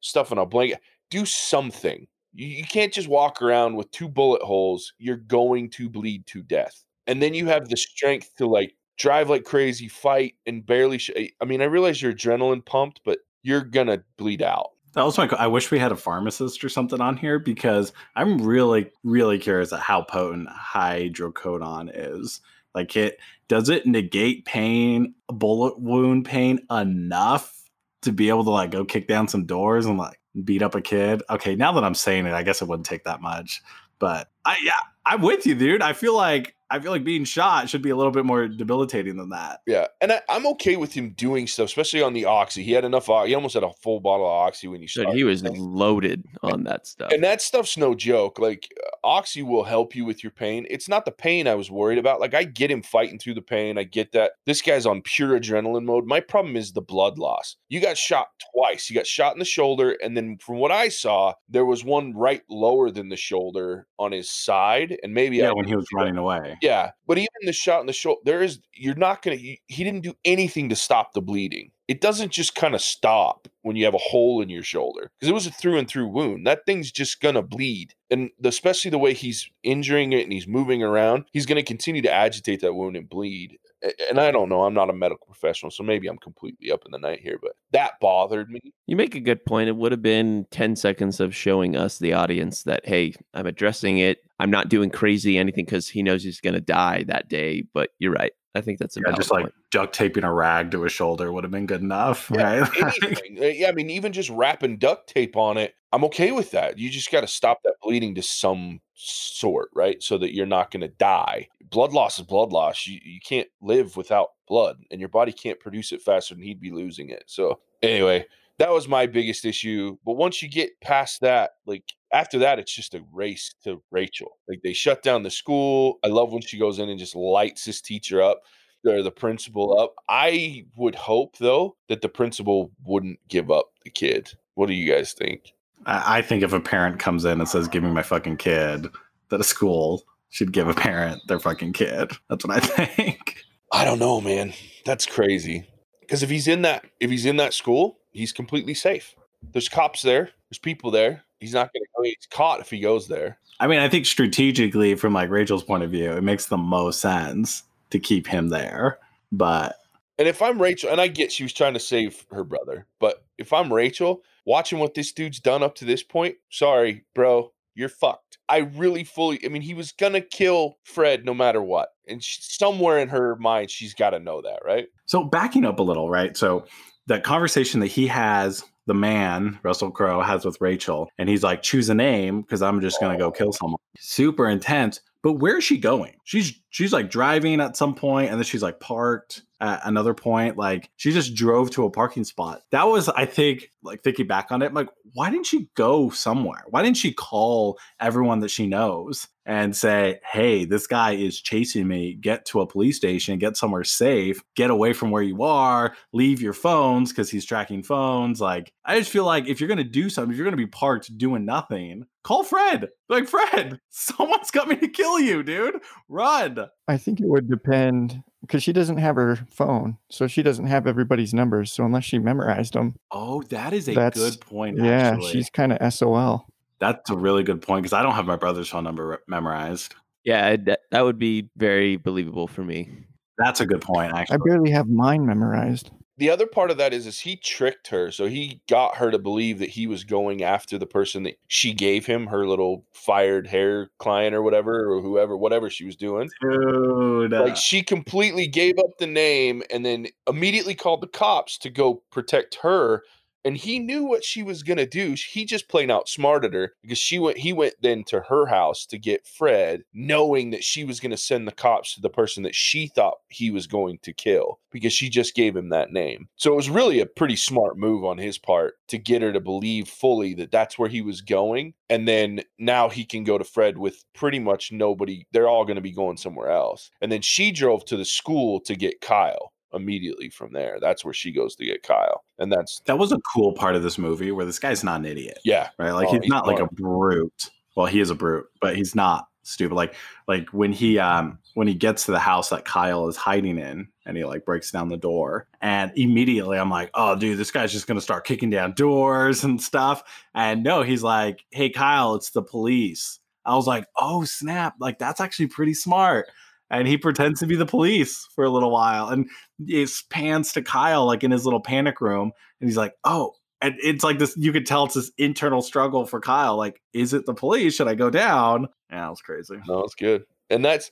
stuffing 0.00 0.38
a 0.38 0.46
blanket. 0.46 0.80
Do 1.10 1.26
something. 1.26 2.06
You, 2.32 2.46
you 2.46 2.64
can't 2.64 2.92
just 2.92 3.08
walk 3.08 3.42
around 3.42 3.74
with 3.74 3.90
two 3.90 4.08
bullet 4.08 4.42
holes. 4.42 4.92
You're 4.98 5.16
going 5.16 5.70
to 5.70 5.88
bleed 5.90 6.26
to 6.28 6.42
death. 6.42 6.84
And 7.06 7.20
then 7.20 7.34
you 7.34 7.46
have 7.46 7.68
the 7.68 7.76
strength 7.76 8.30
to 8.38 8.46
like 8.46 8.74
drive 8.98 9.28
like 9.30 9.44
crazy, 9.44 9.88
fight, 9.88 10.34
and 10.46 10.64
barely. 10.64 10.98
Sh- 10.98 11.10
I 11.40 11.44
mean, 11.44 11.62
I 11.62 11.64
realize 11.64 12.00
you're 12.00 12.12
adrenaline 12.12 12.64
pumped, 12.64 13.00
but 13.04 13.18
you're 13.42 13.62
gonna 13.64 14.04
bleed 14.18 14.42
out. 14.42 14.68
That 14.92 15.04
was 15.04 15.16
my. 15.16 15.28
I 15.38 15.46
wish 15.46 15.70
we 15.70 15.78
had 15.78 15.92
a 15.92 15.96
pharmacist 15.96 16.64
or 16.64 16.68
something 16.68 17.00
on 17.00 17.16
here 17.16 17.38
because 17.38 17.92
I'm 18.16 18.38
really, 18.38 18.90
really 19.04 19.38
curious 19.38 19.72
at 19.72 19.80
how 19.80 20.02
potent 20.02 20.48
hydrocodone 20.48 21.90
is. 21.94 22.40
Like, 22.74 22.96
it 22.96 23.18
does 23.48 23.68
it 23.68 23.86
negate 23.86 24.44
pain, 24.44 25.14
bullet 25.28 25.78
wound 25.78 26.24
pain 26.24 26.60
enough 26.70 27.56
to 28.02 28.12
be 28.12 28.28
able 28.28 28.44
to 28.44 28.50
like 28.50 28.70
go 28.70 28.84
kick 28.84 29.06
down 29.06 29.28
some 29.28 29.44
doors 29.44 29.86
and 29.86 29.98
like 29.98 30.20
beat 30.44 30.62
up 30.62 30.74
a 30.74 30.80
kid? 30.80 31.22
Okay, 31.30 31.54
now 31.54 31.72
that 31.72 31.84
I'm 31.84 31.94
saying 31.94 32.26
it, 32.26 32.32
I 32.32 32.42
guess 32.42 32.62
it 32.62 32.68
wouldn't 32.68 32.86
take 32.86 33.04
that 33.04 33.20
much. 33.20 33.62
But 33.98 34.30
I, 34.44 34.56
yeah, 34.62 34.72
I'm 35.04 35.22
with 35.22 35.46
you, 35.46 35.54
dude. 35.54 35.82
I 35.82 35.92
feel 35.92 36.16
like 36.16 36.56
I 36.70 36.78
feel 36.78 36.92
like 36.92 37.04
being 37.04 37.24
shot 37.24 37.68
should 37.68 37.82
be 37.82 37.90
a 37.90 37.96
little 37.96 38.12
bit 38.12 38.24
more 38.24 38.46
debilitating 38.48 39.16
than 39.16 39.30
that. 39.30 39.60
Yeah, 39.66 39.86
and 40.00 40.12
I, 40.12 40.20
I'm 40.28 40.46
okay 40.48 40.76
with 40.76 40.92
him 40.92 41.10
doing 41.16 41.46
stuff, 41.46 41.66
especially 41.66 42.02
on 42.02 42.12
the 42.12 42.24
oxy. 42.26 42.62
He 42.62 42.72
had 42.72 42.84
enough. 42.84 43.08
o- 43.08 43.24
He 43.24 43.34
almost 43.34 43.54
had 43.54 43.62
a 43.64 43.72
full 43.82 44.00
bottle 44.00 44.26
of 44.26 44.32
oxy 44.32 44.68
when 44.68 44.80
he 44.80 44.86
Dude, 44.86 45.08
he 45.10 45.24
was 45.24 45.42
and- 45.42 45.56
loaded 45.58 46.24
on 46.42 46.64
that 46.64 46.86
stuff. 46.86 47.10
and 47.12 47.22
that 47.24 47.42
stuff's 47.42 47.76
no 47.76 47.94
joke. 47.94 48.38
Like 48.38 48.68
uh, 48.84 48.88
oxy 49.06 49.42
will 49.42 49.64
help 49.64 49.94
you 49.96 50.04
with 50.04 50.22
your 50.22 50.30
pain. 50.32 50.66
It's 50.70 50.88
not 50.88 51.04
the 51.04 51.10
pain 51.12 51.46
I 51.48 51.54
was 51.54 51.70
worried 51.70 51.98
about. 51.98 52.20
Like 52.20 52.34
I 52.34 52.44
get 52.44 52.70
him 52.70 52.82
fighting 52.82 53.18
through 53.18 53.34
the 53.34 53.42
pain. 53.42 53.78
I 53.78 53.82
get 53.84 54.12
that. 54.12 54.32
This 54.46 54.62
guy's 54.62 54.86
on 54.86 55.02
pure 55.02 55.38
adrenaline 55.38 55.84
mode. 55.84 56.06
My 56.06 56.20
problem 56.20 56.56
is 56.56 56.72
the 56.72 56.82
blood 56.82 57.18
loss. 57.18 57.56
You 57.68 57.80
got 57.80 57.96
shot 57.98 58.28
twice. 58.54 58.88
You 58.90 58.94
got 58.96 59.06
shot 59.06 59.32
in 59.34 59.38
the 59.38 59.44
shoulder, 59.44 59.96
and 60.02 60.16
then 60.16 60.38
from 60.40 60.56
what 60.58 60.70
I 60.72 60.88
saw, 60.88 61.34
there 61.48 61.64
was 61.64 61.84
one 61.84 62.14
right 62.14 62.42
lower 62.48 62.90
than 62.90 63.08
the 63.08 63.16
shoulder 63.16 63.86
on 63.98 64.12
his 64.12 64.30
side, 64.30 64.96
and 65.02 65.12
maybe 65.14 65.38
Yeah, 65.38 65.50
I 65.50 65.52
when 65.52 65.66
he 65.66 65.74
was 65.76 65.86
didn't 65.90 65.98
running 66.04 66.16
away. 66.18 66.56
Yeah, 66.60 66.90
but 67.06 67.18
even 67.18 67.28
the 67.42 67.52
shot 67.52 67.80
in 67.80 67.86
the 67.86 67.92
shoulder, 67.92 68.20
there 68.24 68.42
is 68.42 68.60
you're 68.74 68.94
not 68.94 69.22
gonna. 69.22 69.36
He, 69.36 69.60
didn't 69.68 70.02
do 70.02 70.14
anything 70.24 70.68
to 70.68 70.76
stop 70.76 71.12
the 71.12 71.22
bleeding. 71.22 71.70
It 71.88 72.00
doesn't 72.00 72.32
just 72.32 72.54
kind 72.54 72.74
of 72.74 72.80
stop 72.80 73.48
when 73.62 73.76
you 73.76 73.84
have 73.84 73.94
a 73.94 73.98
hole 73.98 74.40
in 74.42 74.48
your 74.48 74.62
shoulder 74.62 75.10
because 75.18 75.30
it 75.30 75.34
was 75.34 75.46
a 75.46 75.50
through 75.50 75.78
and 75.78 75.88
through 75.88 76.08
wound. 76.08 76.46
That 76.46 76.66
thing's 76.66 76.92
just 76.92 77.20
gonna 77.20 77.42
bleed, 77.42 77.94
and 78.10 78.30
especially 78.44 78.90
the 78.90 78.98
way 78.98 79.14
he's 79.14 79.48
injuring 79.62 80.12
it 80.12 80.22
and 80.24 80.32
he's 80.32 80.46
moving 80.46 80.82
around, 80.82 81.24
he's 81.32 81.46
gonna 81.46 81.62
continue 81.62 82.02
to 82.02 82.12
agitate 82.12 82.60
that 82.60 82.74
wound 82.74 82.96
and 82.96 83.08
bleed. 83.08 83.58
And 84.08 84.20
I 84.20 84.30
don't 84.30 84.48
know. 84.48 84.64
I'm 84.64 84.74
not 84.74 84.90
a 84.90 84.92
medical 84.92 85.26
professional, 85.26 85.70
so 85.70 85.82
maybe 85.82 86.06
I'm 86.06 86.18
completely 86.18 86.70
up 86.70 86.82
in 86.84 86.92
the 86.92 86.98
night 86.98 87.20
here, 87.20 87.38
but 87.40 87.52
that 87.72 87.92
bothered 88.00 88.50
me. 88.50 88.60
You 88.86 88.96
make 88.96 89.14
a 89.14 89.20
good 89.20 89.44
point. 89.44 89.68
It 89.68 89.76
would 89.76 89.92
have 89.92 90.02
been 90.02 90.46
10 90.50 90.76
seconds 90.76 91.20
of 91.20 91.34
showing 91.34 91.76
us, 91.76 91.98
the 91.98 92.12
audience, 92.12 92.64
that, 92.64 92.84
hey, 92.84 93.14
I'm 93.32 93.46
addressing 93.46 93.98
it. 93.98 94.18
I'm 94.38 94.50
not 94.50 94.68
doing 94.68 94.90
crazy 94.90 95.38
anything 95.38 95.64
because 95.64 95.88
he 95.88 96.02
knows 96.02 96.22
he's 96.22 96.40
going 96.40 96.54
to 96.54 96.60
die 96.60 97.04
that 97.04 97.28
day. 97.28 97.64
But 97.72 97.90
you're 97.98 98.12
right. 98.12 98.32
I 98.54 98.60
think 98.60 98.78
that's 98.78 98.96
a 98.96 99.00
Yeah, 99.06 99.12
just 99.12 99.30
like 99.30 99.44
point. 99.44 99.54
duct 99.70 99.94
taping 99.94 100.24
a 100.24 100.32
rag 100.32 100.70
to 100.72 100.82
his 100.82 100.92
shoulder 100.92 101.32
would 101.32 101.44
have 101.44 101.50
been 101.50 101.66
good 101.66 101.82
enough, 101.82 102.30
Yeah, 102.30 102.60
right? 102.60 102.70
anything. 103.02 103.38
Uh, 103.40 103.46
yeah, 103.46 103.68
I 103.68 103.72
mean, 103.72 103.90
even 103.90 104.12
just 104.12 104.30
wrapping 104.30 104.78
duct 104.78 105.08
tape 105.08 105.36
on 105.36 105.56
it, 105.56 105.74
I'm 105.92 106.04
okay 106.04 106.32
with 106.32 106.50
that. 106.52 106.78
You 106.78 106.90
just 106.90 107.10
got 107.10 107.20
to 107.22 107.26
stop 107.26 107.62
that 107.64 107.74
bleeding 107.82 108.14
to 108.16 108.22
some 108.22 108.80
sort, 108.94 109.70
right? 109.74 110.02
So 110.02 110.18
that 110.18 110.34
you're 110.34 110.46
not 110.46 110.70
going 110.70 110.80
to 110.82 110.88
die. 110.88 111.48
Blood 111.70 111.92
loss 111.92 112.18
is 112.18 112.26
blood 112.26 112.52
loss. 112.52 112.86
You, 112.86 112.98
you 113.04 113.20
can't 113.20 113.48
live 113.60 113.96
without 113.96 114.30
blood, 114.48 114.82
and 114.90 115.00
your 115.00 115.08
body 115.08 115.32
can't 115.32 115.60
produce 115.60 115.92
it 115.92 116.02
faster 116.02 116.34
than 116.34 116.42
he'd 116.42 116.60
be 116.60 116.72
losing 116.72 117.10
it. 117.10 117.24
So, 117.26 117.60
anyway, 117.82 118.26
that 118.58 118.70
was 118.70 118.88
my 118.88 119.06
biggest 119.06 119.44
issue. 119.44 119.96
But 120.04 120.14
once 120.14 120.42
you 120.42 120.48
get 120.48 120.80
past 120.80 121.20
that, 121.20 121.52
like 121.66 121.84
after 122.12 122.38
that, 122.40 122.58
it's 122.58 122.74
just 122.74 122.94
a 122.94 123.04
race 123.12 123.54
to 123.64 123.82
Rachel. 123.90 124.38
Like 124.48 124.62
they 124.62 124.72
shut 124.72 125.02
down 125.02 125.22
the 125.22 125.30
school. 125.30 125.98
I 126.04 126.08
love 126.08 126.32
when 126.32 126.42
she 126.42 126.58
goes 126.58 126.78
in 126.78 126.88
and 126.88 126.98
just 126.98 127.14
lights 127.14 127.64
this 127.64 127.80
teacher 127.80 128.22
up 128.22 128.42
or 128.86 129.02
the 129.02 129.10
principal 129.10 129.78
up. 129.78 129.94
I 130.08 130.66
would 130.76 130.94
hope 130.94 131.36
though 131.38 131.76
that 131.88 132.00
the 132.00 132.08
principal 132.08 132.70
wouldn't 132.84 133.18
give 133.28 133.50
up 133.50 133.72
the 133.84 133.90
kid. 133.90 134.32
What 134.54 134.66
do 134.66 134.74
you 134.74 134.92
guys 134.92 135.12
think? 135.12 135.52
I 135.86 136.20
think 136.20 136.42
if 136.42 136.52
a 136.52 136.60
parent 136.60 136.98
comes 136.98 137.24
in 137.24 137.40
and 137.40 137.48
says, 137.48 137.66
"Give 137.66 137.82
me 137.82 137.90
my 137.90 138.02
fucking 138.02 138.36
kid," 138.36 138.88
that 139.30 139.40
a 139.40 139.44
school 139.44 140.04
should 140.28 140.52
give 140.52 140.68
a 140.68 140.74
parent 140.74 141.22
their 141.26 141.38
fucking 141.38 141.72
kid. 141.72 142.12
That's 142.28 142.44
what 142.44 142.56
I 142.56 142.60
think. 142.86 143.44
I 143.72 143.84
don't 143.84 143.98
know, 143.98 144.20
man. 144.20 144.52
That's 144.84 145.06
crazy. 145.06 145.66
Because 146.00 146.22
if 146.22 146.30
he's 146.30 146.48
in 146.48 146.62
that 146.62 146.84
if 146.98 147.10
he's 147.10 147.24
in 147.24 147.36
that 147.36 147.54
school, 147.54 147.98
he's 148.12 148.32
completely 148.32 148.74
safe. 148.74 149.14
There's 149.52 149.68
cops 149.68 150.02
there. 150.02 150.30
There's 150.50 150.58
people 150.58 150.90
there. 150.90 151.24
He's 151.38 151.54
not 151.54 151.72
going 151.72 151.84
to 152.04 152.10
get 152.10 152.30
caught 152.30 152.60
if 152.60 152.70
he 152.70 152.80
goes 152.80 153.08
there. 153.08 153.38
I 153.60 153.66
mean, 153.66 153.78
I 153.78 153.88
think 153.88 154.06
strategically, 154.06 154.94
from 154.94 155.12
like 155.12 155.30
Rachel's 155.30 155.64
point 155.64 155.82
of 155.82 155.90
view, 155.90 156.12
it 156.12 156.22
makes 156.22 156.46
the 156.46 156.56
most 156.56 157.00
sense 157.00 157.64
to 157.90 157.98
keep 157.98 158.26
him 158.26 158.48
there. 158.48 158.98
But 159.32 159.76
And 160.18 160.26
if 160.26 160.40
I'm 160.42 160.60
Rachel, 160.60 160.90
and 160.90 161.00
I 161.00 161.08
get 161.08 161.30
she 161.30 161.42
was 161.42 161.52
trying 161.52 161.74
to 161.74 161.80
save 161.80 162.24
her 162.32 162.44
brother, 162.44 162.86
but 162.98 163.24
if 163.38 163.52
I'm 163.52 163.72
Rachel, 163.72 164.22
watching 164.46 164.78
what 164.78 164.94
this 164.94 165.12
dude's 165.12 165.40
done 165.40 165.62
up 165.62 165.74
to 165.76 165.84
this 165.84 166.02
point, 166.02 166.36
sorry, 166.50 167.04
bro, 167.14 167.52
you're 167.74 167.88
fucked. 167.88 168.38
I 168.48 168.58
really 168.58 169.04
fully, 169.04 169.40
I 169.44 169.48
mean, 169.48 169.62
he 169.62 169.74
was 169.74 169.92
gonna 169.92 170.20
kill 170.20 170.78
Fred 170.84 171.24
no 171.24 171.34
matter 171.34 171.62
what, 171.62 171.90
and 172.08 172.22
sh- 172.22 172.38
somewhere 172.40 172.98
in 172.98 173.08
her 173.08 173.36
mind, 173.36 173.70
she's 173.70 173.94
got 173.94 174.10
to 174.10 174.18
know 174.18 174.42
that, 174.42 174.60
right? 174.64 174.88
So 175.06 175.24
backing 175.24 175.64
up 175.64 175.78
a 175.78 175.82
little, 175.82 176.10
right? 176.10 176.36
So 176.36 176.64
that 177.06 177.22
conversation 177.24 177.80
that 177.80 177.86
he 177.88 178.06
has, 178.08 178.64
the 178.90 178.94
man 178.94 179.56
Russell 179.62 179.92
Crowe 179.92 180.20
has 180.20 180.44
with 180.44 180.60
Rachel, 180.60 181.08
and 181.16 181.28
he's 181.28 181.44
like, 181.44 181.62
"Choose 181.62 181.88
a 181.90 181.94
name 181.94 182.40
because 182.40 182.60
I'm 182.60 182.80
just 182.80 182.98
gonna 183.00 183.16
go 183.16 183.26
oh. 183.26 183.30
kill 183.30 183.52
someone." 183.52 183.78
Super 183.96 184.48
intense. 184.48 185.00
But 185.22 185.34
where 185.34 185.58
is 185.58 185.64
she 185.64 185.78
going? 185.78 186.16
She's 186.24 186.60
she's 186.70 186.92
like 186.92 187.08
driving 187.08 187.60
at 187.60 187.76
some 187.76 187.94
point, 187.94 188.30
and 188.30 188.36
then 188.36 188.44
she's 188.44 188.64
like 188.64 188.80
parked 188.80 189.42
at 189.60 189.80
another 189.84 190.14
point. 190.14 190.56
Like 190.56 190.90
she 190.96 191.12
just 191.12 191.34
drove 191.34 191.70
to 191.72 191.84
a 191.84 191.90
parking 191.90 192.24
spot. 192.24 192.62
That 192.70 192.84
was, 192.84 193.08
I 193.08 193.26
think, 193.26 193.70
like 193.82 194.02
thinking 194.02 194.26
back 194.26 194.50
on 194.50 194.62
it, 194.62 194.66
I'm 194.66 194.74
like, 194.74 194.90
why 195.12 195.30
didn't 195.30 195.46
she 195.46 195.68
go 195.74 196.10
somewhere? 196.10 196.64
Why 196.68 196.82
didn't 196.82 196.96
she 196.96 197.12
call 197.12 197.78
everyone 197.98 198.40
that 198.40 198.50
she 198.50 198.66
knows 198.66 199.28
and 199.46 199.74
say, 199.74 200.20
hey, 200.30 200.64
this 200.64 200.86
guy 200.86 201.12
is 201.12 201.40
chasing 201.40 201.88
me. 201.88 202.14
Get 202.14 202.44
to 202.46 202.60
a 202.60 202.66
police 202.66 202.96
station, 202.96 203.38
get 203.38 203.56
somewhere 203.56 203.84
safe, 203.84 204.40
get 204.54 204.70
away 204.70 204.92
from 204.92 205.10
where 205.10 205.22
you 205.22 205.42
are, 205.42 205.96
leave 206.12 206.40
your 206.40 206.52
phones 206.52 207.10
because 207.10 207.30
he's 207.30 207.44
tracking 207.44 207.82
phones. 207.82 208.40
Like, 208.40 208.72
I 208.84 208.98
just 208.98 209.10
feel 209.10 209.24
like 209.24 209.48
if 209.48 209.60
you're 209.60 209.68
going 209.68 209.78
to 209.78 209.84
do 209.84 210.08
something, 210.08 210.30
if 210.30 210.36
you're 210.36 210.44
going 210.44 210.52
to 210.52 210.56
be 210.56 210.66
parked 210.66 211.16
doing 211.18 211.44
nothing, 211.44 212.06
call 212.22 212.44
Fred. 212.44 212.90
Like, 213.08 213.26
Fred, 213.26 213.80
someone's 213.90 214.50
coming 214.50 214.78
to 214.80 214.88
kill 214.88 215.18
you, 215.18 215.42
dude. 215.42 215.80
Run. 216.08 216.66
I 216.86 216.96
think 216.96 217.20
it 217.20 217.26
would 217.26 217.48
depend 217.48 218.22
because 218.40 218.62
she 218.62 218.72
doesn't 218.72 218.96
have 218.98 219.16
her 219.16 219.36
phone, 219.50 219.98
so 220.10 220.26
she 220.26 220.42
doesn't 220.42 220.66
have 220.66 220.86
everybody's 220.86 221.32
numbers. 221.34 221.72
So 221.72 221.84
unless 221.84 222.04
she 222.04 222.18
memorized 222.18 222.74
them, 222.74 222.94
Oh, 223.10 223.42
that 223.50 223.72
is 223.72 223.88
a 223.88 223.94
That's- 223.94 224.18
good 224.30 224.40
point. 224.40 224.78
yeah, 224.78 225.12
actually. 225.12 225.32
she's 225.32 225.50
kind 225.50 225.72
of 225.72 225.92
SOL. 225.92 226.46
That's 226.78 227.10
a 227.10 227.16
really 227.16 227.42
good 227.42 227.60
point 227.62 227.82
because 227.82 227.92
I 227.92 228.02
don't 228.02 228.14
have 228.14 228.26
my 228.26 228.36
brother's 228.36 228.68
phone 228.68 228.84
number 228.84 229.06
re- 229.06 229.16
memorized. 229.28 229.94
Yeah, 230.24 230.56
that, 230.56 230.80
that 230.90 231.02
would 231.04 231.18
be 231.18 231.48
very 231.56 231.96
believable 231.96 232.46
for 232.48 232.62
me. 232.62 232.90
That's 233.38 233.60
a 233.60 233.66
good 233.66 233.80
point, 233.80 234.12
I 234.14 234.24
barely 234.44 234.70
have 234.70 234.88
mine 234.88 235.24
memorized. 235.26 235.90
The 236.20 236.30
other 236.30 236.46
part 236.46 236.70
of 236.70 236.76
that 236.76 236.92
is 236.92 237.06
is 237.06 237.20
he 237.20 237.34
tricked 237.34 237.88
her 237.88 238.10
so 238.12 238.26
he 238.26 238.60
got 238.68 238.96
her 238.96 239.10
to 239.10 239.18
believe 239.18 239.58
that 239.58 239.70
he 239.70 239.86
was 239.86 240.04
going 240.04 240.42
after 240.42 240.78
the 240.78 240.86
person 240.86 241.22
that 241.22 241.38
she 241.48 241.72
gave 241.72 242.04
him 242.04 242.26
her 242.26 242.46
little 242.46 242.84
fired 242.92 243.46
hair 243.46 243.90
client 243.98 244.34
or 244.34 244.42
whatever 244.42 244.92
or 244.92 245.00
whoever 245.00 245.36
whatever 245.36 245.70
she 245.70 245.84
was 245.84 245.96
doing 245.96 246.28
Dude. 246.42 247.32
like 247.32 247.56
she 247.56 247.82
completely 247.82 248.46
gave 248.46 248.78
up 248.78 248.98
the 248.98 249.06
name 249.06 249.62
and 249.70 249.84
then 249.84 250.06
immediately 250.28 250.74
called 250.74 251.00
the 251.00 251.08
cops 251.08 251.56
to 251.58 251.70
go 251.70 252.02
protect 252.12 252.56
her 252.56 253.02
and 253.44 253.56
he 253.56 253.78
knew 253.78 254.04
what 254.04 254.24
she 254.24 254.42
was 254.42 254.62
to 254.78 254.86
do 254.86 255.14
he 255.30 255.44
just 255.44 255.68
plain 255.68 255.90
outsmarted 255.90 256.54
her 256.54 256.74
because 256.82 256.98
she 256.98 257.18
went 257.18 257.38
he 257.38 257.52
went 257.52 257.74
then 257.82 258.04
to 258.04 258.20
her 258.28 258.46
house 258.46 258.86
to 258.86 258.98
get 258.98 259.26
fred 259.26 259.82
knowing 259.92 260.50
that 260.50 260.64
she 260.64 260.84
was 260.84 261.00
to 261.10 261.16
send 261.16 261.46
the 261.46 261.52
cops 261.52 261.94
to 261.94 262.00
the 262.00 262.10
person 262.10 262.42
that 262.42 262.54
she 262.54 262.86
thought 262.86 263.18
he 263.28 263.50
was 263.50 263.66
going 263.66 263.98
to 264.02 264.12
kill 264.12 264.58
because 264.70 264.92
she 264.92 265.08
just 265.08 265.34
gave 265.34 265.56
him 265.56 265.70
that 265.70 265.92
name. 265.92 266.28
So 266.36 266.52
it 266.52 266.56
was 266.56 266.70
really 266.70 267.00
a 267.00 267.06
pretty 267.06 267.36
smart 267.36 267.76
move 267.76 268.04
on 268.04 268.18
his 268.18 268.38
part 268.38 268.74
to 268.88 268.98
get 268.98 269.22
her 269.22 269.32
to 269.32 269.40
believe 269.40 269.88
fully 269.88 270.34
that 270.34 270.50
that's 270.50 270.78
where 270.78 270.88
he 270.88 271.02
was 271.02 271.20
going 271.20 271.74
and 271.88 272.06
then 272.06 272.42
now 272.58 272.88
he 272.88 273.04
can 273.04 273.24
go 273.24 273.38
to 273.38 273.44
fred 273.44 273.78
with 273.78 274.04
pretty 274.14 274.38
much 274.38 274.72
nobody 274.72 275.26
they're 275.32 275.48
all 275.48 275.64
to 275.76 275.82
be 275.82 275.92
going 275.92 276.16
somewhere 276.16 276.50
else. 276.50 276.90
And 277.00 277.10
then 277.10 277.22
she 277.22 277.52
drove 277.52 277.84
to 277.86 277.96
the 277.96 278.04
school 278.04 278.60
to 278.60 278.74
get 278.76 279.00
kyle 279.00 279.52
immediately 279.72 280.28
from 280.28 280.52
there 280.52 280.78
that's 280.80 281.04
where 281.04 281.14
she 281.14 281.30
goes 281.32 281.54
to 281.54 281.64
get 281.64 281.82
kyle 281.82 282.24
and 282.38 282.50
that's 282.52 282.80
that 282.86 282.98
was 282.98 283.12
a 283.12 283.20
cool 283.34 283.52
part 283.52 283.76
of 283.76 283.82
this 283.82 283.98
movie 283.98 284.32
where 284.32 284.46
this 284.46 284.58
guy's 284.58 284.82
not 284.82 285.00
an 285.00 285.06
idiot. 285.06 285.38
yeah 285.44 285.68
right? 285.78 285.92
Like 285.92 286.08
Oh, 286.08 286.12
he's 286.12 286.22
he's 286.22 286.30
not 286.30 286.46
like 286.46 286.58
a 286.58 286.66
brute. 286.66 287.50
Well, 287.76 287.86
he 287.86 288.00
is 288.00 288.10
a 288.10 288.14
brute, 288.14 288.46
but 288.60 288.76
he's 288.76 288.94
not 288.94 289.28
stupid. 289.42 289.74
Like 289.74 289.94
like 290.26 290.48
when 290.50 290.72
he 290.72 290.98
um 290.98 291.38
when 291.54 291.68
he 291.68 291.74
gets 291.74 292.04
to 292.06 292.12
the 292.12 292.18
house 292.18 292.48
that 292.50 292.64
Kyle 292.64 293.08
is 293.08 293.16
hiding 293.16 293.58
in 293.58 293.88
and 294.06 294.16
he 294.16 294.24
like 294.24 294.44
breaks 294.44 294.70
down 294.70 294.88
the 294.88 294.96
door 294.96 295.46
and 295.60 295.92
immediately 295.96 296.58
I'm 296.58 296.70
like, 296.70 296.90
"Oh 296.94 297.16
dude, 297.16 297.38
this 297.38 297.50
guy's 297.50 297.72
just 297.72 297.86
going 297.86 297.96
to 297.98 298.02
start 298.02 298.26
kicking 298.26 298.50
down 298.50 298.72
doors 298.72 299.44
and 299.44 299.62
stuff." 299.62 300.02
And 300.34 300.62
no, 300.64 300.82
he's 300.82 301.02
like, 301.02 301.44
"Hey 301.50 301.70
Kyle, 301.70 302.14
it's 302.16 302.30
the 302.30 302.42
police." 302.42 303.18
I 303.46 303.54
was 303.56 303.66
like, 303.66 303.86
"Oh, 303.96 304.24
snap. 304.24 304.74
Like 304.80 304.98
that's 304.98 305.20
actually 305.20 305.46
pretty 305.46 305.74
smart." 305.74 306.26
And 306.70 306.86
he 306.86 306.96
pretends 306.96 307.40
to 307.40 307.46
be 307.46 307.56
the 307.56 307.66
police 307.66 308.28
for 308.34 308.44
a 308.44 308.50
little 308.50 308.70
while 308.70 309.08
and 309.08 309.28
it 309.66 309.90
pans 310.08 310.52
to 310.52 310.62
Kyle 310.62 311.04
like 311.04 311.24
in 311.24 311.30
his 311.30 311.44
little 311.44 311.60
panic 311.60 312.00
room 312.00 312.32
and 312.60 312.68
he's 312.68 312.76
like, 312.76 312.94
"Oh, 313.04 313.34
and 313.60 313.74
it's 313.82 314.04
like 314.04 314.18
this 314.18 314.36
you 314.36 314.52
could 314.52 314.66
tell 314.66 314.84
it's 314.84 314.94
this 314.94 315.10
internal 315.18 315.62
struggle 315.62 316.06
for 316.06 316.20
kyle 316.20 316.56
like 316.56 316.80
is 316.92 317.12
it 317.12 317.26
the 317.26 317.34
police 317.34 317.74
should 317.74 317.88
i 317.88 317.94
go 317.94 318.08
down 318.08 318.66
yeah 318.90 319.06
it 319.06 319.10
was 319.10 319.20
crazy 319.20 319.56
No, 319.68 319.80
it's 319.80 319.94
good. 319.94 320.24
And 320.48 320.64
that's 320.64 320.90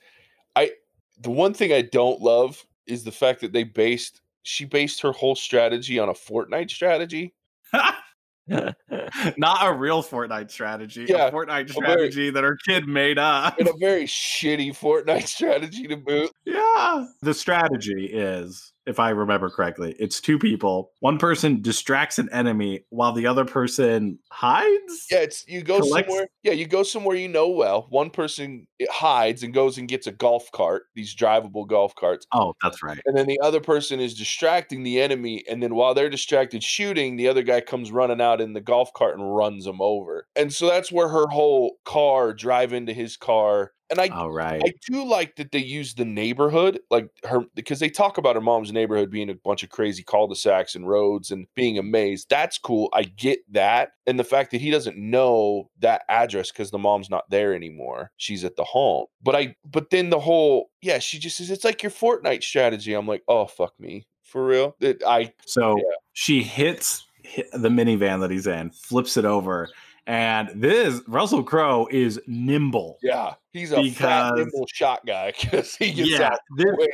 I 0.55 0.73
the 1.21 1.31
one 1.31 1.55
thing 1.55 1.73
I 1.73 1.83
don't 1.83 2.21
love 2.21 2.65
is 2.87 3.05
the 3.05 3.13
fact 3.13 3.41
that 3.41 3.53
they 3.53 3.65
based 3.65 4.21
she 4.43 4.65
based 4.65 5.01
her 5.03 5.13
whole 5.13 5.35
strategy 5.35 5.99
on 5.99 6.09
a 6.09 6.15
Fortnite 6.15 6.71
strategy. 6.71 7.35
not 9.37 9.67
a 9.67 9.73
real 9.73 10.03
fortnite 10.03 10.51
strategy 10.51 11.07
Yeah, 11.09 11.27
a 11.27 11.33
fortnite 11.33 11.71
a 11.71 11.81
very- 11.81 12.11
strategy 12.11 12.31
that 12.31 12.45
her 12.45 12.57
kid 12.67 12.87
made 12.89 13.19
up 13.19 13.59
And 13.59 13.69
a 13.69 13.73
very 13.79 14.05
shitty 14.05 14.71
Fortnite 14.79 15.27
strategy 15.37 15.87
to 15.87 15.97
boot. 15.97 16.31
yeah 16.45 17.07
the 17.23 17.35
strategy 17.35 18.07
is 18.13 18.73
if 18.89 18.99
i 18.99 19.11
remember 19.11 19.49
correctly 19.51 19.95
it's 19.99 20.21
two 20.21 20.39
people 20.39 20.91
one 21.01 21.19
person 21.19 21.61
distracts 21.63 22.19
an 22.19 22.29
enemy 22.33 22.85
while 22.91 23.13
the 23.13 23.27
other 23.27 23.45
person 23.45 24.19
hides 24.33 25.07
Yeah, 25.11 25.19
it's 25.19 25.45
you 25.47 25.63
go 25.63 25.79
Collects- 25.81 26.09
somewhere. 26.09 26.29
Yeah, 26.43 26.53
you 26.53 26.67
go 26.67 26.83
somewhere 26.83 27.17
you 27.17 27.29
know 27.29 27.49
well. 27.49 27.87
One 27.91 28.11
person 28.11 28.67
eh, 28.81 28.87
hides 28.91 29.43
and 29.43 29.53
goes 29.53 29.77
and 29.79 29.87
gets 29.89 30.07
a 30.07 30.13
golf 30.13 30.51
cart, 30.53 30.85
these 30.95 31.15
drivable 31.15 31.67
golf 31.69 31.95
carts. 31.95 32.27
oh 32.33 32.55
that's 32.63 32.83
right 32.83 32.99
And 33.07 33.17
then 33.17 33.27
the 33.27 33.39
other 33.43 33.61
person 33.61 34.01
is 34.01 34.15
distracting 34.15 34.83
the 34.83 35.01
enemy. 35.01 35.45
And 35.49 35.63
then 35.63 35.75
while 35.75 35.95
they're 35.95 36.09
distracted 36.11 36.63
shooting, 36.63 37.17
the 37.17 37.29
other 37.29 37.43
guy 37.43 37.61
comes 37.61 37.93
running 37.93 38.21
out 38.21 38.41
in 38.41 38.53
the 38.55 38.61
golf 38.61 38.93
cart 38.95 39.19
and 39.19 39.35
runs 39.37 39.65
them 39.65 39.81
over. 39.83 40.27
And 40.37 40.53
so 40.53 40.69
that's 40.69 40.91
where 40.91 41.09
her 41.09 41.27
whole 41.29 41.77
car 41.85 42.33
drive 42.33 42.73
into 42.73 42.93
his 42.95 43.17
car. 43.17 43.73
And 43.91 44.01
I 44.01 44.09
oh, 44.09 44.23
all 44.23 44.31
right 44.31 44.63
I 44.65 44.73
do 44.91 45.05
like 45.05 45.37
that 45.37 45.53
they 45.53 45.59
use 45.59 45.95
the 45.95 46.05
neighborhood, 46.05 46.81
like 46.91 47.09
her, 47.25 47.41
because 47.55 47.81
they 47.81 47.89
talk 47.89 48.19
about 48.19 48.37
her 48.37 48.41
mom's 48.41 48.73
neighborhood 48.73 49.11
being 49.11 49.31
a 49.31 49.35
bunch 49.35 49.63
of 49.63 49.71
crazy 49.71 50.03
cul-de-sacs 50.03 50.75
and 50.75 50.89
roads 50.89 51.31
and 51.31 51.47
being 51.55 51.79
a 51.79 51.83
maze. 51.83 52.27
That's 52.29 52.59
cool. 52.59 52.91
I 52.93 53.05
get 53.05 53.41
that, 53.53 53.93
and 54.07 54.19
the 54.19 54.25
fact 54.25 54.51
that 54.51 54.61
he 54.61 54.71
doesn't 54.71 54.99
know 54.99 55.71
that 55.79 56.03
address 56.09 56.51
because 56.51 56.71
the 56.71 56.79
mom's 56.79 57.11
not 57.11 57.31
there 57.31 57.55
anymore. 57.55 58.11
She's 58.17 58.45
at 58.45 58.57
the 58.57 58.65
home. 58.65 59.07
But 59.23 59.35
I, 59.37 59.57
but 59.65 59.91
then 59.91 60.11
the 60.11 60.21
whole, 60.21 60.71
yeah, 60.83 60.99
she 60.99 61.19
just 61.19 61.39
says 61.39 61.51
it's 61.51 61.65
like 61.65 61.83
your 61.83 61.93
Fortnite 61.93 62.43
strategy. 62.43 62.93
I'm 62.93 63.07
like, 63.07 63.23
oh 63.29 63.47
fuck 63.47 63.79
me, 63.81 64.07
for 64.23 64.45
real. 64.45 64.77
That 64.81 65.03
I, 65.07 65.33
So 65.47 65.77
Yeah. 65.79 65.83
she 66.13 66.43
hits 66.43 67.05
hit 67.23 67.51
the 67.53 67.69
minivan 67.69 68.21
that 68.21 68.31
he's 68.31 68.47
in, 68.47 68.71
flips 68.71 69.17
it 69.17 69.25
over, 69.25 69.69
and 70.09 70.51
this 70.55 71.01
Russell 71.07 71.45
Crowe 71.45 71.87
is 71.93 72.21
nimble. 72.27 72.99
yeah, 73.03 73.35
he's 73.53 73.71
a 73.73 73.77
fat, 73.77 73.85
Because- 73.85 74.33
nimble 74.39 74.67
shot 74.73 75.07
guy 75.07 75.33
because 75.41 75.77
he 75.77 75.93
gets 75.93 76.11
Yeah, 76.11 76.31
out 76.33 76.41
this- 76.57 76.75
quick. 76.75 76.91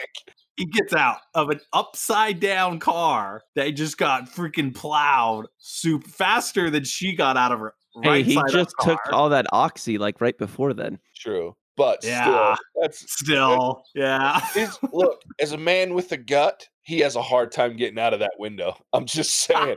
he 0.56 0.66
gets 0.66 0.92
out 0.92 1.18
of 1.34 1.48
an 1.50 1.60
upside 1.72 2.40
down 2.40 2.78
car 2.78 3.42
that 3.54 3.70
just 3.70 3.96
got 3.98 4.28
freaking 4.28 4.74
plowed 4.74 5.46
soup 5.58 6.04
faster 6.06 6.68
than 6.70 6.84
she 6.84 7.14
got 7.14 7.36
out 7.38 7.52
of 7.52 7.60
her 7.60 7.74
Right 7.96 8.04
hey, 8.04 8.10
right 8.10 8.26
he 8.26 8.34
side 8.34 8.44
up 8.44 8.50
just 8.50 8.74
took 8.80 9.00
car. 9.04 9.14
all 9.14 9.28
that 9.30 9.46
oxy 9.52 9.98
like 9.98 10.20
right 10.20 10.36
before 10.36 10.74
then. 10.74 10.98
True, 11.16 11.56
but 11.76 12.02
Yeah. 12.04 12.22
still, 12.24 12.56
that's 12.82 13.12
Still, 13.12 13.84
yeah. 13.94 14.40
His, 14.52 14.76
look, 14.92 15.22
as 15.40 15.52
a 15.52 15.56
man 15.58 15.94
with 15.94 16.10
a 16.10 16.16
gut, 16.16 16.66
he 16.82 16.98
has 17.00 17.14
a 17.14 17.22
hard 17.22 17.52
time 17.52 17.76
getting 17.76 18.00
out 18.00 18.12
of 18.12 18.18
that 18.18 18.32
window. 18.38 18.76
I'm 18.92 19.06
just 19.06 19.30
saying. 19.44 19.76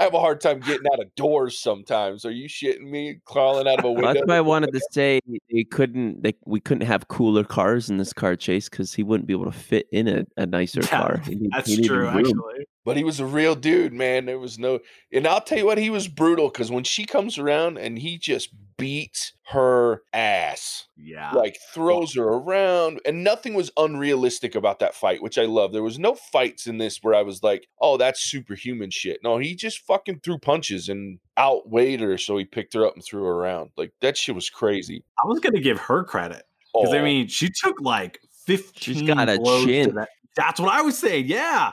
I 0.00 0.04
have 0.04 0.14
a 0.14 0.18
hard 0.20 0.40
time 0.40 0.60
getting 0.60 0.86
out 0.90 0.98
of 0.98 1.14
doors 1.14 1.58
sometimes. 1.58 2.24
Are 2.24 2.30
you 2.30 2.48
shitting 2.48 2.90
me? 2.90 3.20
Crawling 3.26 3.68
out 3.68 3.80
of 3.80 3.84
a 3.84 3.88
Well, 3.88 3.96
window? 3.96 4.14
that's 4.14 4.26
why 4.26 4.36
I 4.36 4.40
wanted 4.40 4.72
to 4.72 4.80
say 4.92 5.20
they 5.52 5.64
couldn't. 5.64 6.22
They, 6.22 6.32
we 6.46 6.58
couldn't 6.58 6.86
have 6.86 7.08
cooler 7.08 7.44
cars 7.44 7.90
in 7.90 7.98
this 7.98 8.14
car 8.14 8.34
chase 8.34 8.70
because 8.70 8.94
he 8.94 9.02
wouldn't 9.02 9.26
be 9.26 9.34
able 9.34 9.44
to 9.44 9.52
fit 9.52 9.88
in 9.92 10.08
a, 10.08 10.24
a 10.38 10.46
nicer 10.46 10.80
Yeah, 10.80 10.88
car. 10.88 11.18
He 11.18 11.48
That's 11.52 11.68
he 11.68 11.86
true, 11.86 12.08
actually. 12.08 12.64
But 12.82 12.96
he 12.96 13.04
was 13.04 13.20
a 13.20 13.26
real 13.26 13.54
dude, 13.54 13.92
man. 13.92 14.24
There 14.24 14.38
was 14.38 14.58
no, 14.58 14.78
and 15.12 15.26
I'll 15.26 15.42
tell 15.42 15.58
you 15.58 15.66
what, 15.66 15.76
he 15.76 15.90
was 15.90 16.08
brutal 16.08 16.48
because 16.48 16.70
when 16.70 16.84
she 16.84 17.04
comes 17.04 17.36
around 17.36 17.76
and 17.76 17.98
he 17.98 18.16
just 18.16 18.48
beats 18.80 19.32
her 19.48 20.02
ass, 20.12 20.86
Yeah. 20.96 21.32
like 21.32 21.56
throws 21.74 22.14
her 22.14 22.22
around, 22.24 23.00
and 23.04 23.22
nothing 23.24 23.54
was 23.54 23.70
unrealistic 23.76 24.54
about 24.54 24.78
that 24.80 24.94
fight, 24.94 25.22
which 25.22 25.38
I 25.38 25.44
love. 25.44 25.72
There 25.72 25.82
was 25.82 25.98
no 25.98 26.14
fights 26.14 26.66
in 26.66 26.78
this 26.78 26.98
where 27.02 27.14
I 27.14 27.22
was 27.22 27.42
like, 27.42 27.66
"Oh, 27.80 27.96
that's 27.96 28.20
superhuman 28.30 28.90
shit." 28.90 29.20
No, 29.22 29.38
he 29.38 29.54
just 29.54 29.78
fucking 29.86 30.20
threw 30.20 30.38
punches 30.38 30.88
and 30.88 31.18
outweighed 31.38 32.00
her, 32.00 32.16
so 32.18 32.36
he 32.36 32.44
picked 32.44 32.74
her 32.74 32.86
up 32.86 32.94
and 32.94 33.04
threw 33.04 33.22
her 33.24 33.32
around. 33.32 33.70
Like 33.76 33.92
that 34.00 34.16
shit 34.16 34.34
was 34.34 34.50
crazy. 34.50 35.02
I 35.22 35.26
was 35.26 35.40
gonna 35.40 35.60
give 35.60 35.78
her 35.78 36.04
credit. 36.04 36.44
Because 36.72 36.94
I 36.94 36.98
Oh, 36.98 37.04
mean, 37.04 37.26
she 37.26 37.48
took 37.50 37.80
like 37.80 38.20
15 38.46 39.06
got 39.06 39.28
a 39.28 39.38
blows 39.38 39.64
chin. 39.66 39.94
that. 39.96 40.08
That's 40.36 40.60
what 40.60 40.72
I 40.72 40.82
was 40.82 40.96
saying. 40.96 41.26
Yeah. 41.26 41.72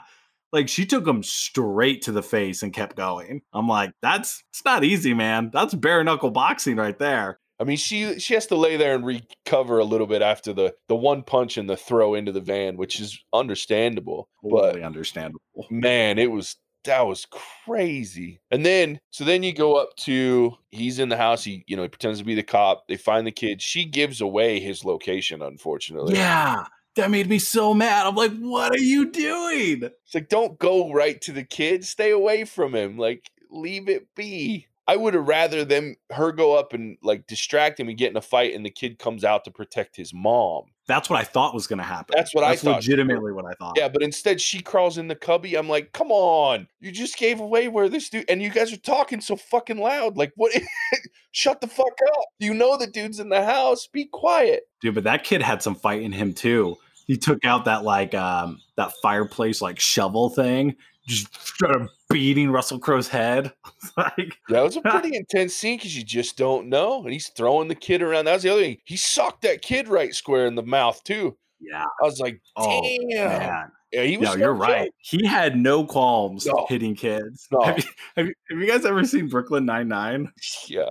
Like 0.52 0.68
she 0.68 0.86
took 0.86 1.06
him 1.06 1.22
straight 1.22 2.02
to 2.02 2.12
the 2.12 2.22
face 2.22 2.62
and 2.62 2.72
kept 2.72 2.96
going. 2.96 3.42
I'm 3.52 3.68
like, 3.68 3.92
that's 4.02 4.42
it's 4.50 4.64
not 4.64 4.84
easy, 4.84 5.14
man. 5.14 5.50
That's 5.52 5.74
bare 5.74 6.02
knuckle 6.04 6.30
boxing 6.30 6.76
right 6.76 6.98
there. 6.98 7.38
I 7.60 7.64
mean, 7.64 7.76
she 7.76 8.18
she 8.20 8.34
has 8.34 8.46
to 8.46 8.56
lay 8.56 8.76
there 8.76 8.94
and 8.94 9.04
recover 9.04 9.78
a 9.78 9.84
little 9.84 10.06
bit 10.06 10.22
after 10.22 10.52
the 10.52 10.74
the 10.88 10.94
one 10.96 11.22
punch 11.22 11.56
and 11.58 11.68
the 11.68 11.76
throw 11.76 12.14
into 12.14 12.32
the 12.32 12.40
van, 12.40 12.76
which 12.76 13.00
is 13.00 13.18
understandable. 13.32 14.28
But 14.42 14.62
Totally 14.62 14.84
understandable. 14.84 15.40
man, 15.70 16.18
it 16.18 16.30
was 16.30 16.56
that 16.84 17.06
was 17.06 17.26
crazy. 17.66 18.40
And 18.50 18.64
then 18.64 19.00
so 19.10 19.24
then 19.24 19.42
you 19.42 19.52
go 19.52 19.74
up 19.76 19.94
to 20.04 20.54
he's 20.70 20.98
in 20.98 21.08
the 21.08 21.16
house. 21.16 21.44
He 21.44 21.64
you 21.66 21.76
know 21.76 21.82
he 21.82 21.88
pretends 21.88 22.20
to 22.20 22.24
be 22.24 22.34
the 22.36 22.42
cop. 22.42 22.84
They 22.88 22.96
find 22.96 23.26
the 23.26 23.32
kid. 23.32 23.60
She 23.60 23.84
gives 23.84 24.20
away 24.20 24.60
his 24.60 24.84
location. 24.84 25.42
Unfortunately, 25.42 26.14
Yeah. 26.14 26.64
That 26.98 27.12
made 27.12 27.28
me 27.28 27.38
so 27.38 27.74
mad. 27.74 28.08
I'm 28.08 28.16
like, 28.16 28.36
what 28.38 28.72
are 28.72 28.80
you 28.80 29.08
doing? 29.10 29.84
It's 29.84 30.14
like 30.14 30.28
don't 30.28 30.58
go 30.58 30.92
right 30.92 31.20
to 31.22 31.32
the 31.32 31.44
kid. 31.44 31.84
Stay 31.84 32.10
away 32.10 32.44
from 32.44 32.74
him. 32.74 32.98
Like 32.98 33.30
leave 33.50 33.88
it 33.88 34.12
be. 34.16 34.66
I 34.88 34.96
would 34.96 35.14
have 35.14 35.28
rather 35.28 35.64
them 35.64 35.96
her 36.10 36.32
go 36.32 36.56
up 36.56 36.72
and 36.72 36.96
like 37.02 37.26
distract 37.26 37.78
him 37.78 37.88
and 37.88 37.96
get 37.96 38.10
in 38.10 38.16
a 38.16 38.22
fight, 38.22 38.54
and 38.54 38.66
the 38.66 38.70
kid 38.70 38.98
comes 38.98 39.22
out 39.22 39.44
to 39.44 39.50
protect 39.50 39.94
his 39.94 40.12
mom. 40.12 40.64
That's 40.88 41.08
what 41.08 41.20
I 41.20 41.24
thought 41.24 41.54
was 41.54 41.66
gonna 41.66 41.84
happen. 41.84 42.14
That's 42.16 42.34
what 42.34 42.42
I 42.42 42.56
thought, 42.56 42.76
legitimately 42.76 43.32
what 43.32 43.44
I 43.44 43.52
thought. 43.52 43.74
Yeah, 43.76 43.88
but 43.88 44.02
instead 44.02 44.40
she 44.40 44.60
crawls 44.60 44.98
in 44.98 45.06
the 45.06 45.14
cubby. 45.14 45.56
I'm 45.56 45.68
like, 45.68 45.92
come 45.92 46.10
on, 46.10 46.66
you 46.80 46.90
just 46.90 47.16
gave 47.16 47.38
away 47.38 47.68
where 47.68 47.88
this 47.88 48.08
dude, 48.08 48.28
and 48.28 48.42
you 48.42 48.50
guys 48.50 48.72
are 48.72 48.78
talking 48.78 49.20
so 49.20 49.36
fucking 49.36 49.78
loud. 49.78 50.16
Like, 50.16 50.32
what? 50.34 50.52
Shut 51.30 51.60
the 51.60 51.68
fuck 51.68 51.98
up. 52.16 52.24
You 52.40 52.54
know 52.54 52.76
the 52.76 52.86
dude's 52.88 53.20
in 53.20 53.28
the 53.28 53.44
house. 53.44 53.86
Be 53.86 54.06
quiet. 54.06 54.62
Dude, 54.80 54.94
but 54.94 55.04
that 55.04 55.22
kid 55.22 55.42
had 55.42 55.62
some 55.62 55.74
fight 55.74 56.02
in 56.02 56.10
him 56.12 56.32
too. 56.32 56.76
He 57.08 57.16
took 57.16 57.44
out 57.44 57.64
that 57.64 57.82
like 57.82 58.14
um 58.14 58.60
that 58.76 58.92
fireplace 59.02 59.60
like 59.60 59.80
shovel 59.80 60.28
thing, 60.30 60.76
just 61.08 61.26
started 61.40 61.88
beating 62.10 62.50
Russell 62.50 62.78
Crowe's 62.78 63.08
head. 63.08 63.52
like 63.96 64.38
That 64.50 64.62
was 64.62 64.76
a 64.76 64.80
pretty 64.82 65.16
intense 65.16 65.54
scene 65.54 65.78
because 65.78 65.96
you 65.96 66.04
just 66.04 66.36
don't 66.36 66.68
know. 66.68 67.02
And 67.02 67.12
he's 67.12 67.28
throwing 67.30 67.66
the 67.68 67.74
kid 67.74 68.02
around. 68.02 68.26
That 68.26 68.34
was 68.34 68.42
the 68.44 68.50
other 68.50 68.60
thing. 68.60 68.78
He 68.84 68.96
socked 68.96 69.42
that 69.42 69.62
kid 69.62 69.88
right 69.88 70.14
square 70.14 70.46
in 70.46 70.54
the 70.54 70.62
mouth 70.62 71.02
too. 71.02 71.36
Yeah. 71.60 71.82
I 71.84 72.04
was 72.04 72.20
like, 72.20 72.40
Oh 72.56 72.82
damn. 73.10 73.28
man. 73.28 73.72
Yeah, 73.90 74.02
he 74.02 74.18
was 74.18 74.28
No, 74.28 74.34
you're 74.36 74.52
joke. 74.52 74.62
right. 74.62 74.90
He 74.98 75.24
had 75.26 75.56
no 75.56 75.82
qualms 75.84 76.44
No. 76.46 76.66
hitting 76.68 76.94
kids. 76.94 77.48
No. 77.50 77.62
Have, 77.62 77.78
you, 77.78 77.84
have, 78.16 78.26
you, 78.26 78.34
have 78.50 78.58
you 78.60 78.66
guys 78.66 78.84
ever 78.84 79.02
seen 79.04 79.28
Brooklyn 79.28 79.64
Nine 79.64 79.88
Nine? 79.88 80.30
Yeah. 80.68 80.90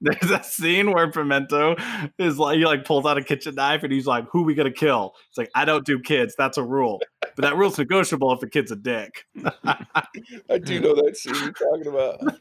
There's 0.00 0.30
a 0.30 0.42
scene 0.42 0.92
where 0.92 1.10
Pimento 1.10 1.76
is 2.18 2.38
like 2.38 2.56
he 2.56 2.64
like 2.64 2.84
pulls 2.84 3.04
out 3.04 3.18
a 3.18 3.22
kitchen 3.22 3.54
knife 3.54 3.82
and 3.82 3.92
he's 3.92 4.06
like, 4.06 4.24
"Who 4.32 4.42
we 4.42 4.54
gonna 4.54 4.72
kill?" 4.72 5.14
It's 5.28 5.36
like, 5.36 5.50
"I 5.54 5.66
don't 5.66 5.84
do 5.84 6.00
kids. 6.00 6.34
That's 6.38 6.56
a 6.56 6.62
rule, 6.62 7.00
but 7.20 7.36
that 7.36 7.56
rule's 7.56 7.78
negotiable 7.78 8.32
if 8.32 8.40
the 8.40 8.48
kid's 8.48 8.70
a 8.70 8.76
dick." 8.76 9.26
I 9.64 10.58
do 10.58 10.80
know 10.80 10.94
that 10.94 11.16
scene 11.16 11.34
you're 11.34 11.52
talking 11.52 11.86
about. 11.86 12.40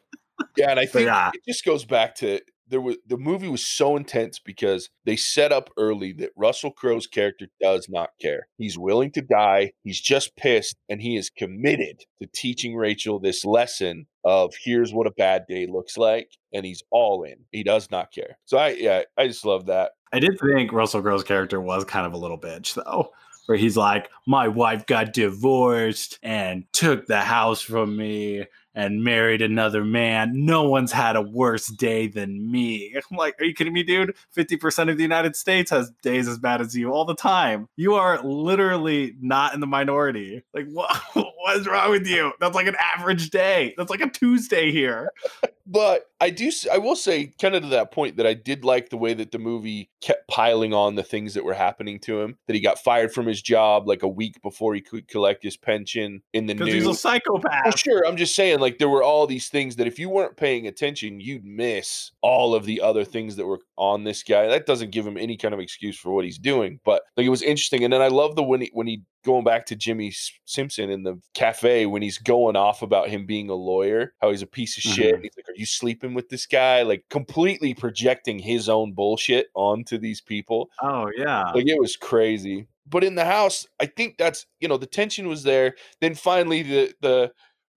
Yeah, 0.56 0.72
and 0.72 0.80
I 0.80 0.86
think 0.86 1.08
yeah. 1.08 1.32
it 1.34 1.42
just 1.46 1.66
goes 1.66 1.84
back 1.84 2.16
to 2.16 2.40
there 2.70 2.82
was 2.82 2.98
the 3.08 3.18
movie 3.18 3.48
was 3.48 3.66
so 3.66 3.98
intense 3.98 4.40
because 4.40 4.90
they 5.06 5.16
set 5.16 5.52
up 5.52 5.70
early 5.78 6.14
that 6.14 6.32
Russell 6.36 6.72
Crowe's 6.72 7.08
character 7.08 7.48
does 7.62 7.88
not 7.90 8.12
care. 8.22 8.48
He's 8.58 8.78
willing 8.78 9.12
to 9.12 9.22
die. 9.22 9.72
He's 9.84 10.00
just 10.00 10.36
pissed, 10.36 10.76
and 10.88 11.02
he 11.02 11.18
is 11.18 11.30
committed 11.30 12.04
to 12.22 12.30
teaching 12.34 12.76
Rachel 12.76 13.20
this 13.20 13.44
lesson 13.44 14.06
of 14.24 14.54
here's 14.64 14.94
what 14.94 15.08
a 15.08 15.12
bad 15.12 15.46
day 15.48 15.68
looks 15.68 15.98
like, 15.98 16.32
and 16.54 16.66
he's 16.66 16.84
all 16.92 17.24
in. 17.24 17.38
He 17.52 17.64
does 17.64 17.90
not 17.92 18.12
care. 18.12 18.38
So 18.46 18.58
I 18.58 18.70
yeah, 18.70 19.02
I 19.18 19.28
just 19.28 19.46
love 19.46 19.66
that. 19.68 19.92
I 20.14 20.20
did 20.20 20.40
think 20.40 20.72
Russell 20.72 21.02
Crowe's 21.02 21.24
character 21.24 21.62
was 21.62 21.84
kind 21.86 22.06
of 22.06 22.14
a 22.14 22.18
little 22.18 22.40
bitch 22.40 22.76
though, 22.76 23.10
where 23.48 23.58
he's 23.58 23.78
like, 23.78 24.10
"My 24.28 24.48
wife 24.48 24.86
got 24.86 25.14
divorced 25.14 26.20
and 26.24 26.66
took 26.74 27.08
the 27.08 27.22
house 27.22 27.62
from 27.62 27.98
me 27.98 28.46
and 28.80 29.04
married 29.04 29.42
another 29.42 29.84
man. 29.84 30.32
No 30.46 30.68
one's 30.68 30.92
had 30.92 31.16
a 31.16 31.22
worse 31.22 31.68
day 31.68 32.08
than 32.08 32.52
me." 32.52 32.96
I'm 33.12 33.18
like, 33.18 33.40
"Are 33.40 33.46
you 33.46 33.54
kidding 33.54 33.74
me, 33.74 33.84
dude? 33.84 34.16
50% 34.36 34.90
of 34.90 34.98
the 34.98 35.04
United 35.04 35.36
States 35.36 35.72
has 35.72 35.92
days 36.02 36.28
as 36.28 36.38
bad 36.38 36.62
as 36.62 36.76
you 36.76 36.92
all 36.92 37.06
the 37.06 37.16
time. 37.16 37.68
You 37.76 37.96
are 37.96 38.22
literally 38.24 39.16
not 39.22 39.54
in 39.54 39.60
the 39.60 39.68
minority. 39.68 40.44
Like, 40.54 40.68
what 40.72 40.96
what 41.14 41.58
is 41.58 41.68
wrong 41.68 41.92
with 41.92 42.08
you? 42.08 42.32
That's 42.40 42.56
like 42.56 42.68
an 42.68 42.78
average 42.80 43.30
day. 43.30 43.74
That's 43.78 43.90
like 43.90 44.02
a 44.02 44.10
Tuesday 44.10 44.72
here." 44.72 45.12
But 45.72 46.06
I 46.20 46.32
do, 46.32 46.52
I 46.74 46.80
will 46.80 46.96
say, 46.96 47.32
kind 47.40 47.54
of 47.54 47.62
to 47.62 47.70
that 47.70 47.92
point, 47.92 48.18
that 48.18 48.26
I 48.26 48.34
did 48.34 48.66
like 48.66 48.90
the 48.90 48.98
way 48.98 49.14
that 49.14 49.32
the 49.32 49.38
movie 49.38 49.92
kept 50.02 50.28
piling 50.28 50.74
on 50.74 50.96
the 50.96 51.04
things 51.04 51.36
that 51.36 51.44
were 51.46 51.54
happening 51.54 52.00
to 52.02 52.22
him. 52.22 52.38
That 52.48 52.56
he 52.56 52.60
got 52.60 52.80
fired 52.80 53.14
from 53.14 53.28
his 53.28 53.40
job 53.42 53.88
like 53.88 54.02
a 54.02 54.08
week 54.08 54.42
before 54.42 54.74
he 54.74 54.82
could 54.82 55.08
collect 55.08 55.44
his 55.44 55.58
pension 55.58 56.24
in 56.34 56.48
the 56.48 56.56
Because 56.56 56.68
news. 56.74 56.76
he's 56.76 56.86
a 56.88 56.90
Oh, 56.90 56.94
psychopath. 56.94 57.80
sure. 57.80 58.06
I'm 58.08 58.18
just 58.18 58.34
saying, 58.36 58.60
like, 58.60 58.80
there 58.80 58.90
were 58.90 59.04
all 59.04 59.28
these 59.28 59.48
things 59.50 59.76
that 59.76 59.86
if 59.86 60.00
you 60.00 60.10
weren't 60.10 60.36
paying 60.38 60.66
attention, 60.66 61.20
you'd 61.20 61.46
miss 61.46 62.12
all 62.22 62.56
of 62.56 62.66
the 62.66 62.82
other 62.82 63.06
things 63.06 63.36
that 63.36 63.46
were 63.46 63.60
on 63.80 64.04
this 64.04 64.22
guy. 64.24 64.48
That 64.48 64.66
doesn't 64.66 64.92
give 64.92 65.08
him 65.08 65.18
any 65.18 65.38
kind 65.38 65.54
of 65.54 65.60
excuse 65.60 65.98
for 65.98 66.12
what 66.12 66.26
he's 66.26 66.38
doing, 66.38 66.80
but 66.84 67.02
like, 67.18 67.26
it 67.26 67.30
was 67.30 67.42
interesting. 67.42 67.84
And 67.84 67.94
then 67.94 68.02
I 68.02 68.10
love 68.10 68.36
the 68.36 68.44
when 68.44 68.62
he, 68.62 68.70
when 68.74 68.86
he, 68.86 69.04
going 69.26 69.44
back 69.44 69.66
to 69.68 69.76
Jimmy 69.76 70.14
Simpson 70.46 70.90
in 70.90 71.04
the 71.04 71.20
cafe, 71.34 71.86
when 71.86 72.02
he's 72.02 72.18
going 72.18 72.56
off 72.56 72.82
about 72.82 73.10
him 73.10 73.26
being 73.26 73.50
a 73.50 73.56
lawyer, 73.56 74.14
how 74.22 74.32
he's 74.32 74.42
a 74.42 74.48
piece 74.48 74.78
of 74.78 74.84
shit. 74.84 75.16
Mhm. 75.16 75.24
He's 75.24 75.32
like, 75.38 75.50
Are 75.50 75.56
you 75.58 75.66
sleeping 75.66 76.14
with 76.14 76.30
this 76.30 76.46
guy? 76.46 76.84
Like, 76.84 77.06
completely 77.10 77.74
projecting 77.74 78.38
his 78.40 78.70
own 78.70 78.94
bullshit 78.94 79.48
onto 79.56 79.98
these 79.98 80.22
people. 80.22 80.70
Oh 80.82 81.10
yeah. 81.18 81.52
Like 81.52 81.68
it 81.68 81.80
was 81.80 81.96
crazy. 81.96 82.68
But 82.86 83.04
in 83.04 83.16
the 83.16 83.26
house, 83.26 83.68
I 83.80 83.86
think 83.86 84.18
that's 84.18 84.46
you 84.60 84.68
know 84.68 84.78
the 84.78 84.88
tension 84.88 85.28
was 85.28 85.44
there. 85.44 85.76
Then 86.02 86.16
finally 86.16 86.64
the 86.64 86.94
the 87.02 87.32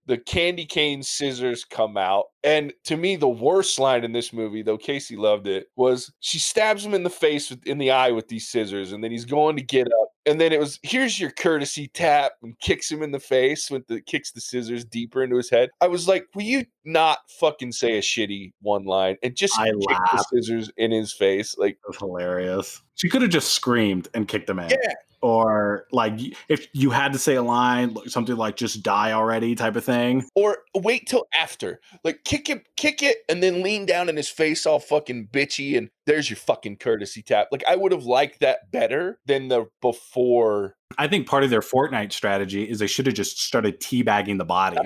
the 0.06 0.18
candy 0.18 0.66
cane 0.66 1.02
scissors 1.02 1.64
come 1.64 1.96
out, 1.96 2.26
and 2.42 2.72
to 2.84 2.96
me 2.96 3.16
the 3.16 3.28
worst 3.28 3.78
line 3.78 4.04
in 4.04 4.12
this 4.12 4.32
movie, 4.32 4.62
though 4.62 4.78
Casey 4.78 5.16
loved 5.16 5.46
it, 5.46 5.68
was 5.76 6.12
she 6.20 6.38
stabs 6.38 6.84
him 6.84 6.94
in 6.94 7.02
the 7.02 7.10
face 7.10 7.50
with, 7.50 7.66
in 7.66 7.78
the 7.78 7.90
eye 7.90 8.10
with 8.10 8.28
these 8.28 8.48
scissors, 8.48 8.92
and 8.92 9.02
then 9.02 9.10
he's 9.10 9.24
going 9.24 9.56
to 9.56 9.62
get 9.62 9.86
up, 9.86 10.08
and 10.26 10.40
then 10.40 10.52
it 10.52 10.58
was 10.58 10.78
here's 10.82 11.20
your 11.20 11.30
courtesy 11.30 11.88
tap, 11.88 12.32
and 12.42 12.58
kicks 12.60 12.90
him 12.90 13.02
in 13.02 13.12
the 13.12 13.20
face 13.20 13.70
with 13.70 13.86
the 13.86 14.00
kicks 14.00 14.32
the 14.32 14.40
scissors 14.40 14.84
deeper 14.84 15.22
into 15.22 15.36
his 15.36 15.50
head. 15.50 15.70
I 15.80 15.86
was 15.86 16.08
like, 16.08 16.26
will 16.34 16.42
you 16.42 16.64
not 16.84 17.18
fucking 17.38 17.72
say 17.72 17.98
a 17.98 18.00
shitty 18.00 18.52
one 18.60 18.84
line 18.84 19.16
and 19.22 19.36
just 19.36 19.58
I 19.58 19.70
kick 19.70 19.98
the 20.12 20.26
scissors 20.30 20.70
in 20.76 20.90
his 20.90 21.12
face? 21.12 21.56
Like 21.56 21.78
hilarious. 21.98 22.82
She 22.94 23.08
could 23.08 23.22
have 23.22 23.30
just 23.30 23.52
screamed 23.52 24.08
and 24.14 24.26
kicked 24.26 24.50
him 24.50 24.58
in. 24.58 24.70
Yeah. 24.70 24.92
Or 25.22 25.86
like 25.92 26.14
if 26.48 26.66
you 26.72 26.90
had 26.90 27.12
to 27.12 27.18
say 27.18 27.36
a 27.36 27.42
line, 27.42 27.96
something 28.08 28.36
like 28.36 28.56
"just 28.56 28.82
die 28.82 29.12
already" 29.12 29.54
type 29.54 29.76
of 29.76 29.84
thing. 29.84 30.24
or 30.34 30.58
wait 30.74 31.06
till 31.06 31.26
after. 31.38 31.80
Like 32.02 32.24
kick 32.24 32.48
it, 32.50 32.66
kick 32.76 33.02
it, 33.02 33.18
and 33.28 33.42
then 33.42 33.62
lean 33.62 33.86
down 33.86 34.08
in 34.08 34.16
his 34.16 34.28
face 34.28 34.66
all 34.66 34.80
fucking 34.80 35.28
bitchy, 35.32 35.78
and 35.78 35.90
there's 36.06 36.28
your 36.28 36.36
fucking 36.38 36.76
courtesy 36.78 37.22
tap. 37.22 37.48
Like 37.52 37.62
I 37.68 37.76
would 37.76 37.92
have 37.92 38.04
liked 38.04 38.40
that 38.40 38.72
better 38.72 39.20
than 39.26 39.46
the 39.48 39.66
before. 39.80 40.74
I 40.98 41.08
think 41.08 41.26
part 41.26 41.42
of 41.42 41.48
their 41.48 41.60
Fortnite 41.60 42.12
strategy 42.12 42.68
is 42.68 42.78
they 42.78 42.86
should 42.86 43.06
have 43.06 43.14
just 43.14 43.40
started 43.40 43.80
teabagging 43.80 44.36
the 44.36 44.44
body. 44.44 44.76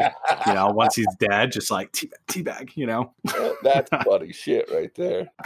You 0.46 0.54
know, 0.54 0.68
once 0.68 0.94
he's 0.94 1.06
dead, 1.18 1.50
just 1.50 1.70
like 1.70 1.90
tea- 1.92 2.12
teabag. 2.28 2.76
You 2.76 2.86
know. 2.86 3.14
That's 3.62 3.90
funny 4.04 4.32
shit 4.32 4.70
right 4.70 4.94
there. 4.94 5.28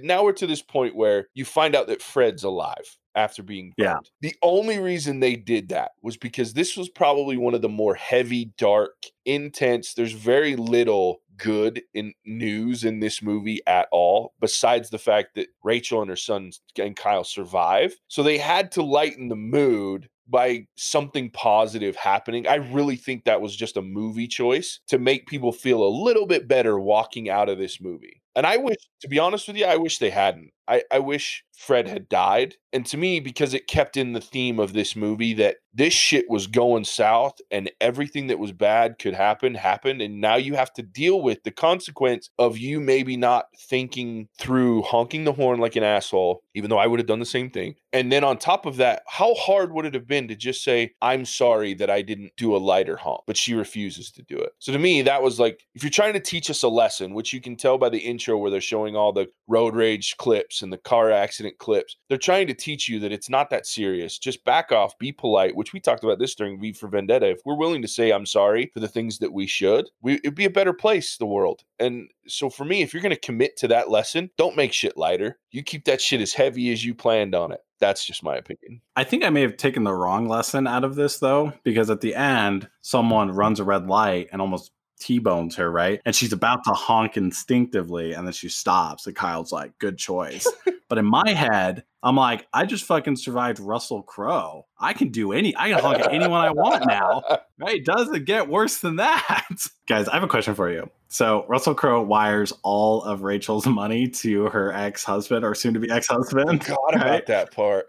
Now 0.00 0.22
we're 0.22 0.32
to 0.34 0.46
this 0.46 0.62
point 0.62 0.94
where 0.94 1.28
you 1.34 1.44
find 1.44 1.74
out 1.74 1.88
that 1.88 2.00
Fred's 2.02 2.44
alive 2.44 2.96
after 3.18 3.42
being 3.42 3.74
Yeah. 3.76 3.94
burned. 3.94 4.10
The 4.20 4.34
only 4.42 4.78
reason 4.78 5.20
they 5.20 5.34
did 5.36 5.68
that 5.70 5.92
was 6.02 6.16
because 6.16 6.54
this 6.54 6.76
was 6.76 6.88
probably 6.88 7.36
one 7.36 7.54
of 7.54 7.62
the 7.62 7.68
more 7.68 7.94
heavy, 7.94 8.46
dark, 8.56 9.06
intense. 9.24 9.94
There's 9.94 10.12
very 10.12 10.56
little 10.56 11.20
good 11.36 11.82
in 11.94 12.14
news 12.24 12.84
in 12.84 13.00
this 13.00 13.22
movie 13.22 13.60
at 13.66 13.88
all, 13.92 14.32
besides 14.40 14.90
the 14.90 14.98
fact 14.98 15.34
that 15.36 15.48
Rachel 15.62 16.00
and 16.00 16.10
her 16.10 16.16
son 16.16 16.50
and 16.78 16.96
Kyle 16.96 17.24
survive. 17.24 17.94
So 18.08 18.22
they 18.22 18.38
had 18.38 18.72
to 18.72 18.82
lighten 18.82 19.28
the 19.28 19.36
mood 19.36 20.08
by 20.26 20.66
something 20.76 21.30
positive 21.30 21.96
happening. 21.96 22.46
I 22.46 22.56
really 22.56 22.96
think 22.96 23.24
that 23.24 23.40
was 23.40 23.56
just 23.56 23.76
a 23.76 23.82
movie 23.82 24.26
choice 24.28 24.80
to 24.88 24.98
make 24.98 25.26
people 25.26 25.52
feel 25.52 25.82
a 25.82 25.88
little 25.88 26.26
bit 26.26 26.48
better 26.48 26.78
walking 26.78 27.30
out 27.30 27.48
of 27.48 27.58
this 27.58 27.80
movie. 27.80 28.20
And 28.36 28.46
I 28.46 28.56
wish, 28.58 28.76
to 29.00 29.08
be 29.08 29.18
honest 29.18 29.48
with 29.48 29.56
you, 29.56 29.64
I 29.64 29.76
wish 29.76 29.98
they 29.98 30.10
hadn't. 30.10 30.50
I, 30.68 30.82
I 30.90 30.98
wish 30.98 31.44
Fred 31.56 31.88
had 31.88 32.08
died. 32.08 32.54
And 32.72 32.86
to 32.86 32.96
me, 32.96 33.18
because 33.18 33.54
it 33.54 33.66
kept 33.66 33.96
in 33.96 34.12
the 34.12 34.20
theme 34.20 34.60
of 34.60 34.74
this 34.74 34.94
movie 34.94 35.32
that 35.34 35.56
this 35.72 35.94
shit 35.94 36.28
was 36.28 36.46
going 36.46 36.84
south 36.84 37.38
and 37.50 37.70
everything 37.80 38.26
that 38.26 38.38
was 38.38 38.52
bad 38.52 38.98
could 38.98 39.14
happen, 39.14 39.54
happened. 39.54 40.02
And 40.02 40.20
now 40.20 40.36
you 40.36 40.54
have 40.54 40.72
to 40.74 40.82
deal 40.82 41.22
with 41.22 41.42
the 41.44 41.50
consequence 41.50 42.30
of 42.38 42.58
you 42.58 42.78
maybe 42.78 43.16
not 43.16 43.46
thinking 43.58 44.28
through 44.38 44.82
honking 44.82 45.24
the 45.24 45.32
horn 45.32 45.58
like 45.58 45.76
an 45.76 45.82
asshole, 45.82 46.42
even 46.54 46.68
though 46.68 46.78
I 46.78 46.86
would 46.86 47.00
have 47.00 47.06
done 47.06 47.20
the 47.20 47.26
same 47.26 47.50
thing. 47.50 47.76
And 47.92 48.12
then 48.12 48.22
on 48.22 48.36
top 48.36 48.66
of 48.66 48.76
that, 48.76 49.02
how 49.06 49.34
hard 49.34 49.72
would 49.72 49.86
it 49.86 49.94
have 49.94 50.06
been 50.06 50.28
to 50.28 50.36
just 50.36 50.62
say, 50.62 50.92
I'm 51.00 51.24
sorry 51.24 51.74
that 51.74 51.90
I 51.90 52.02
didn't 52.02 52.32
do 52.36 52.54
a 52.54 52.58
lighter 52.58 52.96
honk, 52.96 53.22
but 53.26 53.36
she 53.36 53.54
refuses 53.54 54.10
to 54.12 54.22
do 54.22 54.36
it. 54.36 54.52
So 54.58 54.72
to 54.72 54.78
me, 54.78 55.02
that 55.02 55.22
was 55.22 55.40
like, 55.40 55.64
if 55.74 55.82
you're 55.82 55.90
trying 55.90 56.12
to 56.12 56.20
teach 56.20 56.50
us 56.50 56.62
a 56.62 56.68
lesson, 56.68 57.14
which 57.14 57.32
you 57.32 57.40
can 57.40 57.56
tell 57.56 57.78
by 57.78 57.88
the 57.88 57.98
intro 57.98 58.36
where 58.36 58.50
they're 58.50 58.60
showing 58.60 58.94
all 58.94 59.12
the 59.12 59.28
road 59.46 59.74
rage 59.74 60.16
clips 60.18 60.57
and 60.62 60.72
the 60.72 60.78
car 60.78 61.10
accident 61.10 61.58
clips, 61.58 61.96
they're 62.08 62.18
trying 62.18 62.46
to 62.46 62.54
teach 62.54 62.88
you 62.88 63.00
that 63.00 63.12
it's 63.12 63.28
not 63.28 63.50
that 63.50 63.66
serious. 63.66 64.18
Just 64.18 64.44
back 64.44 64.72
off, 64.72 64.98
be 64.98 65.12
polite, 65.12 65.56
which 65.56 65.72
we 65.72 65.80
talked 65.80 66.04
about 66.04 66.18
this 66.18 66.34
during 66.34 66.60
V 66.60 66.72
for 66.72 66.88
Vendetta. 66.88 67.30
If 67.30 67.40
we're 67.44 67.56
willing 67.56 67.82
to 67.82 67.88
say 67.88 68.10
I'm 68.10 68.26
sorry 68.26 68.70
for 68.72 68.80
the 68.80 68.88
things 68.88 69.18
that 69.18 69.32
we 69.32 69.46
should, 69.46 69.88
we, 70.00 70.14
it'd 70.14 70.34
be 70.34 70.44
a 70.44 70.50
better 70.50 70.72
place, 70.72 71.16
the 71.16 71.26
world. 71.26 71.64
And 71.78 72.08
so 72.26 72.50
for 72.50 72.64
me, 72.64 72.82
if 72.82 72.92
you're 72.92 73.02
going 73.02 73.14
to 73.14 73.20
commit 73.20 73.56
to 73.58 73.68
that 73.68 73.90
lesson, 73.90 74.30
don't 74.36 74.56
make 74.56 74.72
shit 74.72 74.96
lighter. 74.96 75.38
You 75.50 75.62
keep 75.62 75.84
that 75.84 76.00
shit 76.00 76.20
as 76.20 76.32
heavy 76.32 76.72
as 76.72 76.84
you 76.84 76.94
planned 76.94 77.34
on 77.34 77.52
it. 77.52 77.60
That's 77.80 78.04
just 78.04 78.24
my 78.24 78.36
opinion. 78.36 78.80
I 78.96 79.04
think 79.04 79.24
I 79.24 79.30
may 79.30 79.42
have 79.42 79.56
taken 79.56 79.84
the 79.84 79.94
wrong 79.94 80.26
lesson 80.26 80.66
out 80.66 80.84
of 80.84 80.96
this 80.96 81.18
though, 81.18 81.52
because 81.62 81.90
at 81.90 82.00
the 82.00 82.14
end, 82.14 82.68
someone 82.80 83.30
runs 83.30 83.60
a 83.60 83.64
red 83.64 83.86
light 83.86 84.28
and 84.32 84.40
almost 84.40 84.72
T-bones 84.98 85.56
her, 85.56 85.70
right? 85.70 86.00
And 86.04 86.14
she's 86.14 86.32
about 86.32 86.64
to 86.64 86.70
honk 86.70 87.16
instinctively, 87.16 88.12
and 88.12 88.26
then 88.26 88.32
she 88.32 88.48
stops. 88.48 89.06
And 89.06 89.14
Kyle's 89.14 89.52
like, 89.52 89.78
"Good 89.78 89.98
choice." 89.98 90.46
but 90.88 90.98
in 90.98 91.06
my 91.06 91.30
head, 91.30 91.84
I'm 92.02 92.16
like, 92.16 92.46
I 92.52 92.64
just 92.64 92.84
fucking 92.84 93.16
survived 93.16 93.58
Russell 93.58 94.02
Crowe. 94.02 94.66
I 94.78 94.92
can 94.92 95.08
do 95.08 95.32
any. 95.32 95.56
I 95.56 95.70
can 95.70 95.80
honk 95.80 95.98
at 95.98 96.12
anyone 96.12 96.40
I 96.40 96.50
want 96.50 96.86
now. 96.86 97.22
Right? 97.60 97.84
Does 97.84 98.08
it 98.10 98.24
get 98.24 98.48
worse 98.48 98.78
than 98.78 98.94
that? 98.96 99.48
Guys, 99.88 100.06
I 100.06 100.14
have 100.14 100.22
a 100.22 100.28
question 100.28 100.54
for 100.54 100.70
you. 100.70 100.88
So 101.08 101.44
Russell 101.48 101.74
Crowe 101.74 102.00
wires 102.00 102.52
all 102.62 103.02
of 103.02 103.22
Rachel's 103.22 103.66
money 103.66 104.06
to 104.06 104.44
her 104.44 104.72
ex-husband 104.72 105.44
or 105.44 105.56
soon-to-be 105.56 105.90
ex-husband. 105.90 106.62
Forgot 106.62 106.94
about 106.94 107.06
right? 107.08 107.26
that 107.26 107.52
part. 107.52 107.88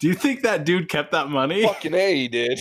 Do 0.00 0.06
you 0.06 0.12
think 0.12 0.42
that 0.42 0.66
dude 0.66 0.90
kept 0.90 1.12
that 1.12 1.30
money? 1.30 1.62
Fucking 1.62 1.94
A, 1.94 2.14
he 2.14 2.28
did. 2.28 2.60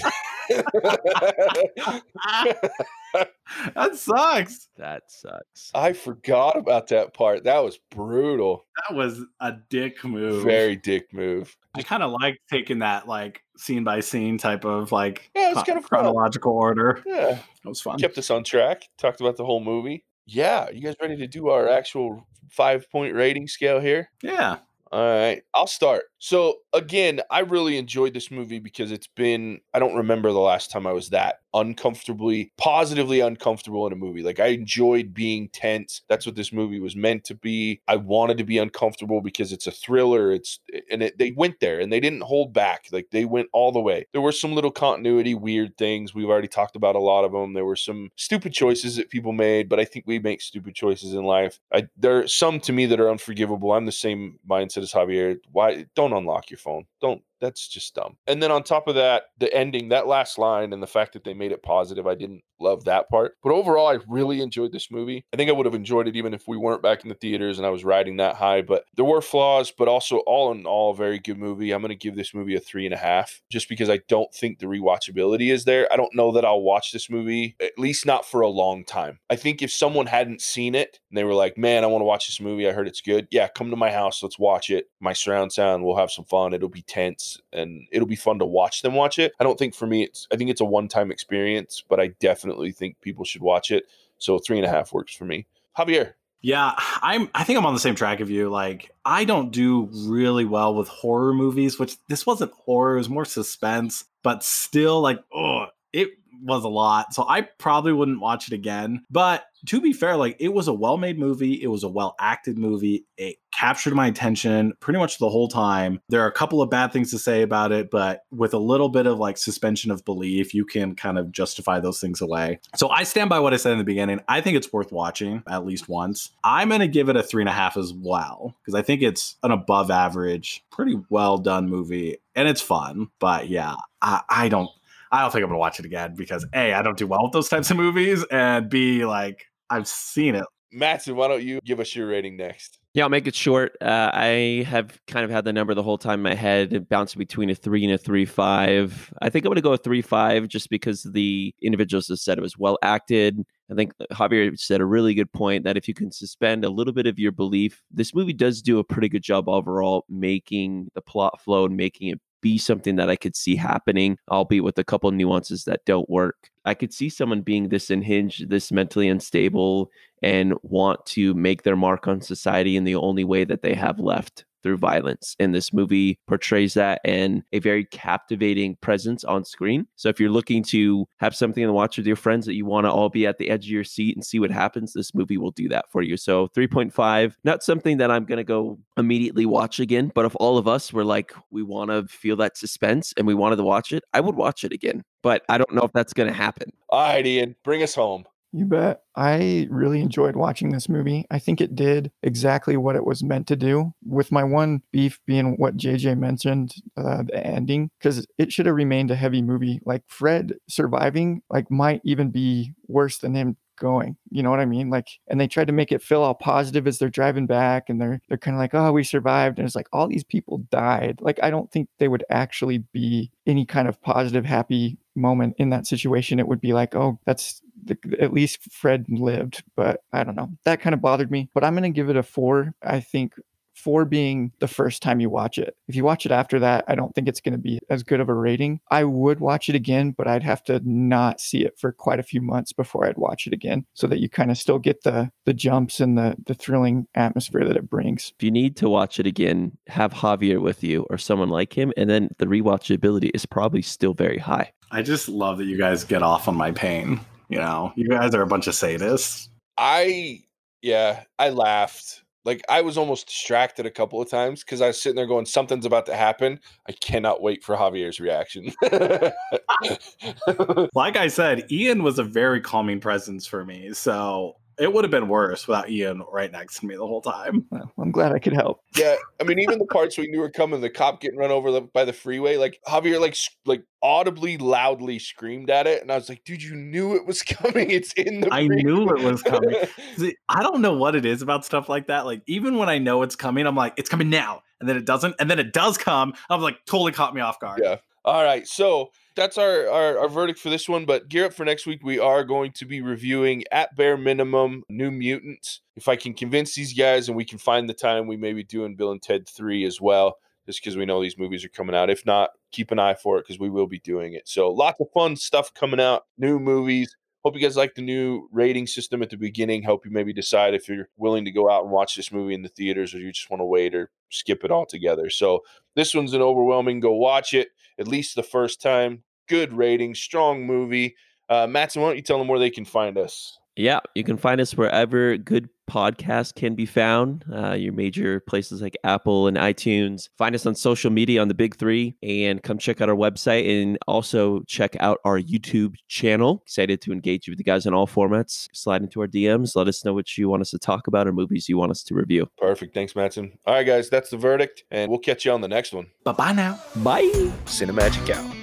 that 3.76 3.96
sucks. 3.96 4.70
That 4.78 5.04
sucks. 5.08 5.72
I 5.74 5.94
forgot 5.94 6.58
about 6.58 6.88
that 6.88 7.14
part. 7.14 7.44
That 7.44 7.64
was 7.64 7.80
brutal. 7.90 8.66
That 8.90 8.96
was 8.96 9.22
a 9.40 9.54
dick 9.70 10.04
move. 10.04 10.44
Very 10.44 10.76
dick 10.76 11.14
move. 11.14 11.56
I 11.76 11.82
kind 11.84 12.04
of 12.04 12.12
like 12.12 12.40
taking 12.52 12.80
that 12.80 13.08
like 13.08 13.44
scene 13.58 13.84
by 13.84 14.00
scene 14.00 14.38
type 14.38 14.66
of 14.66 14.92
like 14.92 15.30
Yeah, 15.36 15.52
it's 15.52 15.64
kinda 15.64 15.82
fun. 15.82 15.88
chronological 15.90 16.54
order. 16.54 17.02
Yeah. 17.06 17.38
It 17.64 17.68
was 17.68 17.82
fun. 17.82 18.00
Kept 18.00 18.18
us 18.18 18.30
on 18.32 18.44
track. 18.44 18.84
Talked 18.98 19.22
about 19.22 19.38
the 19.38 19.46
whole 19.46 19.64
movie. 19.64 20.06
Yeah. 20.26 20.70
You 20.70 20.82
guys 20.82 20.96
ready 21.02 21.18
to 21.18 21.28
do 21.28 21.50
our 21.50 21.70
actual 21.70 22.26
five 22.50 22.90
point 22.92 23.16
rating 23.16 23.48
scale 23.48 23.80
here? 23.80 24.10
Yeah. 24.22 24.58
All 24.94 25.00
right, 25.06 25.42
I'll 25.54 25.68
start. 25.68 26.04
So, 26.20 26.58
again, 26.74 27.22
I 27.32 27.40
really 27.40 27.78
enjoyed 27.78 28.14
this 28.14 28.30
movie 28.30 28.60
because 28.60 28.92
it's 28.92 29.08
been, 29.08 29.62
I 29.74 29.80
don't 29.80 29.96
remember 29.96 30.34
the 30.34 30.40
last 30.40 30.70
time 30.70 30.86
I 30.86 30.92
was 30.92 31.12
that 31.12 31.38
uncomfortably, 31.54 32.52
positively 32.58 33.20
uncomfortable 33.20 33.86
in 33.88 33.94
a 33.94 33.96
movie. 33.96 34.24
Like, 34.24 34.40
I 34.40 34.48
enjoyed 34.48 35.14
being 35.14 35.50
tense. 35.50 36.02
That's 36.08 36.26
what 36.26 36.36
this 36.36 36.54
movie 36.54 36.80
was 36.80 36.96
meant 36.96 37.24
to 37.26 37.36
be. 37.36 37.82
I 37.88 37.98
wanted 37.98 38.38
to 38.38 38.44
be 38.44 38.58
uncomfortable 38.58 39.22
because 39.22 39.52
it's 39.52 39.68
a 39.68 39.72
thriller. 39.72 40.32
It's, 40.32 40.60
and 40.90 41.04
it, 41.04 41.18
they 41.18 41.32
went 41.32 41.60
there 41.60 41.80
and 41.80 41.92
they 41.92 42.00
didn't 42.00 42.22
hold 42.22 42.54
back. 42.54 42.86
Like, 42.92 43.08
they 43.12 43.26
went 43.26 43.50
all 43.54 43.72
the 43.72 43.80
way. 43.80 44.06
There 44.12 44.22
were 44.22 44.32
some 44.32 44.54
little 44.54 44.72
continuity, 44.72 45.34
weird 45.34 45.78
things. 45.78 46.16
We've 46.16 46.30
already 46.30 46.48
talked 46.48 46.76
about 46.76 46.96
a 46.96 47.00
lot 47.00 47.26
of 47.26 47.32
them. 47.32 47.54
There 47.54 47.66
were 47.66 47.76
some 47.76 48.10
stupid 48.16 48.54
choices 48.54 48.96
that 48.96 49.10
people 49.10 49.34
made, 49.34 49.70
but 49.70 49.80
I 49.80 49.86
think 49.86 50.06
we 50.08 50.20
make 50.20 50.42
stupid 50.42 50.76
choices 50.76 51.14
in 51.14 51.24
life. 51.24 51.60
I, 51.74 51.88
there 51.98 52.20
are 52.20 52.28
some 52.28 52.60
to 52.62 52.74
me 52.74 52.86
that 52.88 53.00
are 53.00 53.10
unforgivable. 53.10 53.74
I'm 53.74 53.86
the 53.86 53.92
same 53.92 54.40
mindset 54.50 54.80
as 54.80 54.94
Javier. 54.94 55.38
Why 55.52 55.86
don't 55.96 56.14
unlock 56.14 56.50
your 56.50 56.58
phone? 56.58 56.86
Don't 57.02 57.22
that's 57.42 57.68
just 57.68 57.96
dumb. 57.96 58.18
And 58.28 58.42
then 58.42 58.52
on 58.52 58.64
top 58.64 58.88
of 58.88 58.96
that, 58.96 59.24
the 59.40 59.54
ending, 59.54 59.90
that 59.90 60.08
last 60.08 60.38
line, 60.38 60.72
and 60.72 60.82
the 60.82 60.88
fact 60.88 61.14
that 61.14 61.24
they 61.24 61.34
made 61.34 61.52
it 61.52 61.64
positive, 61.64 62.08
I 62.08 62.16
didn't 62.16 62.44
love 62.62 62.86
that 62.86 63.10
part. 63.10 63.36
But 63.44 63.54
overall, 63.54 63.88
I 63.88 63.98
really 64.08 64.42
enjoyed 64.42 64.72
this 64.72 64.92
movie. 64.92 65.26
I 65.34 65.38
think 65.38 65.50
I 65.50 65.54
would 65.54 65.66
have 65.66 65.76
enjoyed 65.76 66.08
it 66.08 66.16
even 66.16 66.34
if 66.34 66.48
we 66.48 66.58
weren't 66.58 66.84
back 66.84 67.04
in 67.04 67.10
the 67.10 67.16
theaters 67.16 67.58
and 67.58 67.66
I 67.66 67.72
was 67.72 67.84
riding 67.84 68.18
that 68.18 68.36
high. 68.36 68.62
But 68.62 68.86
there 68.96 69.06
were 69.06 69.22
flaws, 69.22 69.74
but 69.76 69.88
also 69.88 70.18
all 70.20 70.52
in 70.52 70.66
all, 70.66 70.92
a 70.92 70.96
very 70.96 71.20
good 71.20 71.38
movie. 71.38 71.72
I'm 71.72 71.82
going 71.82 71.90
to 71.90 71.96
give 71.96 72.16
this 72.16 72.34
movie 72.34 72.56
a 72.56 72.60
three 72.60 72.86
and 72.86 72.94
a 72.94 72.98
half 72.98 73.42
just 73.52 73.68
because 73.68 73.90
I 73.90 74.00
don't 74.08 74.34
think 74.34 74.60
the 74.60 74.68
rewatchability 74.68 75.52
is 75.52 75.66
there. 75.66 75.92
I 75.92 75.98
don't 75.98 76.16
know 76.16 76.32
that 76.34 76.46
I'll 76.46 76.62
watch 76.62 76.92
this 76.92 77.10
movie, 77.10 77.56
at 77.60 77.78
least 77.78 78.06
not 78.06 78.26
for 78.26 78.42
a 78.42 78.48
long 78.48 78.86
time. 78.86 79.20
I 79.30 79.36
think 79.36 79.62
if 79.62 79.72
someone 79.72 80.06
hadn't 80.06 80.42
seen 80.42 80.76
it 80.76 81.00
and 81.10 81.18
they 81.18 81.24
were 81.24 81.34
like, 81.34 81.58
man, 81.58 81.84
I 81.84 81.88
want 81.88 82.02
to 82.02 82.06
watch 82.06 82.28
this 82.28 82.40
movie, 82.40 82.68
I 82.68 82.72
heard 82.72 82.88
it's 82.88 83.02
good. 83.02 83.28
Yeah, 83.32 83.48
come 83.48 83.72
to 83.72 83.76
my 83.76 83.92
house. 83.92 84.22
Let's 84.22 84.38
watch 84.38 84.70
it. 84.70 84.86
My 85.00 85.14
surround 85.14 85.52
sound, 85.52 85.84
we'll 85.84 85.96
have 85.98 86.12
some 86.12 86.26
fun. 86.26 86.54
It'll 86.54 86.70
be 86.70 86.84
tense 86.84 87.31
and 87.54 87.88
it'll 87.92 88.08
be 88.08 88.16
fun 88.16 88.40
to 88.40 88.46
watch 88.46 88.82
them 88.82 88.96
watch 88.96 89.20
it. 89.20 89.34
I 89.40 89.44
don't 89.44 89.60
think 89.60 89.76
for 89.76 89.88
me, 89.88 90.04
it's, 90.04 90.28
I 90.32 90.36
think 90.36 90.50
it's 90.50 90.62
a 90.62 90.66
one 90.66 90.88
time 90.88 91.12
experience, 91.12 91.84
but 91.88 92.00
I 92.00 92.08
definitely 92.20 92.72
think 92.72 93.00
people 93.02 93.26
should 93.26 93.42
watch 93.42 93.72
it. 93.72 93.86
So 94.18 94.40
three 94.40 94.58
and 94.58 94.66
a 94.66 94.70
half 94.70 94.94
works 94.94 95.14
for 95.14 95.26
me. 95.26 95.48
Javier. 95.78 96.14
Yeah, 96.42 96.74
I'm 96.78 97.30
I 97.36 97.44
think 97.44 97.60
I'm 97.60 97.66
on 97.68 97.76
the 97.76 97.80
same 97.80 97.96
track 97.96 98.20
of 98.20 98.30
you. 98.30 98.50
Like 98.50 98.92
I 99.06 99.26
don't 99.26 99.52
do 99.52 99.90
really 99.92 100.46
well 100.46 100.74
with 100.74 100.88
horror 100.88 101.34
movies, 101.34 101.78
which 101.78 101.98
this 102.08 102.26
wasn't 102.26 102.52
horror, 102.54 102.96
it 102.96 103.00
was 103.00 103.10
more 103.10 103.26
suspense, 103.26 104.06
but 104.24 104.44
still 104.44 105.02
like 105.02 105.20
oh, 105.34 105.68
it 105.94 106.10
was 106.42 106.64
a 106.64 106.70
lot. 106.70 107.14
So 107.14 107.26
I 107.28 107.42
probably 107.42 107.94
wouldn't 107.94 108.20
watch 108.20 108.48
it 108.48 108.54
again. 108.54 109.06
But 109.12 109.46
to 109.68 109.82
be 109.82 109.94
fair, 109.94 110.16
like 110.16 110.36
it 110.40 110.50
was 110.50 110.68
a 110.68 110.74
well 110.74 110.98
made 110.98 111.20
movie. 111.20 111.62
It 111.62 111.68
was 111.68 111.84
a 111.84 111.90
well 111.90 112.16
acted 112.20 112.58
movie. 112.58 113.06
It 113.18 113.38
captured 113.58 113.94
my 113.94 114.08
attention 114.08 114.74
pretty 114.80 114.98
much 114.98 115.18
the 115.18 115.30
whole 115.30 115.48
time. 115.48 116.02
There 116.10 116.22
are 116.22 116.28
a 116.28 116.32
couple 116.32 116.62
of 116.62 116.70
bad 116.70 116.92
things 116.92 117.12
to 117.12 117.20
say 117.20 117.42
about 117.42 117.72
it, 117.72 117.92
but 117.92 118.22
with 118.32 118.54
a 118.54 118.58
little 118.60 118.90
bit 118.90 119.06
of 119.06 119.20
like 119.20 119.38
suspension 119.38 119.92
of 119.92 120.04
belief, 120.06 120.54
you 120.54 120.66
can 120.66 120.96
kind 120.96 121.18
of 121.18 121.32
justify 121.32 121.80
those 121.80 122.00
things 122.00 122.22
away. 122.22 122.60
So 122.76 122.90
I 122.90 123.04
stand 123.04 123.30
by 123.30 123.40
what 123.40 123.54
I 123.54 123.58
said 123.58 123.74
in 123.74 123.78
the 123.78 123.84
beginning. 123.84 124.22
I 124.28 124.42
think 124.42 124.58
it's 124.58 124.72
worth 124.74 124.92
watching 124.92 125.44
at 125.48 125.66
least 125.66 125.90
once. 125.90 126.32
I'm 126.44 126.70
going 126.70 126.82
to 126.82 126.88
give 126.88 127.10
it 127.10 127.16
a 127.16 127.24
three 127.24 127.44
and 127.44 127.50
a 127.50 127.54
half 127.54 127.78
as 127.78 127.94
well, 127.94 128.56
because 128.62 128.74
I 128.74 128.82
think 128.82 129.02
it's 129.02 129.36
an 129.44 129.52
above 129.52 129.92
average, 129.92 130.66
pretty 130.72 131.00
well 131.10 131.38
done 131.38 131.70
movie. 131.70 132.18
And 132.36 132.48
it's 132.48 132.62
fun, 132.62 133.10
but 133.20 133.50
yeah, 133.50 133.76
I, 134.02 134.22
I 134.30 134.50
don't 134.50 134.70
I 135.12 135.22
don't 135.22 135.32
think 135.32 135.44
I'm 135.44 135.50
gonna 135.50 135.60
watch 135.60 135.80
it 135.80 135.86
again 135.86 136.16
because 136.16 136.46
A, 136.54 136.74
I 136.74 136.82
don't 136.82 136.98
do 136.98 137.06
well 137.06 137.24
with 137.24 137.34
those 137.34 137.50
types 137.50 137.70
of 137.70 137.78
movies, 137.78 138.24
and 138.32 138.70
B, 138.70 139.06
like 139.06 139.51
I've 139.72 139.88
seen 139.88 140.36
it. 140.36 140.46
Matson, 140.74 141.16
why 141.16 141.28
don't 141.28 141.44
you 141.44 141.60
give 141.66 141.80
us 141.80 141.96
your 141.96 142.08
rating 142.08 142.38
next? 142.38 142.80
Yeah, 142.94 143.04
I'll 143.04 143.10
make 143.10 143.28
it 143.28 143.36
short. 143.36 143.76
Uh, 143.82 144.10
I 144.14 144.66
have 144.68 145.00
kind 145.08 145.24
of 145.24 145.32
had 145.32 145.46
the 145.46 145.54
number 145.54 145.74
the 145.74 145.84
whole 145.84 145.98
time 145.98 146.20
in 146.20 146.24
my 146.24 146.36
head. 146.36 146.74
It 146.74 146.90
bounced 146.90 147.18
between 147.18 147.50
a 147.50 147.56
three 147.56 147.84
and 147.84 147.94
a 147.94 147.98
three 147.98 148.26
five. 148.26 149.14
I 149.22 149.30
think 149.30 149.46
I'm 149.46 149.50
going 149.50 149.56
to 149.56 149.62
go 149.62 149.74
a 149.74 149.78
three 149.78 150.02
five 150.02 150.48
just 150.48 150.70
because 150.70 151.04
the 151.04 151.54
individuals 151.62 152.08
have 152.10 152.20
said 152.20 152.38
it 152.38 152.42
was 152.42 152.58
well 152.58 152.78
acted. 152.84 153.46
I 153.70 153.76
think 153.76 153.94
Javier 154.12 154.58
said 154.60 154.82
a 154.82 154.86
really 154.86 155.14
good 155.14 155.32
point 155.32 155.64
that 155.64 155.78
if 155.78 155.88
you 155.88 155.94
can 155.94 156.12
suspend 156.12 156.66
a 156.66 156.70
little 156.70 156.94
bit 156.94 157.08
of 157.08 157.18
your 157.18 157.32
belief, 157.32 157.82
this 157.92 158.14
movie 158.14 158.34
does 158.34 158.62
do 158.62 158.80
a 158.80 158.84
pretty 158.84 159.08
good 159.08 159.24
job 159.24 159.48
overall 159.48 160.06
making 160.10 160.90
the 160.94 161.02
plot 161.02 161.40
flow 161.42 161.66
and 161.66 161.78
making 161.78 162.10
it 162.10 162.20
be 162.42 162.58
something 162.58 162.96
that 162.98 163.10
I 163.10 163.16
could 163.16 163.36
see 163.36 163.56
happening, 163.56 164.18
albeit 164.30 164.64
with 164.64 164.78
a 164.78 164.84
couple 164.84 165.12
nuances 165.12 165.64
that 165.66 165.86
don't 165.86 166.10
work. 166.10 166.50
I 166.66 166.74
could 166.74 166.94
see 166.94 167.10
someone 167.10 167.42
being 167.42 167.70
this 167.70 167.90
unhinged, 167.90 168.50
this 168.50 168.72
mentally 168.72 169.10
unstable, 169.10 169.90
and 170.22 170.54
want 170.64 171.06
to 171.08 171.34
make 171.34 171.64
their 171.64 171.76
mark 171.76 172.08
on 172.08 172.22
society 172.22 172.76
in 172.76 172.84
the 172.84 172.96
only 172.96 173.24
way 173.24 173.44
that 173.44 173.62
they 173.62 173.74
have 173.74 174.00
left 174.00 174.46
through 174.64 174.78
violence. 174.78 175.36
And 175.40 175.54
this 175.54 175.74
movie 175.74 176.20
portrays 176.28 176.74
that 176.76 177.02
and 177.04 177.44
a 177.52 177.60
very 177.60 177.86
captivating 177.86 178.78
presence 178.82 179.24
on 179.24 179.46
screen. 179.46 179.88
So 179.96 180.10
if 180.10 180.20
you're 180.20 180.30
looking 180.30 180.64
to 180.66 181.06
have 181.18 181.36
something 181.36 181.64
to 181.64 181.74
watch 181.74 181.98
with 181.98 182.08
your 182.08 182.16
friends 182.16 182.46
that 182.46 182.56
you 182.56 182.66
want 182.66 182.86
to 182.86 182.92
all 182.92 183.10
be 183.10 183.26
at 183.26 183.38
the 183.38 183.50
edge 183.50 183.66
of 183.66 183.72
your 183.72 183.84
seat 183.84 184.16
and 184.16 184.26
see 184.26 184.40
what 184.40 184.52
happens, 184.52 184.94
this 184.94 185.14
movie 185.14 185.38
will 185.38 185.52
do 185.52 185.68
that 185.70 185.86
for 185.92 186.02
you. 186.02 186.18
So 186.18 186.48
3.5, 186.50 187.34
not 187.44 187.64
something 187.64 187.98
that 187.98 188.12
I'm 188.12 188.26
going 188.26 188.38
to 188.38 188.44
go 188.44 188.80
immediately 188.98 189.46
watch 189.46 189.80
again, 189.80 190.12
but 190.14 190.26
if 190.26 190.36
all 190.36 190.58
of 190.58 190.68
us 190.68 190.94
were 190.94 191.06
like, 191.06 191.34
we 191.50 191.64
want 191.64 191.92
to 191.92 192.08
feel 192.08 192.36
that 192.38 192.58
suspense 192.58 193.14
and 193.18 193.28
we 193.28 193.34
wanted 193.34 193.58
to 193.58 193.64
watch 193.64 193.92
it, 193.92 194.04
I 194.14 194.20
would 194.20 194.36
watch 194.36 194.64
it 194.64 194.72
again. 194.72 195.04
But 195.24 195.44
I 195.50 195.58
don't 195.58 195.74
know 195.74 195.84
if 195.84 195.92
that's 195.94 196.14
going 196.14 196.30
to 196.30 196.36
happen. 196.36 196.72
All 196.90 197.02
right, 197.02 197.26
Ian, 197.26 197.56
bring 197.64 197.84
us 197.84 197.94
home. 197.94 198.26
You 198.54 198.66
bet. 198.66 199.04
I 199.16 199.68
really 199.70 200.02
enjoyed 200.02 200.36
watching 200.36 200.72
this 200.72 200.90
movie. 200.90 201.26
I 201.32 201.40
think 201.40 201.62
it 201.62 201.74
did 201.74 202.12
exactly 202.22 202.76
what 202.76 202.98
it 202.98 203.06
was 203.06 203.24
meant 203.24 203.48
to 203.48 203.56
do, 203.56 203.94
with 204.06 204.32
my 204.32 204.44
one 204.44 204.82
beef 204.92 205.22
being 205.26 205.56
what 205.56 205.78
JJ 205.78 206.18
mentioned, 206.18 206.74
uh, 206.98 207.24
the 207.24 207.46
ending, 207.46 207.92
because 207.98 208.26
it 208.38 208.52
should 208.52 208.66
have 208.66 208.76
remained 208.76 209.10
a 209.10 209.16
heavy 209.16 209.42
movie. 209.42 209.80
Like 209.86 210.04
Fred 210.08 210.56
surviving, 210.68 211.44
like 211.50 211.72
might 211.72 212.02
even 212.04 212.30
be 212.30 212.74
worse 212.88 213.20
than 213.20 213.36
him 213.36 213.56
going. 213.82 214.16
You 214.30 214.44
know 214.44 214.52
what 214.52 214.60
I 214.60 214.66
mean? 214.66 214.90
Like, 214.90 215.08
and 215.28 215.40
they 215.40 215.48
tried 215.48 215.68
to 215.68 215.74
make 215.74 215.92
it 215.92 216.04
feel 216.04 216.22
all 216.22 216.36
positive 216.36 216.88
as 216.88 217.00
they're 217.00 217.10
driving 217.10 217.48
back, 217.48 217.90
and 217.90 218.00
they're 218.02 218.22
they're 218.28 218.38
kind 218.38 218.56
of 218.56 218.60
like, 218.60 218.74
oh, 218.74 218.92
we 218.92 219.04
survived, 219.04 219.60
and 219.60 219.66
it's 219.66 219.76
like 219.76 219.88
all 219.92 220.08
these 220.08 220.24
people 220.24 220.60
died. 220.72 221.20
Like, 221.22 221.40
I 221.42 221.50
don't 221.50 221.72
think 221.72 221.90
they 222.00 222.08
would 222.08 222.24
actually 222.30 222.80
be 222.94 223.32
any 223.48 223.66
kind 223.66 223.88
of 223.88 224.02
positive, 224.02 224.46
happy 224.46 224.98
moment 225.16 225.56
in 225.58 225.70
that 225.72 225.88
situation. 225.88 226.40
It 226.40 226.48
would 226.48 226.62
be 226.62 226.74
like, 226.74 226.96
oh, 226.96 227.20
that's 227.26 227.62
the, 227.84 227.98
at 228.20 228.34
least 228.34 228.72
Fred 228.72 229.06
lived, 229.10 229.64
but 229.76 230.02
I 230.14 230.24
don't 230.24 230.36
know. 230.36 230.50
That 230.66 230.82
kind 230.82 230.94
of 230.94 231.02
bothered 231.02 231.32
me. 231.32 231.50
But 231.54 231.64
I'm 231.64 231.74
going 231.74 231.84
to 231.84 231.90
give 231.90 232.10
it 232.10 232.16
a 232.16 232.24
four. 232.24 232.74
I 232.84 233.00
think 233.00 233.34
four 233.82 234.06
being 234.06 234.52
the 234.60 234.68
first 234.68 235.02
time 235.02 235.20
you 235.20 235.30
watch 235.30 235.58
it. 235.58 235.76
If 235.88 235.96
you 235.96 236.04
watch 236.04 236.26
it 236.26 236.32
after 236.32 236.60
that, 236.60 236.86
I 236.88 236.96
don't 236.96 237.14
think 237.14 237.28
it's 237.28 237.42
going 237.42 237.54
to 237.54 237.58
be 237.58 237.80
as 237.90 238.04
good 238.04 238.20
of 238.20 238.30
a 238.30 238.34
rating. 238.34 238.80
I 238.90 239.04
would 239.04 239.40
watch 239.40 239.70
it 239.70 239.76
again, 239.76 240.12
but 240.12 240.28
I'd 240.28 240.44
have 240.44 240.64
to 240.66 240.82
not 240.84 241.42
see 241.42 241.64
it 241.64 241.78
for 241.80 241.92
quite 241.92 242.20
a 242.20 242.24
few 242.24 242.42
months 242.42 242.74
before 242.74 243.06
I'd 243.06 243.18
watch 243.18 243.48
it 243.48 243.54
again 243.54 243.86
so 243.94 244.08
that 244.08 244.20
you 244.20 244.30
kind 244.30 244.52
of 244.52 244.58
still 244.58 244.80
get 244.80 245.04
the 245.04 245.32
the 245.46 245.54
jumps 245.54 246.00
and 246.00 246.18
the 246.18 246.36
the 246.46 246.54
thrilling 246.54 247.08
atmosphere 247.16 247.66
that 247.66 247.78
it 247.78 247.90
brings. 247.90 248.34
If 248.38 248.44
you 248.44 248.52
need 248.52 248.76
to 248.78 248.90
watch 248.90 249.20
it 249.20 249.28
again, 249.28 249.78
have 249.88 250.14
Javier 250.14 250.62
with 250.62 250.84
you 250.84 251.06
or 251.10 251.18
someone 251.18 251.50
like 251.50 251.74
him 251.74 251.92
and 251.98 252.10
then 252.10 252.30
the 252.38 252.46
rewatchability 252.46 253.32
is 253.34 253.46
probably 253.46 253.82
still 253.82 254.14
very 254.14 254.38
high. 254.38 254.72
I 254.92 255.02
just 255.02 255.30
love 255.30 255.58
that 255.58 255.66
you 255.66 255.78
guys 255.78 256.04
get 256.04 256.22
off 256.22 256.48
on 256.48 256.56
my 256.56 256.72
pain. 256.72 257.22
You 257.52 257.60
know, 257.60 257.92
you 257.96 258.08
guys 258.08 258.34
are 258.34 258.42
a 258.42 258.48
bunch 258.48 258.68
of 258.68 258.74
sadists. 258.74 259.50
I 259.78 260.40
yeah, 260.82 261.24
I 261.38 261.50
laughed. 261.50 262.24
Like 262.46 262.64
I 262.70 262.82
was 262.82 262.98
almost 262.98 263.28
distracted 263.28 263.86
a 263.86 263.92
couple 263.92 264.22
of 264.22 264.30
times 264.30 264.64
because 264.64 264.82
I 264.82 264.88
was 264.88 265.02
sitting 265.02 265.18
there 265.18 265.28
going, 265.28 265.46
"Something's 265.46 265.86
about 265.86 266.06
to 266.06 266.16
happen." 266.16 266.62
I 266.88 266.94
cannot 266.94 267.42
wait 267.42 267.62
for 267.64 267.76
Javier's 267.76 268.22
reaction. 268.22 268.72
like 270.96 271.18
I 271.18 271.28
said, 271.28 271.70
Ian 271.70 272.04
was 272.04 272.20
a 272.20 272.24
very 272.24 272.62
calming 272.62 273.02
presence 273.02 273.46
for 273.46 273.66
me, 273.66 273.92
so 273.94 274.56
it 274.82 274.92
would 274.92 275.04
have 275.04 275.12
been 275.12 275.28
worse 275.28 275.68
without 275.68 275.90
Ian 275.90 276.24
right 276.32 276.52
next 276.52 276.80
to 276.80 276.88
me 276.88 276.96
the 276.96 277.06
whole 277.06 277.22
time. 277.22 277.66
Well, 277.70 277.92
I'm 278.00 278.12
glad 278.12 278.32
I 278.32 278.40
could 278.40 278.54
help. 278.54 278.82
yeah, 278.98 279.16
I 279.40 279.44
mean, 279.44 279.60
even 279.60 279.78
the 279.78 279.86
parts 279.86 280.18
we 280.18 280.28
knew 280.28 280.40
were 280.40 280.50
coming, 280.50 280.82
the 280.82 280.90
cop 280.90 281.22
getting 281.22 281.38
run 281.38 281.52
over 281.52 281.80
by 281.82 282.04
the 282.04 282.14
freeway, 282.14 282.58
like 282.58 282.80
Javier, 282.88 283.20
like 283.20 283.38
like 283.66 283.84
audibly, 284.02 284.58
loudly 284.58 285.20
screamed 285.20 285.70
at 285.70 285.86
it, 285.86 286.02
and 286.02 286.12
I 286.12 286.16
was 286.16 286.28
like, 286.30 286.44
"Dude, 286.44 286.64
you 286.64 286.76
knew 286.76 287.16
it 287.16 287.28
was 287.28 287.44
coming. 287.44 287.92
It's 287.92 288.12
in 288.14 288.42
the." 288.42 288.52
I 288.52 288.68
knew 288.68 289.08
it 289.10 289.24
was 289.24 289.44
coming. 289.44 289.76
See, 290.18 290.36
I 290.50 290.64
don't 290.64 290.82
know 290.82 290.94
what 290.94 291.16
it 291.16 291.26
is 291.26 291.44
about 291.44 291.64
stuff 291.64 291.88
like 291.88 292.08
that. 292.08 292.26
Like 292.26 292.42
even 292.48 292.78
when 292.78 292.90
I 292.90 292.98
know 292.98 293.22
it's 293.22 293.36
coming, 293.36 293.68
I'm 293.68 293.76
like, 293.76 293.94
"It's 293.98 294.10
coming 294.10 294.32
now," 294.32 294.64
and 294.80 294.90
then 294.90 294.98
it 294.98 295.06
doesn't, 295.06 295.36
and 295.40 295.50
then 295.50 295.60
it 295.60 295.74
does 295.74 295.98
come. 296.00 296.34
I'm 296.50 296.62
like, 296.62 296.84
totally 296.86 297.12
caught 297.12 297.36
me 297.36 297.42
off 297.42 297.60
guard. 297.60 297.82
Yeah. 297.84 297.98
All 298.26 298.44
right, 298.44 298.68
so 298.68 299.12
that's 299.36 299.58
our, 299.58 299.90
our, 299.90 300.20
our 300.20 300.30
verdict 300.30 300.60
for 300.60 300.70
this 300.70 300.90
one. 300.90 301.06
But 301.06 301.30
gear 301.30 301.46
up 301.46 301.54
for 301.54 301.66
next 301.66 301.86
week. 301.86 302.04
We 302.04 302.20
are 302.20 302.44
going 302.44 302.72
to 302.74 302.86
be 302.86 303.02
reviewing 303.02 303.64
at 303.72 303.96
bare 303.96 304.18
minimum 304.18 304.84
New 304.90 305.12
Mutants. 305.12 305.82
If 305.96 306.08
I 306.08 306.16
can 306.16 306.34
convince 306.34 306.76
these 306.76 306.94
guys 306.94 307.28
and 307.28 307.38
we 307.38 307.46
can 307.46 307.58
find 307.58 307.90
the 307.90 307.94
time, 307.94 308.28
we 308.28 308.38
may 308.38 308.54
be 308.54 308.64
doing 308.64 308.96
Bill 308.96 309.12
and 309.12 309.22
Ted 309.22 309.48
three 309.48 309.86
as 309.86 310.02
well, 310.02 310.38
just 310.66 310.82
because 310.82 310.98
we 310.98 311.06
know 311.06 311.22
these 311.22 311.38
movies 311.38 311.64
are 311.66 311.70
coming 311.70 311.96
out. 311.96 312.10
If 312.10 312.26
not, 312.26 312.52
keep 312.72 312.92
an 312.92 313.00
eye 313.00 313.16
for 313.16 313.38
it 313.38 313.44
because 313.44 313.60
we 313.60 313.70
will 313.70 313.88
be 313.88 314.00
doing 314.00 314.34
it. 314.34 314.48
So 314.48 314.70
lots 314.70 315.00
of 315.00 315.08
fun 315.14 315.36
stuff 315.36 315.74
coming 315.74 316.00
out, 316.00 316.24
new 316.38 316.60
movies. 316.60 317.16
Hope 317.44 317.56
you 317.56 317.62
guys 317.62 317.76
like 317.76 317.96
the 317.96 318.04
new 318.04 318.48
rating 318.52 318.86
system 318.86 319.24
at 319.24 319.32
the 319.32 319.38
beginning. 319.38 319.82
Help 319.82 320.06
you 320.06 320.12
maybe 320.12 320.32
decide 320.32 320.76
if 320.76 320.88
you're 320.88 321.10
willing 321.18 321.44
to 321.46 321.52
go 321.52 321.72
out 321.72 321.82
and 321.82 321.92
watch 321.92 322.16
this 322.16 322.32
movie 322.32 322.54
in 322.54 322.62
the 322.62 322.70
theaters 322.70 323.16
or 323.16 323.18
you 323.18 323.32
just 323.32 323.50
want 323.50 323.62
to 323.62 323.66
wait 323.66 323.96
or 323.96 324.12
skip 324.30 324.64
it 324.64 324.70
altogether. 324.70 325.28
So 325.32 325.62
this 325.96 326.14
one's 326.14 326.34
an 326.34 326.44
overwhelming. 326.44 327.00
Go 327.00 327.14
watch 327.14 327.56
it 327.56 327.70
at 328.00 328.08
least 328.08 328.36
the 328.36 328.44
first 328.44 328.82
time. 328.82 329.24
Good 329.48 329.74
rating, 329.74 330.16
strong 330.16 330.66
movie. 330.66 331.16
Uh, 331.50 331.68
Matson, 331.68 332.02
why 332.02 332.10
don't 332.10 332.16
you 332.18 332.22
tell 332.22 332.38
them 332.38 332.48
where 332.48 332.60
they 332.60 332.70
can 332.70 332.86
find 332.86 333.18
us? 333.18 333.58
Yeah, 333.76 334.00
you 334.16 334.24
can 334.24 334.38
find 334.38 334.60
us 334.60 334.76
wherever 334.76 335.38
good 335.38 335.70
podcasts 335.92 336.56
can 336.56 336.74
be 336.74 336.86
found. 336.86 337.44
Uh, 337.54 337.74
your 337.74 337.94
major 337.94 338.40
places 338.40 338.82
like 338.82 338.98
Apple 339.04 339.48
and 339.48 339.58
iTunes. 339.58 340.30
Find 340.38 340.56
us 340.56 340.66
on 340.66 340.76
social 340.76 341.12
media 341.12 341.42
on 341.42 341.48
the 341.48 341.54
big 341.54 341.76
three 341.76 342.16
and 342.24 342.64
come 342.64 342.78
check 342.78 343.02
out 343.02 343.10
our 343.10 343.16
website 343.16 343.70
and 343.82 343.98
also 344.08 344.62
check 344.68 344.96
out 345.00 345.20
our 345.26 345.40
YouTube 345.40 345.96
channel. 346.08 346.62
Excited 346.66 347.02
to 347.02 347.12
engage 347.12 347.50
with 347.50 347.60
you 347.60 347.66
guys 347.66 347.86
in 347.86 347.94
all 347.94 348.08
formats. 348.08 348.68
Slide 348.74 349.02
into 349.02 349.22
our 349.22 349.28
DMs. 349.28 349.76
Let 349.76 349.88
us 349.88 350.06
know 350.06 350.14
what 350.14 350.38
you 350.38 350.50
want 350.50 350.62
us 350.62 350.72
to 350.72 350.80
talk 350.80 351.08
about 351.08 351.28
or 351.28 351.34
movies 351.34 351.68
you 351.68 351.78
want 351.78 351.92
us 351.92 352.04
to 352.04 352.16
review. 352.16 352.50
Perfect. 352.58 352.94
Thanks, 352.94 353.16
Matson. 353.16 353.58
All 353.66 353.74
right, 353.74 353.86
guys, 353.86 354.10
that's 354.10 354.30
the 354.30 354.38
verdict, 354.38 354.84
and 354.92 355.10
we'll 355.10 355.20
catch 355.20 355.46
you 355.46 355.52
on 355.52 355.62
the 355.62 355.68
next 355.68 355.94
one. 355.94 356.08
Bye 356.24 356.34
bye 356.34 356.54
now. 356.54 356.80
Bye. 356.98 357.30
Cinemagic 357.66 358.30
out. 358.30 358.61